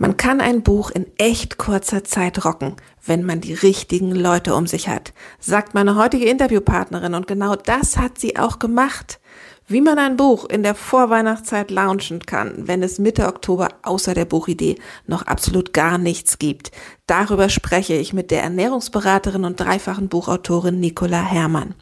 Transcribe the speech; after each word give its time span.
Man 0.00 0.16
kann 0.16 0.40
ein 0.40 0.62
Buch 0.62 0.92
in 0.92 1.06
echt 1.18 1.58
kurzer 1.58 2.04
Zeit 2.04 2.44
rocken, 2.44 2.76
wenn 3.04 3.24
man 3.24 3.40
die 3.40 3.52
richtigen 3.52 4.12
Leute 4.12 4.54
um 4.54 4.68
sich 4.68 4.88
hat, 4.88 5.12
sagt 5.40 5.74
meine 5.74 5.96
heutige 5.96 6.26
Interviewpartnerin 6.26 7.14
und 7.14 7.26
genau 7.26 7.56
das 7.56 7.96
hat 7.96 8.16
sie 8.16 8.36
auch 8.36 8.60
gemacht. 8.60 9.18
Wie 9.66 9.80
man 9.80 9.98
ein 9.98 10.16
Buch 10.16 10.46
in 10.46 10.62
der 10.62 10.76
Vorweihnachtszeit 10.76 11.72
launchen 11.72 12.20
kann, 12.20 12.68
wenn 12.68 12.82
es 12.82 13.00
Mitte 13.00 13.26
Oktober 13.26 13.68
außer 13.82 14.14
der 14.14 14.24
Buchidee 14.24 14.76
noch 15.06 15.22
absolut 15.22 15.74
gar 15.74 15.98
nichts 15.98 16.38
gibt. 16.38 16.70
Darüber 17.06 17.48
spreche 17.48 17.94
ich 17.94 18.12
mit 18.12 18.30
der 18.30 18.42
Ernährungsberaterin 18.44 19.44
und 19.44 19.60
dreifachen 19.60 20.08
Buchautorin 20.08 20.78
Nicola 20.78 21.20
Herrmann. 21.20 21.74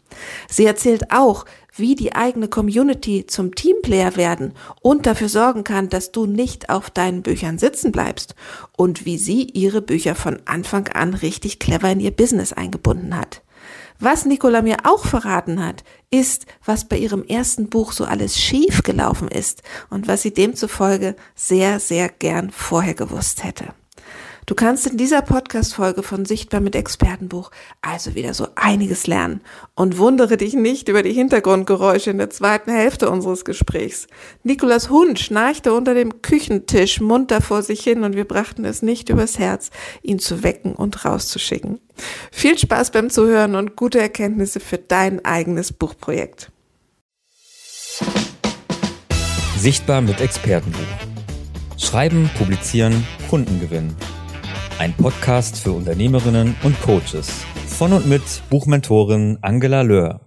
Sie 0.49 0.65
erzählt 0.65 1.11
auch, 1.13 1.45
wie 1.77 1.95
die 1.95 2.13
eigene 2.13 2.47
Community 2.47 3.25
zum 3.27 3.55
Teamplayer 3.55 4.15
werden 4.15 4.53
und 4.81 5.05
dafür 5.05 5.29
sorgen 5.29 5.63
kann, 5.63 5.89
dass 5.89 6.11
du 6.11 6.25
nicht 6.25 6.69
auf 6.69 6.89
deinen 6.89 7.21
Büchern 7.21 7.57
sitzen 7.57 7.91
bleibst 7.91 8.35
und 8.75 9.05
wie 9.05 9.17
sie 9.17 9.43
ihre 9.43 9.81
Bücher 9.81 10.15
von 10.15 10.39
Anfang 10.45 10.87
an 10.89 11.13
richtig 11.13 11.59
clever 11.59 11.91
in 11.91 11.99
ihr 11.99 12.11
Business 12.11 12.53
eingebunden 12.53 13.15
hat. 13.15 13.41
Was 13.99 14.25
Nicola 14.25 14.61
mir 14.61 14.77
auch 14.83 15.05
verraten 15.05 15.65
hat, 15.65 15.83
ist, 16.11 16.45
was 16.63 16.87
bei 16.87 16.97
ihrem 16.97 17.23
ersten 17.23 17.69
Buch 17.69 17.91
so 17.91 18.05
alles 18.05 18.39
schief 18.39 18.83
gelaufen 18.83 19.27
ist 19.27 19.63
und 19.89 20.07
was 20.07 20.21
sie 20.21 20.33
demzufolge 20.33 21.15
sehr, 21.35 21.79
sehr 21.79 22.09
gern 22.09 22.51
vorher 22.51 22.93
gewusst 22.93 23.43
hätte. 23.43 23.73
Du 24.47 24.55
kannst 24.55 24.87
in 24.87 24.95
dieser 24.95 25.21
Podcast-Folge 25.21 26.03
von 26.03 26.23
Sichtbar 26.23 26.61
mit 26.61 26.73
Expertenbuch 26.73 27.51
also 27.81 28.15
wieder 28.15 28.33
so 28.33 28.47
einiges 28.55 29.05
lernen 29.05 29.41
und 29.75 29.97
wundere 29.97 30.37
dich 30.37 30.53
nicht 30.53 30.87
über 30.87 31.03
die 31.03 31.11
Hintergrundgeräusche 31.11 32.11
in 32.11 32.17
der 32.17 32.29
zweiten 32.29 32.71
Hälfte 32.71 33.09
unseres 33.09 33.43
Gesprächs. 33.43 34.07
Nikolas 34.43 34.89
Hund 34.89 35.19
schnarchte 35.19 35.73
unter 35.73 35.93
dem 35.93 36.21
Küchentisch 36.21 37.01
munter 37.01 37.41
vor 37.41 37.61
sich 37.61 37.83
hin 37.83 38.05
und 38.05 38.15
wir 38.15 38.23
brachten 38.23 38.63
es 38.63 38.81
nicht 38.81 39.09
übers 39.09 39.37
Herz, 39.37 39.69
ihn 40.01 40.17
zu 40.17 40.43
wecken 40.43 40.75
und 40.75 41.03
rauszuschicken. 41.03 41.81
Viel 42.31 42.57
Spaß 42.57 42.91
beim 42.91 43.09
Zuhören 43.09 43.53
und 43.53 43.75
gute 43.75 43.99
Erkenntnisse 43.99 44.61
für 44.61 44.77
dein 44.77 45.25
eigenes 45.25 45.73
Buchprojekt. 45.73 46.53
Sichtbar 49.57 49.99
mit 49.99 50.21
Expertenbuch. 50.21 50.79
Schreiben, 51.77 52.29
publizieren, 52.37 53.05
Kunden 53.29 53.59
gewinnen. 53.59 53.93
Ein 54.79 54.93
Podcast 54.93 55.57
für 55.57 55.71
Unternehmerinnen 55.71 56.55
und 56.63 56.79
Coaches. 56.81 57.43
Von 57.67 57.93
und 57.93 58.07
mit 58.07 58.21
Buchmentorin 58.51 59.39
Angela 59.41 59.81
Löhr. 59.81 60.21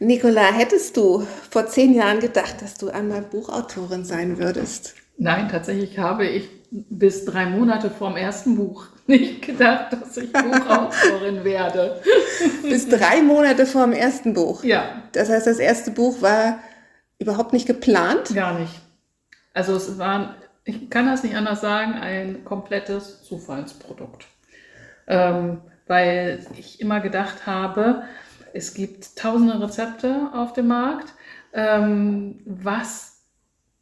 Nicola, 0.00 0.52
hättest 0.52 0.96
du 0.96 1.24
vor 1.48 1.68
zehn 1.68 1.94
Jahren 1.94 2.18
gedacht, 2.18 2.60
dass 2.60 2.74
du 2.74 2.88
einmal 2.88 3.22
Buchautorin 3.22 4.04
sein 4.04 4.38
würdest? 4.38 4.94
Nein, 5.16 5.48
tatsächlich 5.48 5.96
habe 5.98 6.26
ich 6.26 6.48
bis 6.72 7.24
drei 7.24 7.46
Monate 7.46 7.88
vor 7.88 8.08
dem 8.08 8.16
ersten 8.16 8.56
Buch 8.56 8.86
nicht 9.06 9.42
gedacht, 9.42 9.92
dass 9.92 10.16
ich 10.16 10.32
Buchautorin 10.32 11.44
werde. 11.44 12.02
bis 12.62 12.88
drei 12.88 13.22
Monate 13.22 13.66
vor 13.66 13.84
dem 13.84 13.92
ersten 13.92 14.34
Buch? 14.34 14.64
Ja. 14.64 15.02
Das 15.12 15.28
heißt, 15.28 15.46
das 15.46 15.58
erste 15.60 15.92
Buch 15.92 16.20
war 16.20 16.58
überhaupt 17.20 17.52
nicht 17.52 17.66
geplant? 17.66 18.34
Gar 18.34 18.58
nicht. 18.58 18.72
Also 19.54 19.76
es 19.76 19.98
waren 19.98 20.34
ich 20.64 20.90
kann 20.90 21.06
das 21.06 21.22
nicht 21.22 21.36
anders 21.36 21.60
sagen, 21.60 21.94
ein 21.94 22.44
komplettes 22.44 23.22
Zufallsprodukt. 23.22 24.26
Ähm, 25.06 25.60
weil 25.86 26.46
ich 26.56 26.80
immer 26.80 27.00
gedacht 27.00 27.46
habe, 27.46 28.04
es 28.54 28.74
gibt 28.74 29.16
tausende 29.16 29.60
Rezepte 29.60 30.30
auf 30.32 30.52
dem 30.52 30.68
Markt. 30.68 31.12
Ähm, 31.52 32.40
was, 32.44 33.24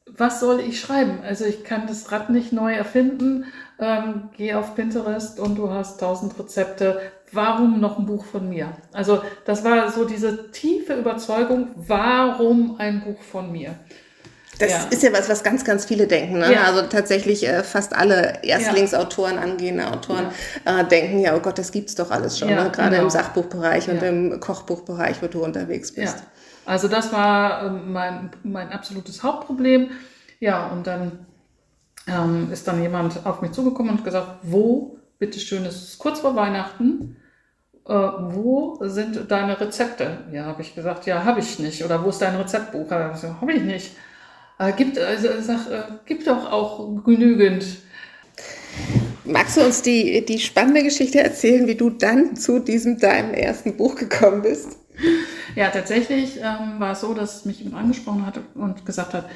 was 0.07 0.41
soll 0.41 0.61
ich 0.61 0.81
schreiben? 0.81 1.21
Also 1.23 1.45
ich 1.45 1.65
kann 1.65 1.87
das 1.87 2.11
Rad 2.11 2.31
nicht 2.31 2.53
neu 2.53 2.73
erfinden. 2.73 3.45
Ähm, 3.79 4.31
geh 4.37 4.55
auf 4.55 4.75
Pinterest 4.75 5.39
und 5.39 5.57
du 5.57 5.71
hast 5.71 6.01
tausend 6.01 6.39
Rezepte. 6.39 7.01
Warum 7.33 7.81
noch 7.81 7.99
ein 7.99 8.07
Buch 8.07 8.25
von 8.25 8.49
mir? 8.49 8.73
Also 8.93 9.23
das 9.45 9.65
war 9.65 9.91
so 9.91 10.05
diese 10.05 10.51
tiefe 10.51 10.95
Überzeugung, 10.95 11.69
warum 11.77 12.77
ein 12.79 13.03
Buch 13.03 13.21
von 13.21 13.53
mir? 13.53 13.77
Das 14.61 14.71
ja. 14.71 14.87
ist 14.91 15.03
ja 15.03 15.13
was, 15.13 15.29
was 15.29 15.43
ganz, 15.43 15.65
ganz 15.65 15.87
viele 15.87 16.07
denken. 16.07 16.39
Ne? 16.39 16.53
Ja. 16.53 16.65
Also 16.65 16.83
tatsächlich 16.83 17.49
äh, 17.49 17.63
fast 17.63 17.97
alle 17.97 18.43
Erstlingsautoren, 18.43 19.39
angehende 19.39 19.91
Autoren 19.91 20.27
äh, 20.67 20.85
denken, 20.85 21.19
ja, 21.21 21.35
oh 21.35 21.41
Gott, 21.41 21.59
das 21.59 21.73
gibt's 21.73 21.95
doch 21.95 22.11
alles 22.11 22.39
schon. 22.39 22.49
Ne? 22.49 22.71
Gerade 22.71 22.91
genau. 22.91 23.05
im 23.05 23.11
Sachbuchbereich 23.11 23.89
und 23.89 24.03
im 24.03 24.39
Kochbuchbereich, 24.39 25.23
wo 25.23 25.27
du 25.27 25.43
unterwegs 25.43 25.93
bist. 25.93 26.19
Also 26.67 26.89
das 26.89 27.13
war 27.13 27.65
äh, 27.65 27.71
mein, 27.71 28.31
mein 28.43 28.71
absolutes 28.71 29.23
Hauptproblem. 29.23 29.91
Ja, 30.41 30.69
und 30.69 30.87
dann 30.87 31.27
ähm, 32.07 32.49
ist 32.53 32.69
dann 32.69 32.83
jemand 32.83 33.27
auf 33.27 33.41
mich 33.41 33.53
zugekommen 33.53 33.97
und 33.97 34.05
gesagt, 34.05 34.41
wo, 34.43 34.99
bitteschön, 35.19 35.65
es 35.65 35.83
ist 35.83 35.99
kurz 35.99 36.21
vor 36.21 36.37
Weihnachten, 36.37 37.17
äh, 37.87 37.93
wo 37.93 38.79
sind 38.83 39.31
deine 39.31 39.59
Rezepte? 39.61 40.19
Ja, 40.33 40.45
habe 40.45 40.63
ich 40.63 40.75
gesagt, 40.75 41.07
ja, 41.07 41.25
habe 41.25 41.41
ich 41.41 41.59
nicht. 41.59 41.85
Oder 41.85 42.05
wo 42.05 42.11
ist 42.11 42.21
dein 42.21 42.37
Rezeptbuch? 42.37 42.91
Habe 42.91 43.53
ich 43.53 43.63
nicht. 43.63 43.97
Äh, 44.61 44.73
gibt, 44.73 44.99
also, 44.99 45.29
sag, 45.41 45.71
äh, 45.71 45.83
gibt 46.05 46.27
doch 46.27 46.53
auch 46.53 47.03
genügend. 47.03 47.65
Magst 49.25 49.57
du 49.57 49.63
uns 49.63 49.81
die, 49.81 50.25
die 50.27 50.39
spannende 50.39 50.83
Geschichte 50.83 51.21
erzählen, 51.21 51.67
wie 51.67 51.77
du 51.77 51.89
dann 51.89 52.37
zu 52.37 52.59
diesem 52.59 52.99
deinem 52.99 53.33
ersten 53.33 53.77
Buch 53.79 53.95
gekommen 53.95 54.43
bist? 54.43 54.77
Ja, 55.57 55.71
tatsächlich 55.71 56.37
ähm, 56.37 56.79
war 56.79 56.93
es 56.93 57.01
so, 57.01 57.15
dass 57.15 57.47
mich 57.47 57.65
angesprochen 57.73 58.27
hat 58.27 58.39
und 58.55 58.85
gesagt 58.85 59.15
hat, 59.15 59.31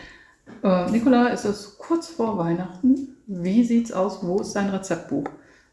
äh, 0.63 0.91
Nicola, 0.91 1.31
es 1.33 1.47
ist 1.47 1.79
kurz 1.79 2.09
vor 2.09 2.37
Weihnachten. 2.37 3.17
Wie 3.27 3.65
sieht's 3.65 3.93
aus? 3.93 4.19
Wo 4.21 4.41
ist 4.41 4.53
dein 4.53 4.69
Rezeptbuch? 4.69 5.25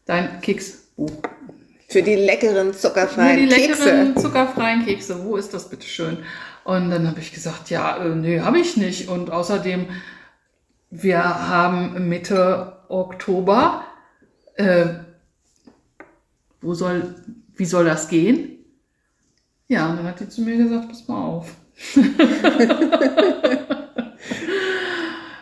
Dein 0.06 0.40
Keksbuch. 0.40 1.12
Für 1.88 2.02
die 2.02 2.14
leckeren 2.14 2.72
zuckerfreien 2.72 3.50
Kekse. 3.50 3.54
Für 3.54 3.60
die 3.60 3.66
Kekse. 3.66 3.84
leckeren 3.84 4.16
zuckerfreien 4.16 4.86
Kekse. 4.86 5.24
Wo 5.24 5.36
ist 5.36 5.52
das 5.52 5.68
bitte 5.68 5.86
schön? 5.86 6.16
Und 6.64 6.90
dann 6.90 7.08
habe 7.08 7.20
ich 7.20 7.32
gesagt, 7.32 7.70
ja, 7.70 7.96
äh, 7.96 8.14
nee, 8.14 8.40
habe 8.40 8.58
ich 8.58 8.76
nicht. 8.76 9.08
Und 9.08 9.30
außerdem, 9.30 9.88
wir 10.90 11.48
haben 11.48 12.08
Mitte 12.08 12.78
Oktober. 12.88 13.84
Äh, 14.54 14.86
wo 16.60 16.74
soll, 16.74 17.14
wie 17.56 17.64
soll 17.64 17.84
das 17.84 18.08
gehen? 18.08 18.58
Ja, 19.68 19.90
und 19.90 19.96
dann 19.96 20.06
hat 20.06 20.20
die 20.20 20.28
zu 20.28 20.42
mir 20.42 20.56
gesagt, 20.56 20.88
pass 20.88 21.08
mal 21.08 21.24
auf. 21.24 21.56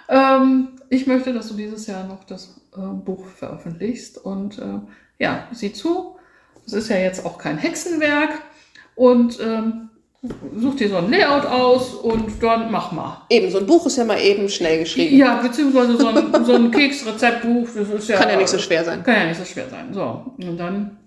ähm, 0.08 0.68
ich 0.88 1.06
möchte, 1.06 1.34
dass 1.34 1.48
du 1.48 1.54
dieses 1.54 1.86
Jahr 1.86 2.04
noch 2.06 2.24
das 2.24 2.60
äh, 2.76 2.80
Buch 2.80 3.26
veröffentlichst. 3.26 4.18
Und 4.18 4.58
äh, 4.58 4.80
ja, 5.18 5.48
sieh 5.52 5.72
zu, 5.72 6.16
es 6.64 6.72
ist 6.72 6.88
ja 6.88 6.96
jetzt 6.96 7.26
auch 7.26 7.38
kein 7.38 7.58
Hexenwerk. 7.58 8.30
Und 8.94 9.38
ähm, 9.40 9.90
such 10.22 10.76
dir 10.76 10.88
so 10.88 10.96
ein 10.96 11.10
Layout 11.10 11.46
aus 11.46 11.94
und 11.94 12.42
dann 12.42 12.70
mach 12.70 12.92
mal. 12.92 13.22
Eben, 13.30 13.50
so 13.50 13.58
ein 13.58 13.66
Buch 13.66 13.86
ist 13.86 13.96
ja 13.96 14.04
mal 14.04 14.20
eben 14.20 14.48
schnell 14.48 14.80
geschrieben. 14.80 15.16
Ja, 15.16 15.40
beziehungsweise 15.40 15.96
so 15.96 16.08
ein, 16.08 16.44
so 16.44 16.54
ein 16.54 16.70
Keksrezeptbuch, 16.70 17.68
das 17.74 17.88
ist 17.88 18.08
ja. 18.08 18.18
Kann 18.18 18.28
ja 18.28 18.36
nicht 18.36 18.48
so 18.48 18.58
schwer 18.58 18.84
sein. 18.84 19.02
Kann 19.02 19.14
ja 19.14 19.24
nicht 19.26 19.38
so 19.38 19.44
schwer 19.44 19.68
sein. 19.70 19.94
So, 19.94 20.34
und 20.36 20.58
dann 20.58 20.98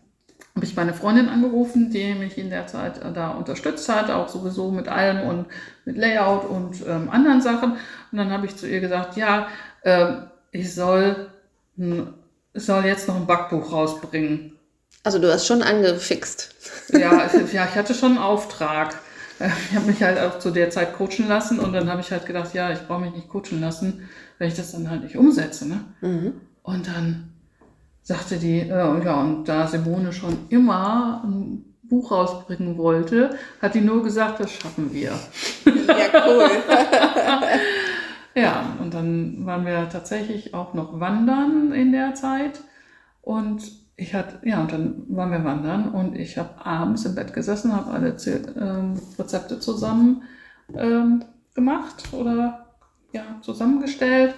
habe 0.55 0.65
ich 0.65 0.75
meine 0.75 0.93
Freundin 0.93 1.29
angerufen, 1.29 1.89
die 1.91 2.13
mich 2.15 2.37
in 2.37 2.49
der 2.49 2.67
Zeit 2.67 3.01
da 3.13 3.31
unterstützt 3.31 3.87
hat, 3.89 4.09
auch 4.09 4.29
sowieso 4.29 4.71
mit 4.71 4.87
allem 4.87 5.27
und 5.27 5.45
mit 5.85 5.97
Layout 5.97 6.47
und 6.49 6.83
ähm, 6.87 7.09
anderen 7.09 7.41
Sachen. 7.41 7.73
Und 8.11 8.17
dann 8.17 8.31
habe 8.31 8.45
ich 8.45 8.55
zu 8.55 8.67
ihr 8.67 8.79
gesagt, 8.79 9.17
ja, 9.17 9.47
äh, 9.81 10.13
ich 10.51 10.73
soll, 10.73 11.31
soll 12.53 12.85
jetzt 12.85 13.07
noch 13.07 13.15
ein 13.15 13.25
Backbuch 13.25 13.71
rausbringen. 13.71 14.53
Also 15.03 15.19
du 15.19 15.31
hast 15.31 15.47
schon 15.47 15.63
angefixt. 15.63 16.53
Ja, 16.89 17.27
ja 17.51 17.65
ich 17.65 17.75
hatte 17.75 17.93
schon 17.93 18.11
einen 18.11 18.19
Auftrag. 18.19 18.99
Ich 19.69 19.75
habe 19.75 19.87
mich 19.87 20.01
halt 20.01 20.19
auch 20.19 20.39
zu 20.39 20.51
der 20.51 20.69
Zeit 20.69 20.95
coachen 20.95 21.27
lassen 21.27 21.59
und 21.59 21.73
dann 21.73 21.89
habe 21.89 22.01
ich 22.01 22.11
halt 22.11 22.25
gedacht, 22.25 22.53
ja, 22.53 22.71
ich 22.71 22.87
brauche 22.87 23.01
mich 23.01 23.13
nicht 23.13 23.29
coachen 23.29 23.59
lassen, 23.59 24.07
wenn 24.37 24.47
ich 24.47 24.55
das 24.55 24.71
dann 24.71 24.89
halt 24.89 25.03
nicht 25.03 25.17
umsetze. 25.17 25.67
Ne? 25.67 25.79
Mhm. 26.01 26.33
Und 26.63 26.87
dann 26.87 27.29
sagte 28.01 28.37
die, 28.37 28.59
äh, 28.59 29.03
ja, 29.03 29.21
und 29.21 29.45
da 29.45 29.67
Simone 29.67 30.13
schon 30.13 30.37
immer 30.49 31.23
ein 31.25 31.65
Buch 31.83 32.11
rausbringen 32.11 32.77
wollte, 32.77 33.37
hat 33.61 33.75
die 33.75 33.81
nur 33.81 34.03
gesagt, 34.03 34.39
das 34.39 34.51
schaffen 34.51 34.93
wir. 34.93 35.11
Ja, 35.65 36.27
cool. 36.27 36.49
ja, 38.41 38.77
und 38.79 38.93
dann 38.93 39.45
waren 39.45 39.65
wir 39.65 39.89
tatsächlich 39.89 40.53
auch 40.53 40.73
noch 40.73 40.99
wandern 40.99 41.71
in 41.73 41.91
der 41.91 42.15
Zeit 42.15 42.61
und 43.21 43.82
ich 43.95 44.13
hatte, 44.13 44.47
ja, 44.47 44.61
und 44.61 44.71
dann 44.71 45.03
waren 45.09 45.31
wir 45.31 45.43
wandern 45.43 45.91
und 45.91 46.15
ich 46.15 46.37
habe 46.37 46.65
abends 46.65 47.05
im 47.05 47.15
Bett 47.15 47.33
gesessen, 47.33 47.73
habe 47.73 47.91
alle 47.91 48.17
ähm, 48.59 48.99
Rezepte 49.19 49.59
zusammen 49.59 50.23
ähm, 50.75 51.23
gemacht 51.53 52.11
oder 52.11 52.75
ja, 53.11 53.39
zusammengestellt 53.41 54.35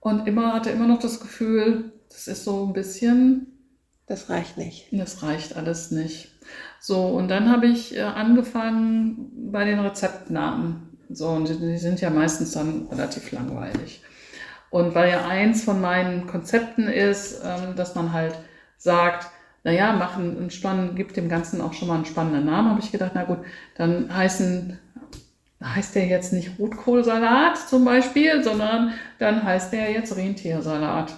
und 0.00 0.26
immer 0.26 0.54
hatte 0.54 0.70
immer 0.70 0.86
noch 0.86 1.00
das 1.00 1.20
Gefühl, 1.20 1.92
das 2.08 2.28
ist 2.28 2.44
so 2.44 2.66
ein 2.66 2.72
bisschen. 2.72 3.46
Das 4.06 4.30
reicht 4.30 4.56
nicht. 4.56 4.88
Das 4.92 5.22
reicht 5.22 5.56
alles 5.56 5.90
nicht. 5.90 6.32
So, 6.80 7.08
und 7.08 7.28
dann 7.28 7.50
habe 7.50 7.66
ich 7.66 7.94
äh, 7.94 8.00
angefangen 8.00 9.50
bei 9.52 9.64
den 9.64 9.80
Rezeptnamen. 9.80 10.96
So, 11.10 11.28
und 11.28 11.48
die, 11.48 11.58
die 11.58 11.76
sind 11.76 12.00
ja 12.00 12.08
meistens 12.08 12.52
dann 12.52 12.86
relativ 12.90 13.30
langweilig. 13.32 14.02
Und 14.70 14.94
weil 14.94 15.10
ja 15.10 15.26
eins 15.26 15.64
von 15.64 15.80
meinen 15.80 16.26
Konzepten 16.26 16.88
ist, 16.88 17.42
ähm, 17.44 17.74
dass 17.76 17.94
man 17.94 18.12
halt 18.12 18.34
sagt, 18.76 19.30
naja, 19.64 19.92
machen 19.92 20.36
einen 20.38 20.50
spannenden, 20.50 20.96
gibt 20.96 21.16
dem 21.16 21.28
Ganzen 21.28 21.60
auch 21.60 21.72
schon 21.72 21.88
mal 21.88 21.96
einen 21.96 22.04
spannenden 22.04 22.46
Namen, 22.46 22.70
habe 22.70 22.80
ich 22.80 22.92
gedacht, 22.92 23.12
na 23.14 23.24
gut, 23.24 23.38
dann 23.76 24.14
heißen, 24.14 24.78
heißt 25.62 25.94
der 25.94 26.06
jetzt 26.06 26.32
nicht 26.32 26.58
Rotkohlsalat 26.58 27.58
zum 27.58 27.84
Beispiel, 27.84 28.42
sondern 28.44 28.94
dann 29.18 29.42
heißt 29.42 29.72
der 29.72 29.90
jetzt 29.90 30.16
Rentiersalat. 30.16 31.16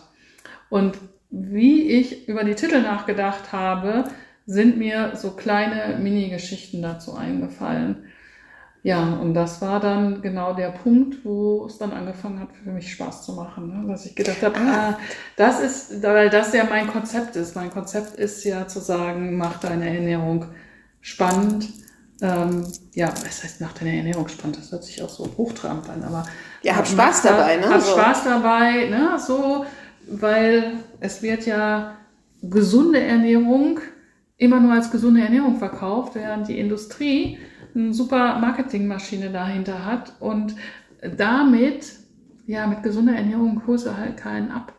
Und 0.68 0.98
wie 1.30 1.90
ich 1.90 2.28
über 2.28 2.44
die 2.44 2.54
Titel 2.54 2.80
nachgedacht 2.82 3.52
habe, 3.52 4.04
sind 4.46 4.78
mir 4.78 5.12
so 5.14 5.30
kleine 5.30 5.96
Mini-Geschichten 5.98 6.82
dazu 6.82 7.14
eingefallen. 7.14 8.04
Ja, 8.82 9.14
und 9.14 9.34
das 9.34 9.60
war 9.60 9.78
dann 9.78 10.22
genau 10.22 10.54
der 10.54 10.70
Punkt, 10.70 11.22
wo 11.24 11.66
es 11.66 11.76
dann 11.76 11.92
angefangen 11.92 12.40
hat, 12.40 12.48
für 12.64 12.70
mich 12.70 12.92
Spaß 12.92 13.26
zu 13.26 13.34
machen. 13.34 13.68
Ne? 13.68 13.88
Dass 13.92 14.06
ich 14.06 14.14
gedacht 14.14 14.42
habe, 14.42 14.58
ah, 14.58 14.98
das 15.36 15.60
ist, 15.60 16.02
weil 16.02 16.30
das 16.30 16.54
ja 16.54 16.64
mein 16.64 16.86
Konzept 16.86 17.36
ist. 17.36 17.54
Mein 17.54 17.70
Konzept 17.70 18.16
ist 18.16 18.42
ja 18.44 18.66
zu 18.66 18.80
sagen, 18.80 19.36
mach 19.36 19.58
deine 19.58 19.94
Ernährung 19.94 20.46
spannend. 21.02 21.68
Ähm, 22.22 22.66
ja, 22.94 23.08
was 23.08 23.42
heißt, 23.42 23.60
mach 23.60 23.74
deine 23.74 23.96
Ernährung 23.96 24.28
spannend? 24.28 24.56
Das 24.58 24.72
hört 24.72 24.84
sich 24.84 25.02
auch 25.02 25.08
so 25.10 25.28
hochtrabend 25.36 25.88
an, 25.90 26.02
aber. 26.02 26.24
Ja, 26.62 26.76
hab 26.76 26.86
Spaß 26.86 27.22
dabei, 27.22 27.56
ne? 27.56 27.68
Hab 27.68 27.80
so. 27.82 27.92
Spaß 27.92 28.24
dabei, 28.24 28.88
ne? 28.88 29.18
So, 29.18 29.66
weil 30.06 30.74
es 31.00 31.22
wird 31.22 31.44
ja 31.44 31.96
gesunde 32.42 33.00
Ernährung 33.00 33.80
immer 34.38 34.58
nur 34.58 34.72
als 34.72 34.90
gesunde 34.90 35.20
Ernährung 35.20 35.58
verkauft, 35.58 36.14
während 36.14 36.48
die 36.48 36.58
Industrie 36.58 37.38
eine 37.74 37.92
super 37.92 38.38
Marketingmaschine 38.38 39.30
dahinter 39.30 39.84
hat 39.84 40.14
und 40.20 40.54
damit, 41.16 41.86
ja, 42.46 42.66
mit 42.66 42.82
gesunder 42.82 43.14
Ernährung 43.14 43.62
du 43.66 43.96
halt 43.96 44.16
keinen 44.16 44.50
ab. 44.50 44.72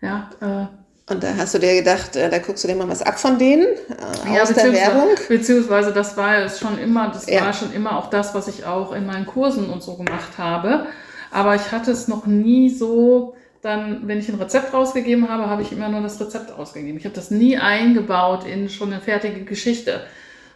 Ja, 0.00 0.30
äh, 0.40 0.66
und 1.10 1.22
da 1.22 1.34
hast 1.36 1.54
du 1.54 1.58
dir 1.58 1.74
gedacht, 1.74 2.16
äh, 2.16 2.28
da 2.28 2.38
guckst 2.38 2.64
du 2.64 2.68
dir 2.68 2.74
mal 2.74 2.88
was 2.88 3.02
ab 3.02 3.18
von 3.18 3.38
denen 3.38 3.64
äh, 3.64 4.34
ja, 4.34 4.42
aus 4.42 4.52
der 4.52 4.72
Werbung? 4.72 5.08
Beziehungsweise 5.28 5.92
das 5.92 6.16
war 6.16 6.38
es 6.38 6.60
schon 6.60 6.78
immer, 6.78 7.08
das 7.08 7.28
ja. 7.28 7.40
war 7.40 7.52
schon 7.52 7.72
immer 7.72 7.98
auch 7.98 8.10
das, 8.10 8.34
was 8.34 8.46
ich 8.48 8.66
auch 8.66 8.92
in 8.92 9.06
meinen 9.06 9.26
Kursen 9.26 9.70
und 9.70 9.82
so 9.82 9.96
gemacht 9.96 10.36
habe. 10.36 10.86
Aber 11.30 11.54
ich 11.54 11.72
hatte 11.72 11.92
es 11.92 12.08
noch 12.08 12.26
nie 12.26 12.68
so, 12.68 13.34
dann, 13.62 14.06
wenn 14.06 14.18
ich 14.18 14.28
ein 14.28 14.40
Rezept 14.40 14.72
rausgegeben 14.72 15.28
habe, 15.28 15.48
habe 15.48 15.62
ich 15.62 15.72
immer 15.72 15.88
nur 15.88 16.02
das 16.02 16.20
Rezept 16.20 16.52
ausgegeben. 16.52 16.98
Ich 16.98 17.04
habe 17.04 17.14
das 17.14 17.30
nie 17.30 17.56
eingebaut 17.56 18.46
in 18.46 18.68
schon 18.68 18.92
eine 18.92 19.00
fertige 19.00 19.44
Geschichte. 19.44 20.02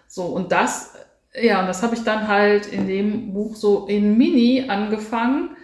So, 0.06 0.25
und 0.25 0.52
das 0.52 0.93
ja, 1.34 1.61
und 1.61 1.67
das 1.67 1.82
habe 1.82 1.94
ich 1.94 2.05
dann 2.05 2.29
halt 2.29 2.67
in 2.67 2.87
dem 2.87 3.32
Buch 3.32 3.56
so 3.56 3.87
in 3.87 4.17
Mini 4.19 4.67
angefangen, 4.69 5.56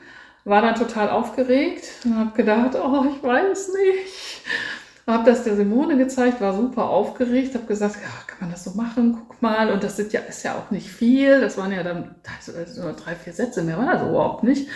war 0.44 0.62
dann 0.62 0.76
total 0.76 1.10
aufgeregt 1.10 1.84
und 2.04 2.16
habe 2.16 2.36
gedacht, 2.36 2.74
oh, 2.74 3.04
ich 3.14 3.22
weiß 3.22 3.68
nicht. 3.74 4.42
Habe 5.06 5.24
das 5.24 5.44
der 5.44 5.56
Simone 5.56 5.96
gezeigt, 5.96 6.40
war 6.40 6.54
super 6.54 6.84
aufgeregt, 6.84 7.54
habe 7.54 7.64
gesagt, 7.64 7.96
ja, 7.96 8.08
kann 8.26 8.40
man 8.40 8.50
das 8.50 8.64
so 8.64 8.72
machen, 8.72 9.16
guck 9.26 9.40
mal. 9.40 9.70
Und 9.72 9.82
das 9.82 9.96
sind 9.96 10.12
ja, 10.12 10.20
ist 10.20 10.42
ja 10.42 10.54
auch 10.54 10.70
nicht 10.70 10.90
viel, 10.90 11.40
das 11.40 11.56
waren 11.56 11.72
ja 11.72 11.82
dann 11.82 12.16
also 12.36 12.82
nur 12.82 12.92
drei, 12.92 13.14
vier 13.14 13.32
Sätze, 13.32 13.62
mehr 13.62 13.78
war 13.78 13.92
das 13.92 14.02
überhaupt 14.02 14.44
nicht. 14.44 14.68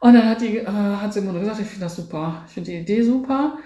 Und 0.00 0.14
dann 0.14 0.28
hat, 0.28 0.40
die, 0.40 0.58
äh, 0.58 0.66
hat 0.66 1.12
Simone 1.12 1.40
gesagt, 1.40 1.60
ich 1.60 1.66
finde 1.66 1.84
das 1.86 1.96
super, 1.96 2.44
ich 2.46 2.54
finde 2.54 2.70
die 2.70 2.78
Idee 2.78 3.02
super. 3.02 3.58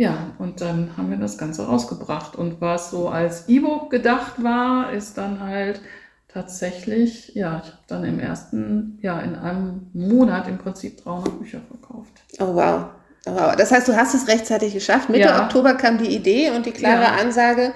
Ja, 0.00 0.30
und 0.38 0.62
dann 0.62 0.96
haben 0.96 1.10
wir 1.10 1.18
das 1.18 1.36
Ganze 1.36 1.66
rausgebracht. 1.66 2.34
Und 2.34 2.62
was 2.62 2.90
so 2.90 3.10
als 3.10 3.50
E-Book 3.50 3.90
gedacht 3.90 4.42
war, 4.42 4.94
ist 4.94 5.18
dann 5.18 5.40
halt 5.40 5.82
tatsächlich, 6.26 7.34
ja, 7.34 7.60
ich 7.62 7.70
habe 7.70 7.82
dann 7.86 8.04
im 8.04 8.18
ersten, 8.18 8.98
ja, 9.02 9.20
in 9.20 9.34
einem 9.34 9.90
Monat 9.92 10.48
im 10.48 10.56
Prinzip 10.56 11.04
300 11.04 11.38
Bücher 11.38 11.60
verkauft. 11.68 12.22
Oh, 12.38 12.54
wow. 12.54 12.86
Oh, 13.26 13.32
wow. 13.32 13.54
Das 13.54 13.72
heißt, 13.72 13.88
du 13.88 13.94
hast 13.94 14.14
es 14.14 14.26
rechtzeitig 14.26 14.72
geschafft. 14.72 15.10
Mitte 15.10 15.24
ja. 15.24 15.44
Oktober 15.44 15.74
kam 15.74 15.98
die 15.98 16.16
Idee 16.16 16.50
und 16.50 16.64
die 16.64 16.70
klare 16.70 17.02
ja. 17.02 17.16
Ansage, 17.20 17.74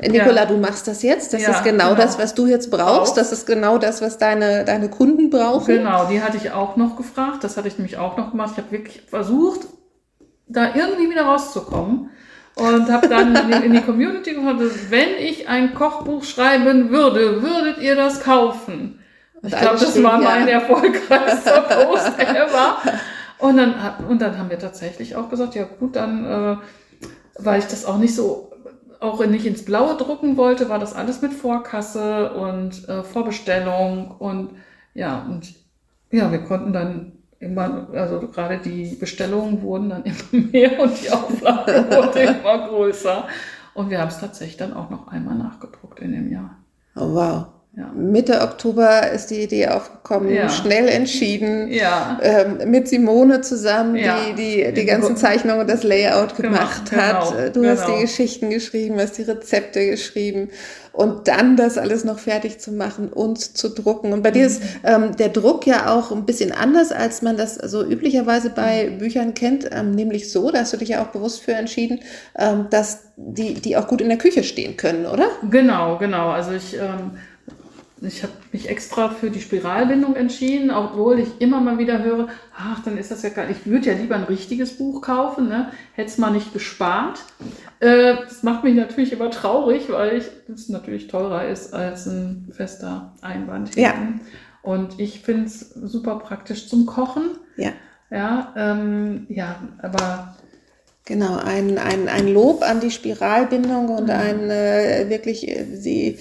Nicola, 0.00 0.44
ja. 0.44 0.46
du 0.46 0.56
machst 0.56 0.88
das 0.88 1.02
jetzt. 1.02 1.34
Das 1.34 1.42
ist 1.42 1.62
genau, 1.62 1.90
genau, 1.90 1.94
das, 1.94 2.18
was 2.18 2.32
du 2.32 2.46
jetzt 2.46 2.70
brauchst. 2.70 3.18
Das 3.18 3.32
ist 3.32 3.46
genau 3.46 3.76
das, 3.76 4.00
was 4.00 4.16
deine, 4.16 4.64
deine 4.64 4.88
Kunden 4.88 5.28
brauchen. 5.28 5.66
Genau, 5.66 6.06
die 6.06 6.22
hatte 6.22 6.38
ich 6.38 6.52
auch 6.52 6.76
noch 6.76 6.96
gefragt. 6.96 7.44
Das 7.44 7.58
hatte 7.58 7.68
ich 7.68 7.76
nämlich 7.76 7.98
auch 7.98 8.16
noch 8.16 8.30
gemacht. 8.30 8.52
Ich 8.52 8.64
habe 8.64 8.70
wirklich 8.70 9.02
versucht, 9.02 9.75
da 10.46 10.74
irgendwie 10.74 11.10
wieder 11.10 11.24
rauszukommen. 11.24 12.10
Und 12.54 12.90
habe 12.90 13.06
dann 13.08 13.36
in 13.36 13.48
die, 13.48 13.66
in 13.66 13.72
die 13.74 13.82
Community 13.82 14.32
gefragt, 14.32 14.62
wenn 14.88 15.10
ich 15.20 15.46
ein 15.46 15.74
Kochbuch 15.74 16.24
schreiben 16.24 16.88
würde, 16.88 17.42
würdet 17.42 17.82
ihr 17.82 17.94
das 17.96 18.22
kaufen? 18.22 18.98
Und 19.34 19.52
ich 19.52 19.60
glaube, 19.60 19.78
das 19.78 20.02
war 20.02 20.18
mein 20.18 20.48
ja. 20.48 20.54
erfolgreichster 20.54 21.60
Post 21.60 22.18
ever. 22.18 22.78
Und 23.38 23.58
dann, 23.58 23.74
und 24.08 24.22
dann 24.22 24.38
haben 24.38 24.48
wir 24.48 24.58
tatsächlich 24.58 25.16
auch 25.16 25.28
gesagt, 25.28 25.54
ja 25.54 25.64
gut, 25.64 25.96
dann, 25.96 26.24
äh, 26.24 26.56
weil 27.38 27.58
ich 27.58 27.66
das 27.66 27.84
auch 27.84 27.98
nicht 27.98 28.14
so, 28.14 28.50
auch 29.00 29.24
nicht 29.26 29.44
ins 29.44 29.64
Blaue 29.64 29.96
drucken 29.96 30.38
wollte, 30.38 30.70
war 30.70 30.78
das 30.78 30.94
alles 30.94 31.20
mit 31.20 31.34
Vorkasse 31.34 32.32
und 32.32 32.88
äh, 32.88 33.02
Vorbestellung 33.02 34.14
und 34.18 34.52
ja, 34.94 35.26
und 35.28 35.54
ja, 36.10 36.32
wir 36.32 36.38
konnten 36.38 36.72
dann 36.72 37.15
immer, 37.38 37.88
also 37.92 38.20
gerade 38.20 38.58
die 38.58 38.94
Bestellungen 38.94 39.62
wurden 39.62 39.90
dann 39.90 40.04
immer 40.04 40.16
mehr 40.52 40.80
und 40.80 41.02
die 41.02 41.10
Auflage 41.10 41.72
wurde 41.90 42.20
immer 42.20 42.68
größer. 42.68 43.26
Und 43.74 43.90
wir 43.90 44.00
haben 44.00 44.08
es 44.08 44.20
tatsächlich 44.20 44.56
dann 44.56 44.72
auch 44.72 44.90
noch 44.90 45.08
einmal 45.08 45.36
nachgedruckt 45.36 46.00
in 46.00 46.12
dem 46.12 46.30
Jahr. 46.30 46.56
Oh, 46.94 47.14
wow. 47.14 47.46
Ja. 47.76 47.92
Mitte 47.94 48.40
Oktober 48.40 49.10
ist 49.10 49.26
die 49.26 49.42
Idee 49.42 49.68
aufgekommen, 49.68 50.32
ja. 50.32 50.48
schnell 50.48 50.88
entschieden, 50.88 51.70
ja. 51.70 52.18
ähm, 52.22 52.70
mit 52.70 52.88
Simone 52.88 53.42
zusammen, 53.42 53.96
die 53.96 54.34
die, 54.34 54.72
die 54.72 54.86
ganzen 54.86 55.14
Zeichnungen 55.18 55.60
und 55.60 55.68
das 55.68 55.82
Layout 55.82 56.36
genau, 56.36 56.48
gemacht 56.48 56.88
genau, 56.88 57.02
hat. 57.02 57.36
Genau, 57.36 57.48
du 57.50 57.60
genau. 57.60 57.72
hast 57.72 57.82
die 57.82 57.90
genau. 57.90 58.00
Geschichten 58.00 58.48
geschrieben, 58.48 58.98
hast 58.98 59.18
die 59.18 59.22
Rezepte 59.22 59.90
geschrieben 59.90 60.48
und 60.92 61.28
dann 61.28 61.58
das 61.58 61.76
alles 61.76 62.04
noch 62.04 62.18
fertig 62.18 62.60
zu 62.60 62.72
machen 62.72 63.10
und 63.12 63.38
zu 63.38 63.68
drucken. 63.68 64.14
Und 64.14 64.22
bei 64.22 64.30
dir 64.30 64.46
ist 64.46 64.62
mhm. 64.62 64.68
ähm, 64.84 65.16
der 65.16 65.28
Druck 65.28 65.66
ja 65.66 65.94
auch 65.94 66.10
ein 66.10 66.24
bisschen 66.24 66.52
anders, 66.52 66.92
als 66.92 67.20
man 67.20 67.36
das 67.36 67.56
so 67.56 67.84
üblicherweise 67.84 68.48
bei 68.48 68.88
mhm. 68.88 68.98
Büchern 68.98 69.34
kennt, 69.34 69.68
ähm, 69.70 69.90
nämlich 69.90 70.32
so, 70.32 70.50
da 70.50 70.60
hast 70.60 70.72
du 70.72 70.78
dich 70.78 70.88
ja 70.88 71.02
auch 71.02 71.08
bewusst 71.08 71.42
für 71.42 71.52
entschieden, 71.52 72.00
ähm, 72.38 72.68
dass 72.70 73.00
die, 73.16 73.52
die 73.52 73.76
auch 73.76 73.86
gut 73.86 74.00
in 74.00 74.08
der 74.08 74.16
Küche 74.16 74.44
stehen 74.44 74.78
können, 74.78 75.04
oder? 75.04 75.28
Genau, 75.50 75.98
genau. 75.98 76.30
Also 76.30 76.52
ich 76.52 76.74
ähm, 76.74 77.18
ich 78.06 78.22
habe 78.22 78.32
mich 78.52 78.68
extra 78.68 79.10
für 79.10 79.30
die 79.30 79.40
Spiralbindung 79.40 80.16
entschieden, 80.16 80.70
obwohl 80.70 81.18
ich 81.18 81.40
immer 81.40 81.60
mal 81.60 81.78
wieder 81.78 82.02
höre, 82.02 82.28
ach, 82.56 82.82
dann 82.84 82.96
ist 82.96 83.10
das 83.10 83.22
ja 83.22 83.30
geil. 83.30 83.48
Ich 83.50 83.66
würde 83.66 83.90
ja 83.90 83.94
lieber 83.94 84.14
ein 84.14 84.24
richtiges 84.24 84.78
Buch 84.78 85.02
kaufen, 85.02 85.48
ne? 85.48 85.70
hätte 85.94 86.08
es 86.08 86.18
mal 86.18 86.30
nicht 86.30 86.52
gespart. 86.52 87.20
Äh, 87.80 88.16
das 88.24 88.42
macht 88.42 88.64
mich 88.64 88.74
natürlich 88.74 89.12
immer 89.12 89.30
traurig, 89.30 89.90
weil 89.90 90.22
es 90.52 90.68
natürlich 90.68 91.08
teurer 91.08 91.46
ist 91.48 91.74
als 91.74 92.06
ein 92.06 92.48
fester 92.52 93.14
Einband. 93.20 93.76
Ja. 93.76 93.94
Und 94.62 94.98
ich 94.98 95.20
finde 95.20 95.46
es 95.46 95.60
super 95.70 96.18
praktisch 96.18 96.68
zum 96.68 96.86
Kochen. 96.86 97.38
Ja. 97.56 97.72
Ja, 98.10 98.54
ähm, 98.56 99.26
ja 99.28 99.56
aber 99.82 100.36
Genau, 101.06 101.36
ein, 101.36 101.78
ein, 101.78 102.08
ein 102.08 102.26
Lob 102.26 102.62
an 102.62 102.80
die 102.80 102.90
Spiralbindung 102.90 103.90
und 103.90 104.04
mhm. 104.04 104.10
ein 104.10 104.50
äh, 104.50 105.06
wirklich, 105.08 105.48
äh, 105.48 105.64
sie 105.76 106.18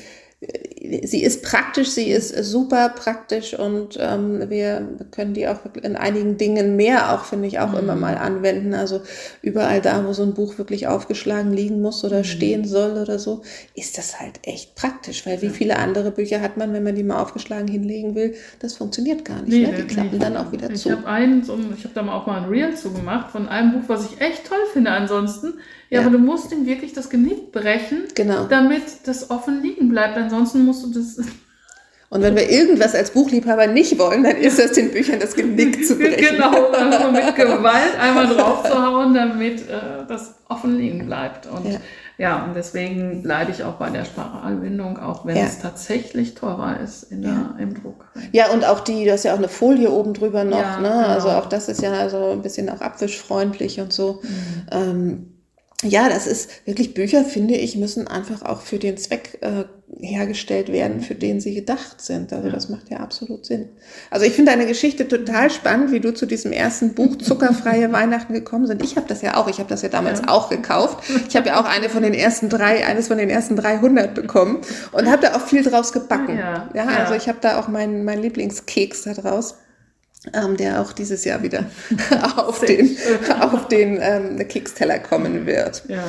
sie 1.04 1.24
ist 1.24 1.44
praktisch, 1.44 1.90
sie 1.90 2.12
ist 2.12 2.36
super 2.44 2.90
praktisch 2.90 3.58
und 3.58 3.98
ähm, 4.00 4.50
wir 4.50 4.88
können 5.12 5.34
die 5.34 5.48
auch 5.48 5.60
in 5.82 5.96
einigen 5.96 6.38
Dingen 6.38 6.76
mehr 6.76 7.14
auch, 7.14 7.26
finde 7.26 7.48
ich, 7.48 7.60
auch 7.60 7.72
mhm. 7.72 7.80
immer 7.80 7.96
mal 7.96 8.18
anwenden. 8.18 8.74
Also 8.74 9.02
überall 9.42 9.82
da, 9.82 10.06
wo 10.06 10.14
so 10.14 10.24
ein 10.24 10.34
Buch 10.34 10.58
wirklich 10.58 10.88
aufgeschlagen 10.88 11.54
liegen 11.54 11.82
muss 11.82 12.04
oder 12.04 12.20
mhm. 12.20 12.24
stehen 12.26 12.66
soll 12.66 12.98
oder 12.98 13.20
so, 13.20 13.42
ist 13.76 13.98
das 13.98 14.20
halt 14.20 14.40
echt 14.44 14.76
praktisch, 14.76 15.26
weil 15.26 15.42
wie 15.42 15.50
viele 15.50 15.78
andere 15.78 16.12
Bücher 16.12 16.42
hat 16.42 16.58
man, 16.58 16.74
wenn 16.74 16.84
man 16.84 16.96
die 16.96 17.04
mal 17.04 17.22
aufgeschlagen 17.22 17.68
hinlegen 17.68 18.16
will, 18.16 18.36
das 18.60 18.76
funktioniert 18.76 19.26
gar 19.26 19.42
nicht. 19.42 19.50
Nee, 19.50 19.68
ne? 19.68 19.74
Die 19.74 19.84
klappen 19.84 20.10
nee. 20.14 20.20
dann 20.20 20.38
auch 20.38 20.52
wieder 20.52 20.70
ich 20.70 20.82
zu. 20.82 20.92
Hab 20.92 21.06
einen, 21.06 21.42
ich 21.42 21.84
habe 21.84 21.94
da 21.94 22.04
mal 22.04 22.16
auch 22.16 22.28
mal 22.28 22.42
ein 22.42 22.50
Reel 22.50 22.76
zugemacht 22.76 23.32
von 23.32 23.48
einem 23.48 23.74
Buch, 23.74 23.84
was 23.88 24.12
ich 24.12 24.22
echt 24.22 24.46
toll 24.46 24.60
finde 24.74 24.92
ansonsten. 24.92 25.56
Ja, 25.90 26.02
ja, 26.02 26.08
aber 26.08 26.18
du 26.18 26.24
musst 26.24 26.52
ihm 26.52 26.66
wirklich 26.66 26.94
das 26.94 27.10
Genick 27.10 27.52
brechen, 27.52 28.06
genau. 28.16 28.46
damit 28.46 28.84
das 29.06 29.30
offen 29.30 29.62
liegen 29.62 29.90
bleibt. 29.90 30.18
Ansonsten 30.18 30.66
musst 30.66 30.84
du 30.84 30.92
das. 30.92 31.18
Und 32.10 32.22
wenn 32.22 32.36
wir 32.36 32.50
irgendwas 32.50 32.96
als 32.96 33.12
Buchliebhaber 33.12 33.68
nicht 33.68 33.98
wollen, 33.98 34.24
dann 34.24 34.38
ist 34.38 34.60
das 34.60 34.72
den 34.74 34.92
Büchern 34.92 35.20
das 35.20 35.36
Genick 35.36 35.86
zu 35.86 35.96
brechen. 35.98 36.36
Genau, 36.36 36.70
also 36.72 37.12
mit 37.12 37.36
Gewalt 37.36 38.00
einmal 38.00 38.28
draufzuhauen, 38.28 39.14
damit 39.14 39.62
äh, 39.62 40.06
das 40.08 40.36
offen 40.48 40.78
liegen 40.78 41.08
bleibt. 41.08 41.48
Und 41.48 41.66
ja. 41.66 41.80
ja 42.18 42.46
und 42.46 42.56
deswegen 42.56 43.24
bleibe 43.24 43.52
ich 43.52 43.64
auch 43.64 43.74
bei 43.74 43.90
der 43.90 44.06
Spiralanbindung, 44.06 45.00
auch 45.00 45.26
wenn 45.26 45.36
ja. 45.36 45.44
es 45.44 45.60
tatsächlich 45.60 46.36
teurer 46.36 46.80
ist 46.80 47.04
in 47.12 47.24
der, 47.24 47.56
im 47.60 47.74
Druck. 47.74 48.06
Ja, 48.32 48.50
und 48.52 48.64
auch 48.66 48.82
die, 48.82 49.04
du 49.04 49.12
hast 49.12 49.26
ja 49.26 49.34
auch 49.34 49.40
eine 49.40 49.50
Folie 49.50 49.90
oben 49.90 50.14
drüber 50.14 50.44
noch, 50.44 50.80
ne? 50.80 50.90
Also 50.90 50.90
genau. 50.90 51.10
Also 51.10 51.30
auch 51.30 51.48
das 51.48 51.68
ist 51.70 51.82
ja 51.82 52.08
so 52.10 52.32
ein 52.32 52.44
bisschen 52.44 52.70
auch 52.70 52.82
abwischfreundlich 52.82 53.82
und 53.82 53.92
so. 53.92 54.22
Mhm. 54.22 54.68
Ähm, 54.72 55.35
ja, 55.86 56.10
das 56.10 56.28
ist 56.28 56.50
wirklich 56.66 56.94
Bücher, 56.94 57.24
finde 57.24 57.56
ich, 57.56 57.76
müssen 57.76 58.08
einfach 58.08 58.42
auch 58.42 58.62
für 58.62 58.80
den 58.80 58.98
Zweck 58.98 59.38
äh, 59.42 59.64
hergestellt 60.02 60.72
werden, 60.72 61.02
für 61.02 61.16
den 61.16 61.40
sie 61.40 61.54
gedacht 61.54 62.02
sind. 62.02 62.34
Also 62.34 62.50
das 62.50 62.70
macht 62.70 62.90
ja 62.90 62.98
absolut 62.98 63.46
Sinn. 63.46 63.70
Also 64.10 64.26
ich 64.26 64.34
finde 64.34 64.52
deine 64.52 64.66
Geschichte 64.66 65.08
total 65.08 65.50
spannend, 65.50 65.92
wie 65.92 66.00
du 66.00 66.14
zu 66.14 66.26
diesem 66.26 66.52
ersten 66.52 66.94
Buch 66.94 67.18
Zuckerfreie 67.18 67.92
Weihnachten 67.92 68.34
gekommen 68.34 68.68
sind. 68.68 68.84
Ich 68.84 68.96
habe 68.96 69.08
das 69.08 69.22
ja 69.22 69.38
auch, 69.38 69.48
ich 69.48 69.60
habe 69.60 69.70
das 69.70 69.82
ja 69.82 69.90
damals 69.90 70.22
ja. 70.22 70.28
auch 70.30 70.50
gekauft. 70.50 71.04
Ich 71.30 71.36
habe 71.36 71.48
ja 71.48 71.60
auch 71.60 71.66
eine 71.66 71.90
von 71.90 72.04
den 72.04 72.14
ersten 72.14 72.50
drei, 72.50 72.86
eines 72.86 73.08
von 73.08 73.18
den 73.18 73.30
ersten 73.30 73.56
300 73.56 74.14
bekommen 74.14 74.62
und 74.92 75.08
habe 75.08 75.22
da 75.22 75.36
auch 75.36 75.42
viel 75.42 75.64
draus 75.64 75.94
gebacken. 75.94 76.38
Ja, 76.38 76.70
ja 76.74 76.86
also 76.86 77.14
ich 77.14 77.28
habe 77.28 77.38
da 77.42 77.60
auch 77.60 77.68
meinen 77.68 78.04
mein 78.04 78.22
Lieblingskeks 78.22 79.04
da 79.04 79.14
draus 79.14 79.56
ähm, 80.34 80.58
der 80.58 80.82
auch 80.82 80.94
dieses 80.94 81.26
Jahr 81.26 81.44
wieder 81.44 81.66
auf 82.38 82.60
den, 82.62 82.98
auf 83.40 83.68
den 83.68 84.00
ähm, 84.02 84.48
Keksteller 84.48 85.00
kommen 85.00 85.46
wird. 85.46 85.84
Ja. 85.88 86.04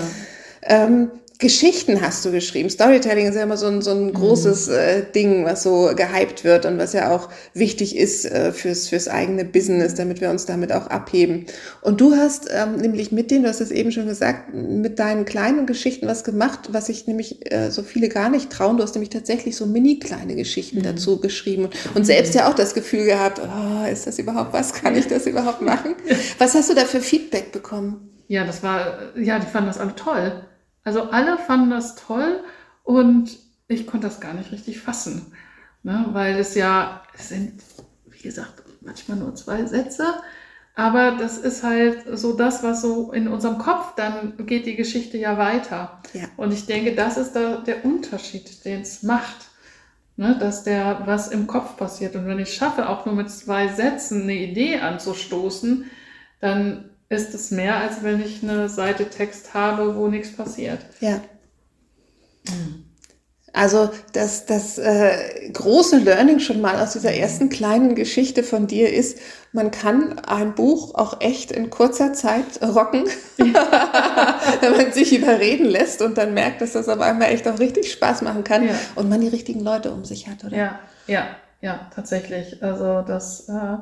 Ähm, 0.62 1.11
Geschichten 1.38 2.00
hast 2.00 2.25
du 2.25 2.31
geschrieben. 2.31 2.71
Storytelling 2.71 3.26
ist 3.26 3.35
ja 3.35 3.43
immer 3.43 3.59
so 3.59 3.66
ein, 3.66 3.83
so 3.83 3.90
ein 3.90 4.12
großes 4.12 4.69
mhm. 4.69 4.75
äh, 4.75 5.02
Ding, 5.14 5.45
was 5.45 5.62
so 5.62 5.90
gehypt 5.95 6.45
wird 6.45 6.64
und 6.64 6.78
was 6.78 6.95
ja 6.95 7.14
auch 7.14 7.28
wichtig 7.52 7.95
ist 7.97 8.25
äh, 8.25 8.52
fürs, 8.52 8.88
fürs 8.88 9.07
eigene 9.07 9.45
Business, 9.45 9.95
damit 9.95 10.23
wir 10.23 10.31
uns 10.31 10.47
damit 10.47 10.73
auch 10.73 10.87
abheben. 10.87 11.45
Und 11.83 12.00
du 12.00 12.16
hast 12.16 12.49
ähm, 12.50 12.76
nämlich 12.76 13.12
mit 13.12 13.31
denen, 13.31 13.43
du 13.43 13.50
hast 13.50 13.61
es 13.61 13.71
eben 13.71 13.93
schon 13.93 14.07
gesagt, 14.07 14.55
mit 14.55 14.99
deinen 14.99 15.26
kleinen 15.26 15.66
Geschichten 15.66 16.07
was 16.07 16.25
gemacht, 16.25 16.71
was 16.73 16.87
sich 16.87 17.07
nämlich 17.07 17.52
äh, 17.52 17.71
so 17.71 17.83
viele 17.83 18.09
gar 18.09 18.31
nicht 18.31 18.49
trauen. 18.50 18.78
Du 18.78 18.83
hast 18.83 18.95
nämlich 18.95 19.11
tatsächlich 19.11 19.57
so 19.57 19.66
mini 19.66 19.99
kleine 19.99 20.37
Geschichten 20.37 20.78
mhm. 20.78 20.85
dazu 20.85 21.21
geschrieben 21.21 21.69
und 21.95 22.07
selbst 22.07 22.35
ja 22.35 22.49
auch 22.49 22.55
das 22.55 22.73
Gefühl 22.73 23.05
gehabt, 23.05 23.43
oh, 23.43 23.87
ist 23.87 24.07
das 24.07 24.19
überhaupt 24.19 24.55
was? 24.55 24.73
Kann 24.73 24.97
ich 24.97 25.07
das 25.07 25.26
überhaupt 25.26 25.61
machen? 25.61 25.95
Was 26.38 26.55
hast 26.55 26.71
du 26.71 26.75
da 26.75 26.83
für 26.83 27.00
Feedback 27.00 27.52
bekommen? 27.52 28.11
Ja, 28.28 28.45
das 28.45 28.62
war, 28.62 28.99
ja, 29.16 29.38
die 29.38 29.47
fanden 29.47 29.69
das 29.69 29.78
alle 29.78 29.95
toll. 29.95 30.45
Also 30.87 31.11
alle 31.11 31.37
fanden 31.37 31.71
das 31.71 31.97
toll 31.97 32.45
und 32.85 33.40
ich 33.66 33.88
konnte 33.88 34.07
das 34.07 34.21
gar 34.21 34.35
nicht 34.35 34.52
richtig 34.52 34.78
fassen, 34.78 35.33
ne? 35.83 36.07
weil 36.12 36.37
es 36.37 36.55
ja, 36.55 37.02
es 37.19 37.31
sind, 37.31 37.61
wie 38.09 38.23
gesagt, 38.23 38.62
manchmal 38.83 39.19
nur 39.19 39.35
zwei 39.35 39.66
Sätze, 39.66 40.05
aber 40.76 41.16
das 41.19 41.38
ist 41.38 41.64
halt 41.64 42.05
so 42.16 42.35
das, 42.35 42.62
was 42.62 42.83
so 42.83 43.11
in 43.11 43.26
unserem 43.26 43.59
Kopf, 43.59 43.97
dann 43.97 44.47
geht 44.47 44.64
die 44.66 44.76
Geschichte 44.76 45.19
ja 45.19 45.37
weiter. 45.37 46.00
Ja. 46.12 46.28
Und 46.37 46.52
ich 46.52 46.66
denke, 46.66 46.95
das 46.95 47.16
ist 47.16 47.33
da 47.33 47.57
der 47.57 47.85
Unterschied, 47.85 48.64
den 48.64 48.83
es 48.83 49.02
macht. 49.02 49.49
Ne, 50.19 50.35
dass 50.38 50.64
der 50.64 51.02
was 51.05 51.28
im 51.28 51.47
Kopf 51.47 51.76
passiert. 51.76 52.16
Und 52.16 52.26
wenn 52.26 52.38
ich 52.38 52.55
schaffe, 52.55 52.88
auch 52.88 53.05
nur 53.05 53.14
mit 53.14 53.31
zwei 53.31 53.69
Sätzen 53.69 54.23
eine 54.23 54.35
Idee 54.35 54.78
anzustoßen, 54.78 55.90
dann 56.40 56.88
ist 57.08 57.34
es 57.34 57.50
mehr, 57.50 57.76
als 57.76 58.02
wenn 58.02 58.20
ich 58.20 58.42
eine 58.42 58.68
Seite 58.68 59.08
Text 59.08 59.54
habe, 59.54 59.96
wo 59.96 60.08
nichts 60.08 60.32
passiert. 60.32 60.80
Ja. 61.00 61.20
Also 63.52 63.90
das, 64.12 64.44
das 64.44 64.76
äh, 64.76 65.50
große 65.50 65.96
Learning 65.98 66.40
schon 66.40 66.60
mal 66.60 66.78
aus 66.78 66.92
dieser 66.92 67.14
ersten 67.14 67.48
kleinen 67.48 67.94
Geschichte 67.94 68.42
von 68.42 68.66
dir 68.66 68.92
ist, 68.92 69.18
man 69.52 69.70
kann 69.70 70.18
ein 70.18 70.54
Buch 70.54 70.94
auch 70.94 71.22
echt 71.22 71.52
in 71.52 71.70
kurzer 71.70 72.12
Zeit 72.12 72.44
rocken, 72.62 73.04
ja. 73.38 74.38
wenn 74.60 74.72
man 74.72 74.92
sich 74.92 75.16
überreden 75.16 75.64
lässt 75.64 76.02
und 76.02 76.18
dann 76.18 76.34
merkt, 76.34 76.60
dass 76.60 76.72
das 76.72 76.90
aber 76.90 77.06
einmal 77.06 77.32
echt 77.32 77.48
auch 77.48 77.58
richtig 77.58 77.90
Spaß 77.90 78.20
machen 78.20 78.44
kann 78.44 78.68
ja. 78.68 78.75
und 78.96 79.08
man 79.08 79.22
die 79.22 79.28
richtigen 79.28 79.60
Leute 79.60 79.90
um 79.90 80.04
sich 80.04 80.28
hat, 80.28 80.44
oder? 80.44 80.54
Ja, 80.54 80.78
ja, 81.06 81.28
ja, 81.62 81.90
tatsächlich. 81.94 82.62
Also 82.62 83.00
das 83.00 83.48
äh, 83.48 83.78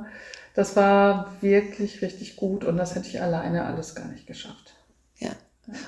das 0.55 0.77
war 0.77 1.33
wirklich 1.41 2.01
richtig 2.01 2.37
gut 2.37 2.65
und 2.65 2.77
das 2.77 2.95
hätte 2.95 3.09
ich 3.09 3.21
alleine 3.21 3.65
alles 3.67 3.95
gar 3.95 4.07
nicht 4.07 4.27
geschafft. 4.27 4.75
Ja. 5.19 5.31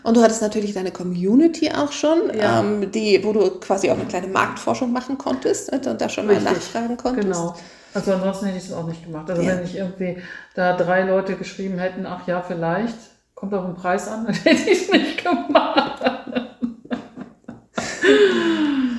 Und 0.03 0.17
du 0.17 0.23
hattest 0.23 0.43
natürlich 0.43 0.75
deine 0.75 0.91
Community 0.91 1.71
auch 1.71 1.93
schon, 1.93 2.35
ja. 2.37 2.61
ähm, 2.61 2.91
die, 2.91 3.23
wo 3.23 3.33
du 3.33 3.61
quasi 3.61 3.91
auch 3.91 3.97
eine 3.97 4.07
kleine 4.07 4.27
Marktforschung 4.27 4.93
machen 4.93 5.19
konntest 5.19 5.73
und 5.73 6.01
da 6.01 6.09
schon 6.09 6.27
mal 6.27 6.41
nachfragen 6.41 6.97
konntest. 6.97 7.27
Genau. 7.27 7.55
Also 7.95 8.13
ansonsten 8.13 8.47
hätte 8.47 8.59
ich 8.59 8.65
es 8.65 8.73
auch 8.73 8.87
nicht 8.87 9.05
gemacht. 9.05 9.31
Also 9.31 9.43
ja. 9.43 9.49
wenn 9.49 9.65
ich 9.65 9.77
irgendwie 9.77 10.19
da 10.55 10.77
drei 10.77 11.03
Leute 11.03 11.37
geschrieben 11.37 11.79
hätten, 11.79 12.05
ach 12.05 12.27
ja, 12.27 12.43
vielleicht, 12.43 12.97
kommt 13.35 13.55
auch 13.55 13.65
ein 13.65 13.75
Preis 13.75 14.09
an, 14.09 14.27
dann 14.27 14.35
hätte 14.35 14.71
ich 14.71 14.83
es 14.83 14.91
nicht 14.91 15.23
gemacht. 15.23 16.03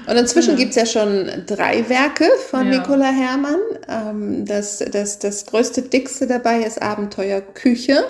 Und 0.08 0.16
inzwischen 0.16 0.52
ja. 0.52 0.56
gibt 0.56 0.70
es 0.70 0.76
ja 0.78 0.86
schon 0.86 1.30
drei 1.46 1.90
Werke 1.90 2.26
von 2.50 2.72
ja. 2.72 2.80
Nicola 2.80 3.12
Hermann. 3.12 3.60
Ähm, 3.90 4.46
das, 4.46 4.80
das, 4.80 5.20
das 5.20 5.46
größte, 5.46 5.82
dickste 5.82 6.28
dabei 6.28 6.62
ist 6.62 6.82
Abenteuer 6.82 7.42
Küche. 7.42 8.06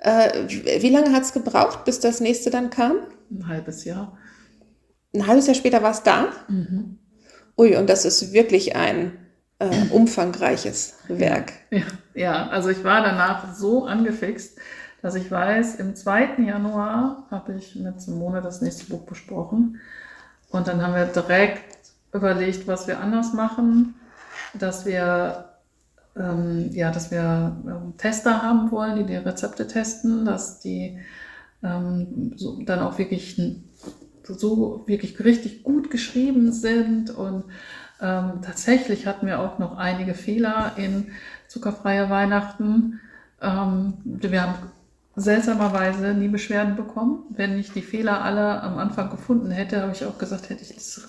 Äh, 0.00 0.48
wie 0.80 0.88
lange 0.88 1.12
hat 1.12 1.22
es 1.22 1.32
gebraucht, 1.32 1.84
bis 1.84 2.00
das 2.00 2.20
nächste 2.20 2.50
dann 2.50 2.70
kam? 2.70 2.96
Ein 3.30 3.46
halbes 3.46 3.84
Jahr. 3.84 4.18
Ein 5.14 5.26
halbes 5.26 5.46
Jahr 5.46 5.54
später 5.54 5.82
war 5.82 5.92
es 5.92 6.02
da? 6.02 6.32
Mhm. 6.48 6.98
Ui, 7.56 7.76
und 7.76 7.88
das 7.88 8.04
ist 8.04 8.32
wirklich 8.32 8.74
ein 8.74 9.12
äh, 9.60 9.68
umfangreiches 9.90 10.94
Werk. 11.06 11.52
Ja, 11.70 11.82
ja, 12.14 12.48
also 12.48 12.70
ich 12.70 12.82
war 12.82 13.02
danach 13.02 13.54
so 13.54 13.84
angefixt, 13.84 14.58
dass 15.02 15.14
ich 15.14 15.30
weiß, 15.30 15.76
im 15.76 15.94
2. 15.94 16.42
Januar 16.46 17.26
habe 17.30 17.54
ich 17.54 17.76
mit 17.76 18.00
Simone 18.00 18.42
das 18.42 18.62
nächste 18.62 18.86
Buch 18.86 19.02
besprochen. 19.02 19.80
Und 20.50 20.68
dann 20.68 20.82
haben 20.82 20.94
wir 20.94 21.06
direkt 21.06 21.78
überlegt, 22.12 22.66
was 22.66 22.86
wir 22.86 23.00
anders 23.00 23.32
machen, 23.32 23.94
dass 24.54 24.84
wir 24.84 25.50
ähm, 26.16 26.70
ja, 26.72 26.90
dass 26.90 27.10
wir 27.10 27.56
ähm, 27.66 27.94
Tester 27.96 28.42
haben 28.42 28.70
wollen, 28.70 28.96
die 28.96 29.04
die 29.04 29.16
Rezepte 29.16 29.66
testen, 29.66 30.24
dass 30.24 30.60
die 30.60 30.98
ähm, 31.62 32.32
so, 32.36 32.62
dann 32.62 32.80
auch 32.80 32.98
wirklich 32.98 33.40
so 34.24 34.82
wirklich 34.86 35.18
richtig 35.20 35.62
gut 35.62 35.90
geschrieben 35.90 36.52
sind 36.52 37.10
und 37.10 37.44
ähm, 38.00 38.40
tatsächlich 38.42 39.06
hatten 39.06 39.26
wir 39.26 39.40
auch 39.40 39.58
noch 39.58 39.76
einige 39.76 40.14
Fehler 40.14 40.72
in 40.76 41.08
zuckerfreie 41.48 42.08
Weihnachten. 42.10 43.00
Ähm, 43.42 43.94
wir 44.04 44.42
haben 44.42 44.54
seltsamerweise 45.20 46.14
nie 46.14 46.28
Beschwerden 46.28 46.76
bekommen. 46.76 47.24
Wenn 47.30 47.58
ich 47.58 47.72
die 47.72 47.82
Fehler 47.82 48.22
alle 48.22 48.62
am 48.62 48.78
Anfang 48.78 49.10
gefunden 49.10 49.50
hätte, 49.50 49.82
habe 49.82 49.92
ich 49.92 50.04
auch 50.04 50.18
gesagt, 50.18 50.48
hätte 50.48 50.62
ich 50.62 50.74
das 50.74 51.08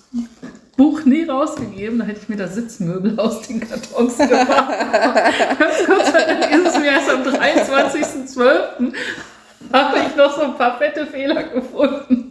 Buch 0.76 1.04
nie 1.04 1.24
rausgegeben, 1.24 1.98
dann 1.98 2.06
hätte 2.06 2.20
ich 2.22 2.28
mir 2.28 2.36
das 2.36 2.54
Sitzmöbel 2.54 3.18
aus 3.18 3.42
den 3.42 3.60
Kartons 3.60 4.18
gemacht. 4.18 4.74
Ganz 5.58 5.84
kurz, 5.86 6.12
dann 6.12 6.42
ist 6.50 6.74
es 6.74 6.78
mir 6.78 6.90
erst 6.90 7.10
am 7.10 7.22
23.12. 7.22 8.92
habe 9.72 9.98
ich 9.98 10.16
noch 10.16 10.36
so 10.36 10.42
ein 10.42 10.54
paar 10.54 10.78
fette 10.78 11.06
Fehler 11.06 11.42
gefunden. 11.44 12.21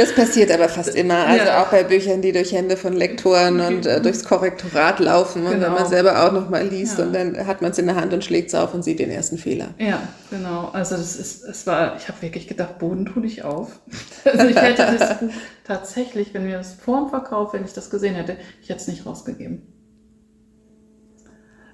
Das 0.00 0.14
passiert 0.14 0.50
aber 0.50 0.70
fast 0.70 0.94
immer. 0.94 1.26
Also 1.26 1.44
ja. 1.44 1.62
auch 1.62 1.66
bei 1.66 1.84
Büchern, 1.84 2.22
die 2.22 2.32
durch 2.32 2.52
Hände 2.52 2.78
von 2.78 2.94
Lektoren 2.94 3.60
und 3.60 3.84
äh, 3.84 4.00
durchs 4.00 4.24
Korrektorat 4.24 4.98
laufen. 4.98 5.44
Und 5.44 5.60
wenn 5.60 5.60
man 5.60 5.76
genau. 5.76 5.88
selber 5.88 6.24
auch 6.24 6.32
nochmal 6.32 6.66
liest 6.66 6.98
ja. 6.98 7.04
und 7.04 7.12
dann 7.12 7.46
hat 7.46 7.60
man 7.60 7.72
es 7.72 7.78
in 7.78 7.84
der 7.84 7.96
Hand 7.96 8.14
und 8.14 8.24
schlägt 8.24 8.48
es 8.48 8.54
auf 8.54 8.72
und 8.72 8.82
sieht 8.82 8.98
den 8.98 9.10
ersten 9.10 9.36
Fehler. 9.36 9.74
Ja, 9.76 10.00
genau. 10.30 10.70
Also 10.72 10.96
das 10.96 11.16
ist, 11.16 11.44
es 11.44 11.66
war, 11.66 11.96
ich 11.98 12.08
habe 12.08 12.22
wirklich 12.22 12.48
gedacht, 12.48 12.78
Boden 12.78 13.04
tu 13.04 13.20
dich 13.20 13.44
auf. 13.44 13.78
Also 14.24 14.46
ich 14.46 14.56
hätte 14.56 14.96
das 14.98 15.18
Buch 15.18 15.32
tatsächlich, 15.66 16.32
wenn 16.32 16.46
wir 16.46 16.56
das 16.58 16.74
vor 16.74 17.00
dem 17.00 17.10
Verkauf, 17.10 17.52
wenn 17.52 17.64
ich 17.64 17.74
das 17.74 17.90
gesehen 17.90 18.14
hätte, 18.14 18.36
ich 18.62 18.70
hätte 18.70 18.80
es 18.80 18.88
nicht 18.88 19.04
rausgegeben. 19.04 19.66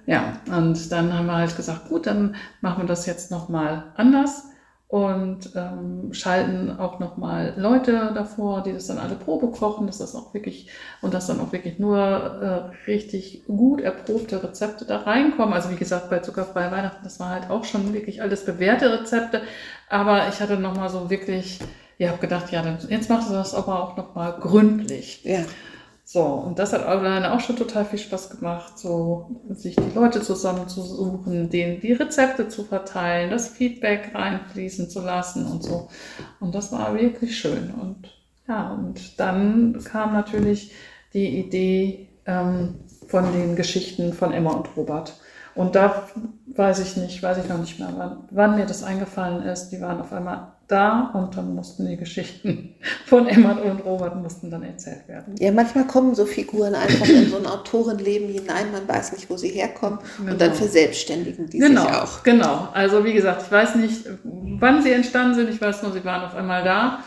Ja, 0.05 0.41
und 0.49 0.91
dann 0.91 1.13
haben 1.13 1.27
wir 1.27 1.35
halt 1.35 1.55
gesagt, 1.55 1.87
gut, 1.87 2.07
dann 2.07 2.35
machen 2.59 2.83
wir 2.83 2.87
das 2.87 3.05
jetzt 3.05 3.31
nochmal 3.31 3.93
anders 3.95 4.43
und 4.89 5.51
ähm, 5.55 6.13
schalten 6.13 6.71
auch 6.79 6.99
nochmal 6.99 7.53
Leute 7.57 8.11
davor, 8.15 8.63
die 8.63 8.71
das 8.71 8.87
dann 8.87 8.99
alle 8.99 9.15
Probe 9.15 9.47
kochen, 9.47 9.85
dass 9.85 9.97
das 9.97 10.15
auch 10.15 10.33
wirklich 10.33 10.69
und 11.01 11.13
dass 11.13 11.27
dann 11.27 11.41
auch 11.41 11.51
wirklich 11.51 11.77
nur 11.77 11.97
äh, 11.99 12.89
richtig 12.89 13.43
gut 13.47 13.81
erprobte 13.81 14.41
Rezepte 14.41 14.85
da 14.85 14.99
reinkommen. 14.99 15.53
Also 15.53 15.71
wie 15.71 15.75
gesagt, 15.75 16.09
bei 16.09 16.19
Zuckerfreie 16.19 16.71
Weihnachten, 16.71 17.03
das 17.03 17.19
war 17.19 17.31
halt 17.31 17.49
auch 17.49 17.65
schon 17.65 17.93
wirklich 17.93 18.21
alles 18.21 18.45
bewährte 18.45 18.97
Rezepte, 18.97 19.41
aber 19.89 20.29
ich 20.29 20.39
hatte 20.39 20.57
nochmal 20.57 20.89
so 20.89 21.09
wirklich, 21.09 21.59
ja, 21.97 22.09
habe 22.09 22.19
gedacht, 22.19 22.49
ja, 22.53 22.61
dann, 22.61 22.77
jetzt 22.87 23.09
macht 23.09 23.29
das 23.29 23.53
aber 23.53 23.83
auch 23.83 23.97
nochmal 23.97 24.37
gründlich. 24.39 25.21
Ja. 25.25 25.43
So, 26.09 26.23
und 26.23 26.57
das 26.57 26.71
hat 26.71 26.85
alleine 26.85 27.33
auch 27.33 27.41
schon 27.41 27.57
total 27.57 27.83
viel 27.83 27.99
Spaß 27.99 28.29
gemacht, 28.29 28.79
so 28.79 29.41
sich 29.49 29.75
die 29.75 29.93
Leute 29.93 30.21
zusammenzusuchen, 30.21 31.49
denen 31.49 31.81
die 31.81 31.91
Rezepte 31.91 32.47
zu 32.47 32.63
verteilen, 32.63 33.29
das 33.29 33.49
Feedback 33.49 34.11
reinfließen 34.15 34.89
zu 34.89 35.01
lassen 35.01 35.45
und 35.45 35.63
so. 35.63 35.89
Und 36.39 36.55
das 36.55 36.71
war 36.71 36.95
wirklich 36.95 37.37
schön. 37.37 37.71
Und 37.71 38.07
ja, 38.47 38.71
und 38.71 39.19
dann 39.19 39.83
kam 39.83 40.13
natürlich 40.13 40.71
die 41.13 41.39
Idee 41.39 42.07
ähm, 42.25 42.75
von 43.09 43.33
den 43.33 43.57
Geschichten 43.57 44.13
von 44.13 44.31
Emma 44.31 44.51
und 44.51 44.77
Robert. 44.77 45.13
Und 45.55 45.75
da 45.75 46.07
weiß 46.55 46.79
ich 46.79 46.95
nicht, 46.95 47.21
weiß 47.21 47.39
ich 47.39 47.49
noch 47.49 47.59
nicht 47.59 47.79
mehr, 47.79 47.91
wann, 47.97 48.29
wann 48.31 48.55
mir 48.55 48.65
das 48.65 48.81
eingefallen 48.81 49.43
ist. 49.43 49.71
Die 49.71 49.81
waren 49.81 49.99
auf 49.99 50.13
einmal 50.13 50.53
da 50.67 51.11
und 51.13 51.37
dann 51.37 51.55
mussten 51.55 51.87
die 51.87 51.95
Geschichten 51.95 52.75
von 53.05 53.27
Emma 53.27 53.53
und 53.53 53.79
Robert 53.85 54.15
mussten 54.21 54.51
dann 54.51 54.63
erzählt 54.63 55.07
werden. 55.07 55.35
Ja, 55.39 55.51
manchmal 55.51 55.87
kommen 55.87 56.13
so 56.13 56.25
Figuren 56.25 56.75
einfach 56.75 57.07
in 57.07 57.29
so 57.29 57.37
ein 57.37 57.45
Autorenleben 57.45 58.27
hinein, 58.29 58.71
man 58.71 58.87
weiß 58.87 59.13
nicht, 59.13 59.29
wo 59.29 59.37
sie 59.37 59.49
herkommen 59.49 59.99
genau. 60.17 60.31
und 60.31 60.41
dann 60.41 60.49
genau. 60.49 60.61
verselbstständigen 60.61 61.49
die 61.49 61.59
genau, 61.59 61.83
sich 61.83 61.91
auch. 61.91 62.23
Genau, 62.23 62.69
also 62.73 63.05
wie 63.05 63.13
gesagt, 63.13 63.43
ich 63.43 63.51
weiß 63.51 63.75
nicht, 63.75 64.05
wann 64.23 64.83
sie 64.83 64.91
entstanden 64.91 65.35
sind, 65.35 65.49
ich 65.49 65.61
weiß 65.61 65.83
nur, 65.83 65.93
sie 65.93 66.03
waren 66.03 66.25
auf 66.25 66.35
einmal 66.35 66.63
da 66.63 67.03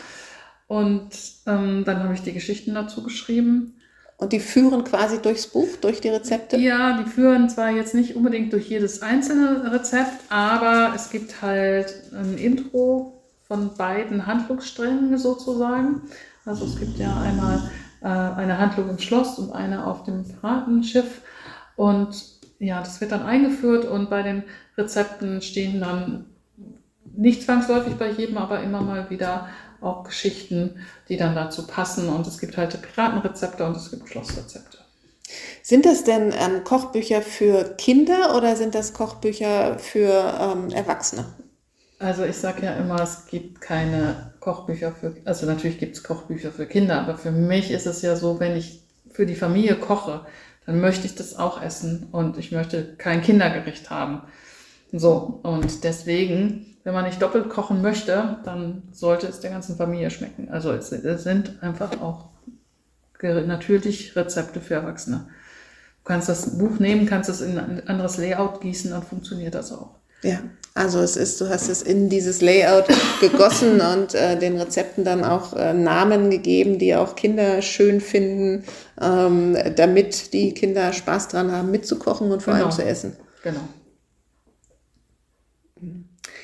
und 0.67 1.09
ähm, 1.45 1.83
dann 1.85 2.03
habe 2.03 2.13
ich 2.13 2.21
die 2.21 2.33
Geschichten 2.33 2.73
dazu 2.73 3.03
geschrieben. 3.03 3.75
Und 4.17 4.33
die 4.33 4.39
führen 4.39 4.83
quasi 4.83 5.19
durchs 5.19 5.47
Buch, 5.47 5.67
durch 5.81 5.99
die 5.99 6.09
Rezepte? 6.09 6.55
Ja, 6.57 7.01
die 7.01 7.09
führen 7.09 7.49
zwar 7.49 7.71
jetzt 7.71 7.95
nicht 7.95 8.15
unbedingt 8.15 8.53
durch 8.53 8.69
jedes 8.69 9.01
einzelne 9.01 9.71
Rezept, 9.73 10.13
aber 10.29 10.93
es 10.95 11.09
gibt 11.09 11.41
halt 11.41 12.03
ein 12.13 12.37
Intro 12.37 13.20
von 13.51 13.75
beiden 13.75 14.27
Handlungssträngen 14.27 15.17
sozusagen. 15.17 16.03
Also 16.45 16.63
es 16.63 16.79
gibt 16.79 16.97
ja 16.97 17.19
einmal 17.19 17.69
äh, 17.99 18.05
eine 18.05 18.57
Handlung 18.57 18.89
im 18.89 18.97
Schloss 18.97 19.37
und 19.39 19.51
eine 19.51 19.85
auf 19.85 20.03
dem 20.03 20.23
Piratenschiff. 20.23 21.19
Und 21.75 22.15
ja, 22.59 22.79
das 22.79 23.01
wird 23.01 23.11
dann 23.11 23.23
eingeführt 23.23 23.83
und 23.83 24.09
bei 24.09 24.23
den 24.23 24.43
Rezepten 24.77 25.41
stehen 25.41 25.81
dann 25.81 26.27
nicht 27.13 27.43
zwangsläufig 27.43 27.95
bei 27.95 28.11
jedem, 28.11 28.37
aber 28.37 28.63
immer 28.63 28.79
mal 28.79 29.09
wieder 29.09 29.49
auch 29.81 30.05
Geschichten, 30.05 30.77
die 31.09 31.17
dann 31.17 31.35
dazu 31.35 31.67
passen. 31.67 32.07
Und 32.07 32.25
es 32.27 32.39
gibt 32.39 32.55
halt 32.55 32.81
Piratenrezepte 32.81 33.65
und 33.65 33.75
es 33.75 33.91
gibt 33.91 34.07
Schlossrezepte. 34.07 34.77
Sind 35.61 35.85
das 35.85 36.05
denn 36.05 36.31
ähm, 36.31 36.63
Kochbücher 36.63 37.21
für 37.21 37.75
Kinder 37.75 38.33
oder 38.37 38.55
sind 38.55 38.75
das 38.75 38.93
Kochbücher 38.93 39.77
für 39.77 40.39
ähm, 40.39 40.69
Erwachsene? 40.69 41.25
Also 42.01 42.23
ich 42.23 42.35
sage 42.37 42.65
ja 42.65 42.73
immer, 42.73 42.99
es 43.01 43.27
gibt 43.27 43.61
keine 43.61 44.33
Kochbücher 44.39 44.91
für, 44.91 45.15
also 45.25 45.45
natürlich 45.45 45.77
gibt 45.77 45.95
es 45.95 46.03
Kochbücher 46.03 46.51
für 46.51 46.65
Kinder, 46.65 46.99
aber 47.01 47.17
für 47.17 47.31
mich 47.31 47.71
ist 47.71 47.85
es 47.85 48.01
ja 48.01 48.15
so, 48.15 48.39
wenn 48.39 48.55
ich 48.55 48.81
für 49.11 49.25
die 49.25 49.35
Familie 49.35 49.75
koche, 49.75 50.25
dann 50.65 50.81
möchte 50.81 51.05
ich 51.05 51.15
das 51.15 51.37
auch 51.37 51.61
essen 51.61 52.07
und 52.11 52.37
ich 52.37 52.51
möchte 52.51 52.95
kein 52.97 53.21
Kindergericht 53.21 53.89
haben. 53.89 54.23
So, 54.91 55.39
und 55.43 55.83
deswegen 55.83 56.71
wenn 56.83 56.93
man 56.93 57.05
nicht 57.05 57.21
doppelt 57.21 57.49
kochen 57.49 57.81
möchte, 57.81 58.37
dann 58.43 58.83
sollte 58.91 59.27
es 59.27 59.39
der 59.39 59.51
ganzen 59.51 59.77
Familie 59.77 60.09
schmecken. 60.09 60.49
Also 60.49 60.71
es, 60.71 60.91
es 60.91 61.23
sind 61.23 61.61
einfach 61.61 62.01
auch 62.01 62.29
natürlich 63.21 64.15
Rezepte 64.15 64.61
für 64.61 64.75
Erwachsene. 64.75 65.27
Du 65.99 66.03
kannst 66.05 66.27
das 66.27 66.57
Buch 66.57 66.79
nehmen, 66.79 67.05
kannst 67.05 67.29
es 67.29 67.41
in 67.41 67.59
ein 67.59 67.87
anderes 67.87 68.17
Layout 68.17 68.61
gießen, 68.61 68.89
dann 68.89 69.03
funktioniert 69.03 69.53
das 69.53 69.71
auch. 69.71 70.00
Ja, 70.23 70.39
also 70.73 70.99
es 70.99 71.17
ist, 71.17 71.41
du 71.41 71.49
hast 71.49 71.67
es 71.67 71.81
in 71.81 72.09
dieses 72.09 72.41
Layout 72.41 72.85
gegossen 73.19 73.81
und 73.93 74.13
äh, 74.15 74.37
den 74.37 74.57
Rezepten 74.57 75.03
dann 75.03 75.23
auch 75.23 75.53
äh, 75.53 75.73
Namen 75.73 76.29
gegeben, 76.29 76.79
die 76.79 76.95
auch 76.95 77.15
Kinder 77.15 77.61
schön 77.61 77.99
finden, 77.99 78.63
ähm, 79.01 79.57
damit 79.75 80.33
die 80.33 80.53
Kinder 80.53 80.93
Spaß 80.93 81.29
dran 81.29 81.51
haben, 81.51 81.71
mitzukochen 81.71 82.31
und 82.31 82.41
vor 82.41 82.53
genau. 82.53 82.65
allem 82.65 82.75
zu 82.75 82.83
essen. 82.83 83.17
Genau 83.43 83.61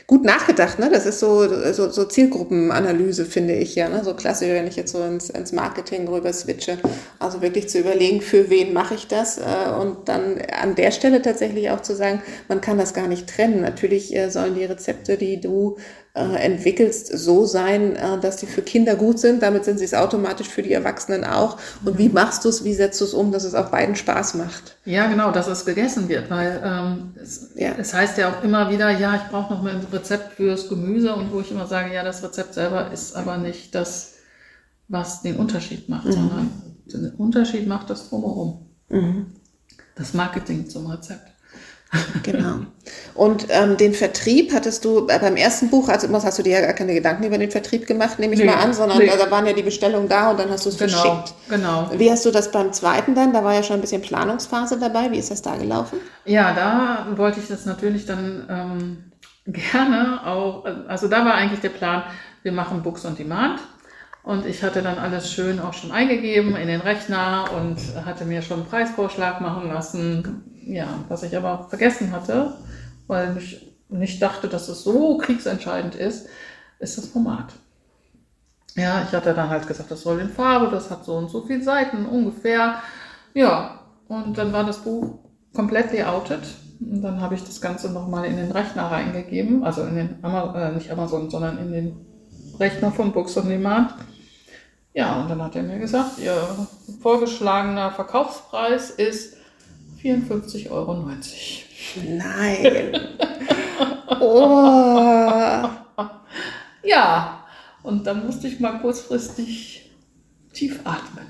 gut 0.08 0.24
nachgedacht, 0.24 0.80
ne? 0.80 0.90
Das 0.90 1.06
ist 1.06 1.20
so, 1.20 1.74
so, 1.74 1.90
so 1.90 2.06
Zielgruppenanalyse, 2.06 3.26
finde 3.26 3.56
ich 3.56 3.76
ja. 3.76 3.90
Ne? 3.90 4.06
So 4.06 4.14
klassisch, 4.14 4.48
wenn 4.48 4.66
ich 4.66 4.78
jetzt 4.78 4.94
so 4.94 5.04
ins, 5.04 5.30
ins 5.30 5.52
Marketing 5.52 6.08
rüber 6.08 6.32
switche. 6.32 6.78
Also 7.20 7.42
wirklich 7.42 7.68
zu 7.68 7.80
überlegen, 7.80 8.22
für 8.22 8.50
wen 8.50 8.72
mache 8.72 8.96
ich 8.96 9.08
das? 9.08 9.38
Äh, 9.38 9.70
und 9.82 10.08
dann 10.08 10.40
an 10.62 10.76
der 10.76 10.92
Stelle 10.92 11.22
tatsächlich 11.22 11.70
auch 11.72 11.82
zu 11.82 11.94
sagen, 11.94 12.22
man 12.48 12.62
kann 12.62 12.78
das 12.78 12.94
gar 12.94 13.08
nicht 13.08 13.28
trennen. 13.28 13.60
Natürlich 13.60 14.16
äh, 14.16 14.30
sollen 14.30 14.56
die 14.56 14.64
Rezepte, 14.64 15.18
die 15.18 15.42
du 15.42 15.76
äh, 16.14 16.36
entwickelst, 16.44 17.08
so 17.18 17.46
sein, 17.46 17.96
äh, 17.96 18.20
dass 18.20 18.40
sie 18.40 18.48
für 18.48 18.62
Kinder 18.62 18.96
gut 18.96 19.20
sind. 19.20 19.44
Damit 19.44 19.66
sind 19.66 19.78
sie 19.78 19.86
es 19.86 19.94
automatisch 19.94 20.48
für 20.48 20.64
die 20.64 20.74
Erwachsenen 20.74 21.24
auch. 21.24 21.58
Und 21.86 21.98
wie 21.98 22.10
machst 22.10 22.44
du 22.44 22.50
es, 22.50 22.64
wie 22.64 22.74
setzt 22.74 23.00
du 23.02 23.06
es 23.06 23.14
um, 23.14 23.32
dass 23.32 23.44
es 23.44 23.54
auch 23.54 23.70
beiden 23.70 23.96
Spaß 23.96 24.34
macht? 24.36 24.78
Ja, 24.86 25.08
genau, 25.08 25.32
dass 25.32 25.48
es 25.48 25.66
gegessen 25.66 26.10
wird, 26.10 26.30
weil 26.30 26.62
ähm, 26.64 27.14
es, 27.22 27.52
ja. 27.56 27.74
es 27.78 27.94
heißt 27.94 28.18
ja 28.18 28.32
auch 28.32 28.44
immer 28.44 28.72
wieder, 28.72 28.90
ja, 28.90 29.16
ich 29.16 29.30
brauche 29.30 29.54
noch 29.54 29.62
mal 29.62 29.76
ein 29.76 29.86
Rezept 29.92 30.34
fürs 30.34 30.70
Gemüse 30.70 31.14
und 31.14 31.32
wo 31.32 31.40
ich 31.40 31.52
immer 31.52 31.68
sage, 31.68 31.94
ja, 31.94 32.04
das 32.04 32.24
Rezept 32.24 32.54
selber 32.56 32.92
ist 32.92 33.16
aber 33.16 33.38
nicht 33.38 33.76
das, 33.76 34.14
was 34.88 35.22
den 35.22 35.36
Unterschied 35.38 35.90
macht, 35.90 36.06
mhm. 36.06 36.12
sondern 36.12 36.52
den 36.86 37.12
Unterschied 37.16 37.68
macht 37.68 37.90
das 37.90 38.10
drumherum. 38.10 38.66
Mhm. 38.90 39.28
Das 39.96 40.14
Marketing 40.14 40.70
zum 40.70 40.88
Rezept. 40.88 41.37
Genau. 42.24 42.60
Und 43.14 43.48
ähm, 43.50 43.78
den 43.78 43.94
Vertrieb 43.94 44.54
hattest 44.54 44.86
du 44.86 45.08
äh, 45.08 45.20
beim 45.20 45.36
ersten 45.36 45.70
Buch, 45.70 45.90
also 45.90 46.08
hast 46.12 46.38
du 46.38 46.44
dir 46.44 46.60
ja 46.60 46.62
gar 46.62 46.74
keine 46.74 46.94
Gedanken 46.94 47.24
über 47.24 47.38
den 47.38 47.50
Vertrieb 47.50 47.88
gemacht, 47.88 48.20
nehme 48.20 48.34
ich 48.34 48.40
nee, 48.40 48.46
mal 48.46 48.56
an, 48.56 48.74
sondern 48.74 49.00
nee. 49.00 49.08
da 49.08 49.32
waren 49.32 49.46
ja 49.46 49.54
die 49.54 49.64
Bestellungen 49.64 50.08
da 50.08 50.32
und 50.32 50.40
dann 50.40 50.50
hast 50.50 50.66
du 50.66 50.70
es 50.70 50.78
genau, 50.78 50.98
verschickt. 50.98 51.34
Genau. 51.50 51.90
Wie 51.96 52.12
hast 52.12 52.26
du 52.26 52.32
das 52.32 52.52
beim 52.52 52.74
zweiten 52.74 53.16
dann? 53.16 53.34
Da 53.34 53.44
war 53.44 53.54
ja 53.54 53.64
schon 53.64 53.78
ein 53.78 53.82
bisschen 53.82 54.02
Planungsphase 54.02 54.78
dabei. 54.80 55.12
Wie 55.12 55.18
ist 55.18 55.32
das 55.32 55.42
da 55.42 55.56
gelaufen? 55.56 56.00
Ja, 56.26 56.54
da 56.54 57.08
wollte 57.18 57.40
ich 57.40 57.48
das 57.48 57.66
natürlich 57.66 58.06
dann 58.06 58.46
ähm, 58.50 59.12
gerne 59.46 60.26
auch, 60.26 60.66
also 60.88 61.08
da 61.08 61.26
war 61.26 61.34
eigentlich 61.34 61.62
der 61.62 61.70
Plan, 61.70 62.04
wir 62.44 62.52
machen 62.52 62.84
Books 62.84 63.06
on 63.06 63.16
Demand. 63.16 63.60
Und 64.24 64.46
ich 64.46 64.62
hatte 64.62 64.82
dann 64.82 64.98
alles 64.98 65.32
schön 65.32 65.62
auch 65.62 65.74
schon 65.74 65.94
eingegeben 65.94 66.58
in 66.58 66.68
den 66.68 66.82
Rechner 66.82 67.46
und 67.56 67.78
hatte 68.06 68.26
mir 68.26 68.42
schon 68.42 68.60
einen 68.60 68.70
Preisvorschlag 68.70 69.40
machen 69.40 69.70
lassen 69.70 70.57
ja, 70.68 70.88
was 71.08 71.24
ich 71.24 71.36
aber 71.36 71.68
vergessen 71.70 72.12
hatte, 72.12 72.54
weil 73.08 73.38
ich 73.38 73.68
nicht 73.90 74.22
dachte, 74.22 74.48
dass 74.48 74.68
es 74.70 74.84
so 74.84 75.18
kriegsentscheidend 75.18 75.96
ist, 75.96 76.28
ist 76.80 76.98
das 76.98 77.08
Format. 77.08 77.54
Ja, 78.76 79.04
ich 79.04 79.12
hatte 79.12 79.34
dann 79.34 79.50
halt 79.50 79.68
gesagt, 79.68 79.90
das 79.90 80.02
soll 80.02 80.20
in 80.20 80.30
Farbe, 80.30 80.70
das 80.70 80.92
hat 80.92 81.04
so 81.04 81.16
und 81.16 81.30
so 81.30 81.42
viele 81.42 81.64
Seiten 81.64 82.06
ungefähr. 82.06 82.76
Ja, 83.34 83.80
und 84.08 84.38
dann 84.38 84.54
war 84.54 84.64
das 84.64 84.80
Buch 84.80 85.20
komplett 85.54 85.92
layoutet. 85.92 86.44
Und 86.80 87.02
dann 87.02 87.20
habe 87.20 87.34
ich 87.34 87.44
das 87.44 87.60
Ganze 87.60 87.92
nochmal 87.92 88.26
in 88.26 88.38
den 88.38 88.52
Rechner 88.52 88.84
reingegeben, 88.84 89.64
also 89.64 89.82
in 89.84 89.96
den, 89.96 90.20
Amazon, 90.22 90.56
äh, 90.62 90.72
nicht 90.74 90.92
Amazon, 90.92 91.30
sondern 91.30 91.58
in 91.58 91.72
den 91.72 92.06
Rechner 92.60 92.92
von 92.92 93.12
Books 93.12 93.36
on 93.38 93.50
Demand. 93.50 93.96
Ja, 94.94 95.22
und 95.22 95.30
dann 95.30 95.42
hat 95.42 95.56
er 95.56 95.64
mir 95.64 95.80
gesagt, 95.80 96.20
ihr 96.20 96.36
vorgeschlagener 97.02 97.92
Verkaufspreis 97.92 98.92
ist 98.92 99.37
54,90 100.16 100.72
Euro. 100.72 101.06
Nein. 102.08 103.00
oh. 104.22 105.70
Ja, 106.84 107.44
und 107.84 108.08
dann 108.08 108.26
musste 108.26 108.48
ich 108.48 108.60
mal 108.60 108.80
kurzfristig 108.80 109.92
tief 110.54 110.80
atmen. 110.84 111.26